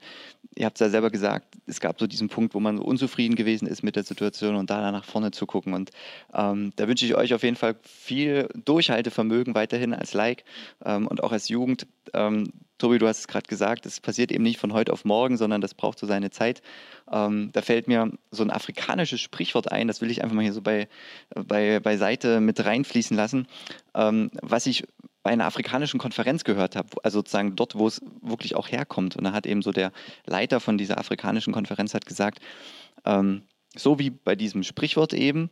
ihr 0.56 0.66
habt 0.66 0.78
es 0.78 0.80
ja 0.80 0.90
selber 0.90 1.10
gesagt, 1.10 1.56
es 1.66 1.80
gab 1.80 2.00
so 2.00 2.08
diesen 2.08 2.30
Punkt, 2.30 2.54
wo 2.54 2.60
man 2.60 2.80
unzufrieden 2.80 3.36
gewesen 3.36 3.68
ist 3.68 3.84
mit 3.84 3.96
der 3.96 4.04
Situation 4.04 4.56
und 4.56 4.70
da 4.70 4.92
nach 4.92 5.06
vorne 5.06 5.32
zu 5.32 5.46
gucken. 5.46 5.74
Und 5.74 5.92
ähm, 6.34 6.72
da 6.76 6.88
wünsche 6.88 7.06
ich 7.06 7.16
euch 7.16 7.34
auf 7.34 7.44
jeden 7.44 7.58
Fall 7.58 7.76
viel 7.84 8.48
Durchhaltevermögen 8.66 9.56
weiterhin 9.56 9.94
als 9.94 10.14
Like 10.14 10.44
ähm, 10.86 11.08
und 11.08 11.24
auch 11.24 11.32
als 11.32 11.50
Jugend. 11.50 11.88
Ähm, 12.14 12.52
Tobi, 12.82 12.98
du 12.98 13.08
hast 13.08 13.20
es 13.20 13.28
gerade 13.28 13.48
gesagt, 13.48 13.86
es 13.86 14.00
passiert 14.00 14.32
eben 14.32 14.44
nicht 14.44 14.60
von 14.60 14.74
heute 14.74 14.92
auf 14.92 15.06
morgen, 15.06 15.38
sondern 15.38 15.62
das 15.62 15.76
braucht 15.76 16.00
so 16.00 16.08
seine 16.08 16.32
Zeit. 16.32 16.64
Ähm, 17.12 17.52
da 17.54 17.62
fällt 17.62 17.81
mir 17.88 18.12
so 18.32 18.44
ein 18.44 18.52
afrikanisches 18.52 19.22
Sprichwort 19.22 19.72
ein, 19.72 19.88
das 19.88 20.02
will 20.02 20.12
ich 20.12 20.24
einfach 20.24 20.36
mal 20.36 20.44
hier 20.44 20.54
so 20.54 20.62
bei, 20.62 20.88
bei, 21.34 21.80
beiseite 21.80 22.40
mit 22.40 22.64
reinfließen 22.64 23.16
lassen, 23.16 23.48
ähm, 23.94 24.32
was 24.42 24.66
ich 24.66 24.84
bei 25.24 25.32
einer 25.32 25.46
afrikanischen 25.46 26.00
Konferenz 26.00 26.44
gehört 26.44 26.76
habe, 26.76 26.90
also 27.04 27.20
sozusagen 27.20 27.56
dort, 27.56 27.76
wo 27.76 27.88
es 27.88 28.02
wirklich 28.22 28.56
auch 28.56 28.72
herkommt. 28.72 29.16
Und 29.16 29.24
da 29.24 29.34
hat 29.34 29.46
eben 29.46 29.62
so 29.62 29.72
der 29.72 29.92
Leiter 30.26 30.60
von 30.60 30.78
dieser 30.78 30.98
afrikanischen 30.98 31.54
Konferenz 31.54 31.94
hat 31.94 32.06
gesagt, 32.06 32.40
ähm, 33.06 33.44
so 33.76 34.00
wie 34.00 34.10
bei 34.10 34.36
diesem 34.36 34.64
Sprichwort 34.64 35.14
eben, 35.14 35.50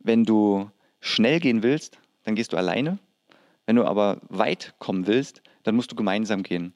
wenn 0.00 0.24
du 0.24 0.70
schnell 1.00 1.40
gehen 1.40 1.62
willst, 1.62 1.98
dann 2.24 2.34
gehst 2.34 2.52
du 2.52 2.56
alleine. 2.56 2.98
Wenn 3.66 3.76
du 3.76 3.84
aber 3.84 4.20
weit 4.28 4.74
kommen 4.78 5.06
willst, 5.06 5.42
dann 5.62 5.76
musst 5.76 5.92
du 5.92 5.96
gemeinsam 5.96 6.42
gehen. 6.42 6.74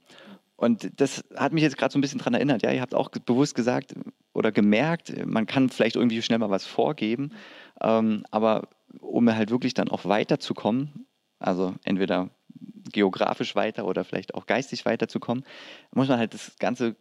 Und 0.56 0.90
das 1.00 1.22
hat 1.36 1.52
mich 1.52 1.62
jetzt 1.62 1.76
gerade 1.76 1.92
so 1.92 1.98
ein 1.98 2.00
bisschen 2.00 2.18
daran 2.18 2.34
erinnert. 2.34 2.62
Ja, 2.62 2.72
ihr 2.72 2.80
habt 2.80 2.94
auch 2.94 3.10
bewusst 3.10 3.54
gesagt 3.54 3.94
oder 4.32 4.52
gemerkt, 4.52 5.12
man 5.26 5.46
kann 5.46 5.68
vielleicht 5.68 5.96
irgendwie 5.96 6.22
schnell 6.22 6.38
mal 6.38 6.50
was 6.50 6.66
vorgeben, 6.66 7.30
ähm, 7.80 8.24
aber 8.30 8.68
um 9.00 9.30
halt 9.34 9.50
wirklich 9.50 9.74
dann 9.74 9.88
auch 9.88 10.04
weiterzukommen, 10.06 11.06
also 11.38 11.74
entweder 11.84 12.30
geografisch 12.92 13.54
weiter 13.54 13.86
oder 13.86 14.04
vielleicht 14.04 14.34
auch 14.34 14.46
geistig 14.46 14.86
weiterzukommen, 14.86 15.44
muss 15.92 16.08
man 16.08 16.18
halt 16.18 16.32
das 16.32 16.56
Ganze 16.58 16.96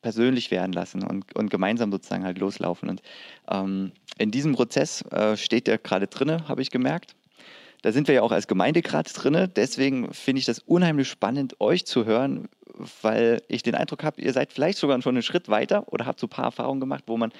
persönlich 0.00 0.50
werden 0.50 0.72
lassen 0.72 1.02
und, 1.02 1.34
und 1.34 1.50
gemeinsam 1.50 1.90
sozusagen 1.90 2.24
halt 2.24 2.38
loslaufen. 2.38 2.90
Und 2.90 3.02
ähm, 3.50 3.92
in 4.18 4.30
diesem 4.30 4.54
Prozess 4.54 5.02
äh, 5.10 5.36
steht 5.36 5.66
der 5.66 5.78
gerade 5.78 6.06
drinne, 6.06 6.46
habe 6.46 6.62
ich 6.62 6.70
gemerkt. 6.70 7.16
Da 7.82 7.92
sind 7.92 8.08
wir 8.08 8.14
ja 8.14 8.22
auch 8.22 8.32
als 8.32 8.46
Gemeinde 8.46 8.82
gerade 8.82 9.10
drinne. 9.10 9.48
Deswegen 9.48 10.12
finde 10.12 10.40
ich 10.40 10.46
das 10.46 10.58
unheimlich 10.58 11.08
spannend, 11.08 11.60
euch 11.60 11.86
zu 11.86 12.04
hören, 12.04 12.48
weil 13.02 13.42
ich 13.48 13.62
den 13.62 13.74
Eindruck 13.74 14.04
habe, 14.04 14.20
ihr 14.20 14.32
seid 14.32 14.52
vielleicht 14.52 14.78
sogar 14.78 15.00
schon 15.02 15.14
einen 15.14 15.22
Schritt 15.22 15.48
weiter 15.48 15.92
oder 15.92 16.06
habt 16.06 16.20
so 16.20 16.26
ein 16.26 16.30
paar 16.30 16.46
Erfahrungen 16.46 16.80
gemacht, 16.80 17.04
wo 17.06 17.16
man 17.16 17.32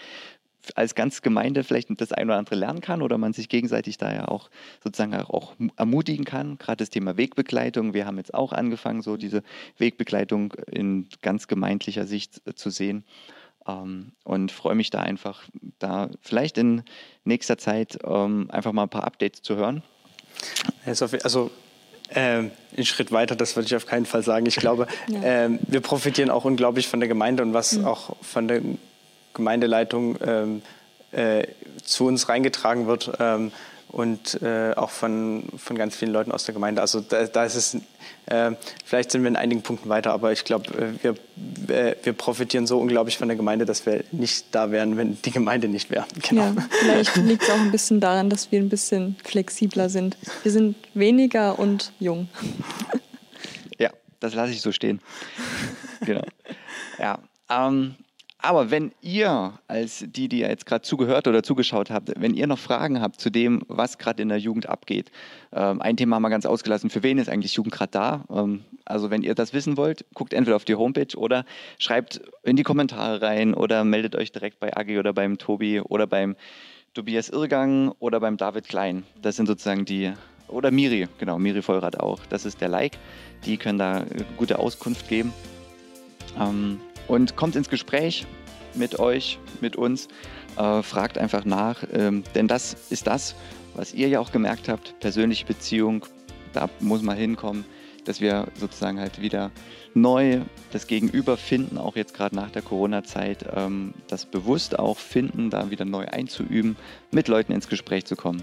als 0.74 0.94
ganz 0.94 1.22
Gemeinde 1.22 1.64
vielleicht 1.64 1.88
das 2.00 2.12
ein 2.12 2.28
oder 2.28 2.38
andere 2.38 2.54
lernen 2.54 2.80
kann 2.80 3.02
oder 3.02 3.18
man 3.18 3.32
sich 3.32 3.48
gegenseitig 3.48 3.98
da 3.98 4.12
ja 4.12 4.28
auch 4.28 4.50
sozusagen 4.82 5.14
auch 5.14 5.54
ermutigen 5.76 6.24
kann. 6.24 6.58
Gerade 6.58 6.78
das 6.78 6.90
Thema 6.90 7.16
Wegbegleitung. 7.16 7.94
Wir 7.94 8.06
haben 8.06 8.16
jetzt 8.16 8.34
auch 8.34 8.52
angefangen, 8.52 9.02
so 9.02 9.16
diese 9.16 9.42
Wegbegleitung 9.78 10.54
in 10.70 11.08
ganz 11.22 11.48
gemeindlicher 11.48 12.06
Sicht 12.06 12.40
zu 12.54 12.70
sehen. 12.70 13.04
Ähm, 13.66 14.12
und 14.24 14.52
freue 14.52 14.74
mich 14.74 14.90
da 14.90 15.00
einfach, 15.00 15.44
da 15.78 16.10
vielleicht 16.20 16.58
in 16.58 16.82
nächster 17.24 17.58
Zeit 17.58 17.98
ähm, 18.04 18.50
einfach 18.50 18.72
mal 18.72 18.84
ein 18.84 18.90
paar 18.90 19.04
Updates 19.04 19.42
zu 19.42 19.56
hören. 19.56 19.82
Also 21.24 21.50
ähm, 22.10 22.50
einen 22.76 22.86
Schritt 22.86 23.12
weiter, 23.12 23.36
das 23.36 23.56
würde 23.56 23.66
ich 23.66 23.76
auf 23.76 23.86
keinen 23.86 24.06
Fall 24.06 24.22
sagen. 24.22 24.46
Ich 24.46 24.56
glaube, 24.56 24.86
ja. 25.08 25.22
ähm, 25.22 25.58
wir 25.66 25.80
profitieren 25.80 26.30
auch 26.30 26.44
unglaublich 26.44 26.88
von 26.88 27.00
der 27.00 27.08
Gemeinde 27.08 27.42
und 27.42 27.54
was 27.54 27.74
mhm. 27.74 27.84
auch 27.86 28.16
von 28.22 28.48
der 28.48 28.60
Gemeindeleitung 29.32 30.16
ähm, 30.24 30.62
äh, 31.12 31.46
zu 31.82 32.06
uns 32.06 32.28
reingetragen 32.28 32.86
wird 32.86 33.12
ähm, 33.20 33.52
und 33.94 34.42
äh, 34.42 34.72
auch 34.74 34.90
von, 34.90 35.44
von 35.56 35.78
ganz 35.78 35.94
vielen 35.94 36.10
Leuten 36.10 36.32
aus 36.32 36.44
der 36.44 36.52
Gemeinde. 36.52 36.82
Also 36.82 37.00
da, 37.00 37.26
da 37.26 37.44
ist 37.44 37.54
es, 37.54 37.76
äh, 38.26 38.50
vielleicht 38.84 39.12
sind 39.12 39.22
wir 39.22 39.28
in 39.28 39.36
einigen 39.36 39.62
Punkten 39.62 39.88
weiter, 39.88 40.12
aber 40.12 40.32
ich 40.32 40.44
glaube, 40.44 40.66
äh, 40.76 41.04
wir, 41.04 41.74
äh, 41.74 41.94
wir 42.02 42.12
profitieren 42.12 42.66
so 42.66 42.80
unglaublich 42.80 43.18
von 43.18 43.28
der 43.28 43.36
Gemeinde, 43.36 43.66
dass 43.66 43.86
wir 43.86 44.02
nicht 44.10 44.46
da 44.50 44.72
wären, 44.72 44.96
wenn 44.96 45.22
die 45.22 45.30
Gemeinde 45.30 45.68
nicht 45.68 45.90
wäre. 45.90 46.06
Genau. 46.28 46.42
Ja, 46.42 46.54
vielleicht 46.80 47.16
liegt 47.16 47.42
es 47.44 47.50
auch 47.50 47.60
ein 47.60 47.70
bisschen 47.70 48.00
daran, 48.00 48.30
dass 48.30 48.50
wir 48.50 48.58
ein 48.58 48.68
bisschen 48.68 49.16
flexibler 49.22 49.88
sind. 49.88 50.16
Wir 50.42 50.50
sind 50.50 50.74
weniger 50.94 51.58
und 51.58 51.92
jung. 52.00 52.28
Ja, 53.78 53.90
das 54.18 54.34
lasse 54.34 54.52
ich 54.52 54.60
so 54.60 54.72
stehen. 54.72 55.00
Genau. 56.00 56.22
Ja, 56.98 57.18
ähm, 57.48 57.94
aber 58.44 58.70
wenn 58.70 58.92
ihr, 59.00 59.58
als 59.68 60.04
die, 60.06 60.28
die 60.28 60.40
jetzt 60.40 60.66
gerade 60.66 60.82
zugehört 60.82 61.26
oder 61.26 61.42
zugeschaut 61.42 61.90
habt, 61.90 62.12
wenn 62.20 62.34
ihr 62.34 62.46
noch 62.46 62.58
Fragen 62.58 63.00
habt 63.00 63.18
zu 63.18 63.30
dem, 63.30 63.62
was 63.68 63.96
gerade 63.96 64.22
in 64.22 64.28
der 64.28 64.38
Jugend 64.38 64.68
abgeht, 64.68 65.10
ähm, 65.52 65.80
ein 65.80 65.96
Thema 65.96 66.16
haben 66.16 66.22
wir 66.22 66.28
ganz 66.28 66.44
ausgelassen, 66.44 66.90
für 66.90 67.02
wen 67.02 67.16
ist 67.16 67.30
eigentlich 67.30 67.54
Jugend 67.54 67.72
gerade 67.72 67.92
da? 67.92 68.24
Ähm, 68.30 68.62
also 68.84 69.10
wenn 69.10 69.22
ihr 69.22 69.34
das 69.34 69.54
wissen 69.54 69.78
wollt, 69.78 70.04
guckt 70.12 70.34
entweder 70.34 70.56
auf 70.56 70.66
die 70.66 70.74
Homepage 70.74 71.16
oder 71.16 71.46
schreibt 71.78 72.20
in 72.42 72.56
die 72.56 72.64
Kommentare 72.64 73.22
rein 73.22 73.54
oder 73.54 73.82
meldet 73.82 74.14
euch 74.14 74.30
direkt 74.30 74.60
bei 74.60 74.76
Agi 74.76 74.98
oder 74.98 75.14
beim 75.14 75.38
Tobi 75.38 75.80
oder 75.80 76.06
beim 76.06 76.36
Tobias 76.92 77.30
Irrgang 77.30 77.92
oder 77.98 78.20
beim 78.20 78.36
David 78.36 78.68
Klein. 78.68 79.04
Das 79.22 79.36
sind 79.36 79.46
sozusagen 79.46 79.86
die, 79.86 80.12
oder 80.48 80.70
Miri, 80.70 81.08
genau, 81.18 81.38
Miri 81.38 81.62
Vollrad 81.62 81.98
auch. 81.98 82.20
Das 82.28 82.44
ist 82.44 82.60
der 82.60 82.68
Like. 82.68 82.98
Die 83.46 83.56
können 83.56 83.78
da 83.78 84.04
gute 84.36 84.58
Auskunft 84.58 85.08
geben. 85.08 85.32
Ähm, 86.38 86.78
und 87.08 87.36
kommt 87.36 87.56
ins 87.56 87.68
Gespräch 87.68 88.26
mit 88.74 88.98
euch, 88.98 89.38
mit 89.60 89.76
uns, 89.76 90.08
äh, 90.56 90.82
fragt 90.82 91.18
einfach 91.18 91.44
nach, 91.44 91.84
ähm, 91.92 92.24
denn 92.34 92.48
das 92.48 92.76
ist 92.90 93.06
das, 93.06 93.34
was 93.74 93.92
ihr 93.92 94.08
ja 94.08 94.20
auch 94.20 94.32
gemerkt 94.32 94.68
habt, 94.68 94.98
persönliche 95.00 95.46
Beziehung, 95.46 96.06
da 96.52 96.68
muss 96.80 97.02
man 97.02 97.16
hinkommen, 97.16 97.64
dass 98.04 98.20
wir 98.20 98.46
sozusagen 98.54 99.00
halt 99.00 99.20
wieder 99.20 99.50
neu 99.94 100.40
das 100.72 100.86
Gegenüber 100.86 101.36
finden, 101.36 101.78
auch 101.78 101.96
jetzt 101.96 102.14
gerade 102.14 102.36
nach 102.36 102.50
der 102.50 102.62
Corona-Zeit, 102.62 103.46
ähm, 103.54 103.94
das 104.08 104.26
bewusst 104.26 104.78
auch 104.78 104.98
finden, 104.98 105.50
da 105.50 105.70
wieder 105.70 105.84
neu 105.84 106.06
einzuüben, 106.06 106.76
mit 107.10 107.28
Leuten 107.28 107.52
ins 107.52 107.68
Gespräch 107.68 108.04
zu 108.04 108.16
kommen. 108.16 108.42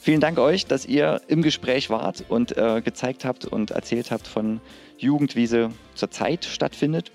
Vielen 0.00 0.20
Dank 0.20 0.38
euch, 0.38 0.66
dass 0.66 0.86
ihr 0.86 1.20
im 1.26 1.42
Gespräch 1.42 1.90
wart 1.90 2.24
und 2.28 2.56
äh, 2.56 2.80
gezeigt 2.80 3.24
habt 3.24 3.44
und 3.44 3.72
erzählt 3.72 4.10
habt 4.10 4.26
von 4.26 4.60
Jugend, 4.98 5.34
wie 5.36 5.46
sie 5.46 5.70
zurzeit 5.94 6.44
stattfindet 6.44 7.10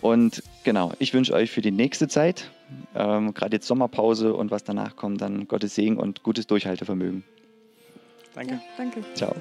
und 0.00 0.42
genau, 0.64 0.92
ich 0.98 1.14
wünsche 1.14 1.32
euch 1.32 1.50
für 1.50 1.62
die 1.62 1.70
nächste 1.70 2.08
Zeit, 2.08 2.50
ähm, 2.94 3.34
gerade 3.34 3.56
jetzt 3.56 3.66
Sommerpause 3.66 4.34
und 4.34 4.50
was 4.50 4.64
danach 4.64 4.96
kommt, 4.96 5.20
dann 5.20 5.48
Gottes 5.48 5.74
Segen 5.74 5.96
und 5.96 6.22
gutes 6.22 6.46
Durchhaltevermögen. 6.46 7.24
Danke. 8.34 8.54
Ja, 8.54 8.60
danke. 8.76 9.02
Ciao. 9.14 9.34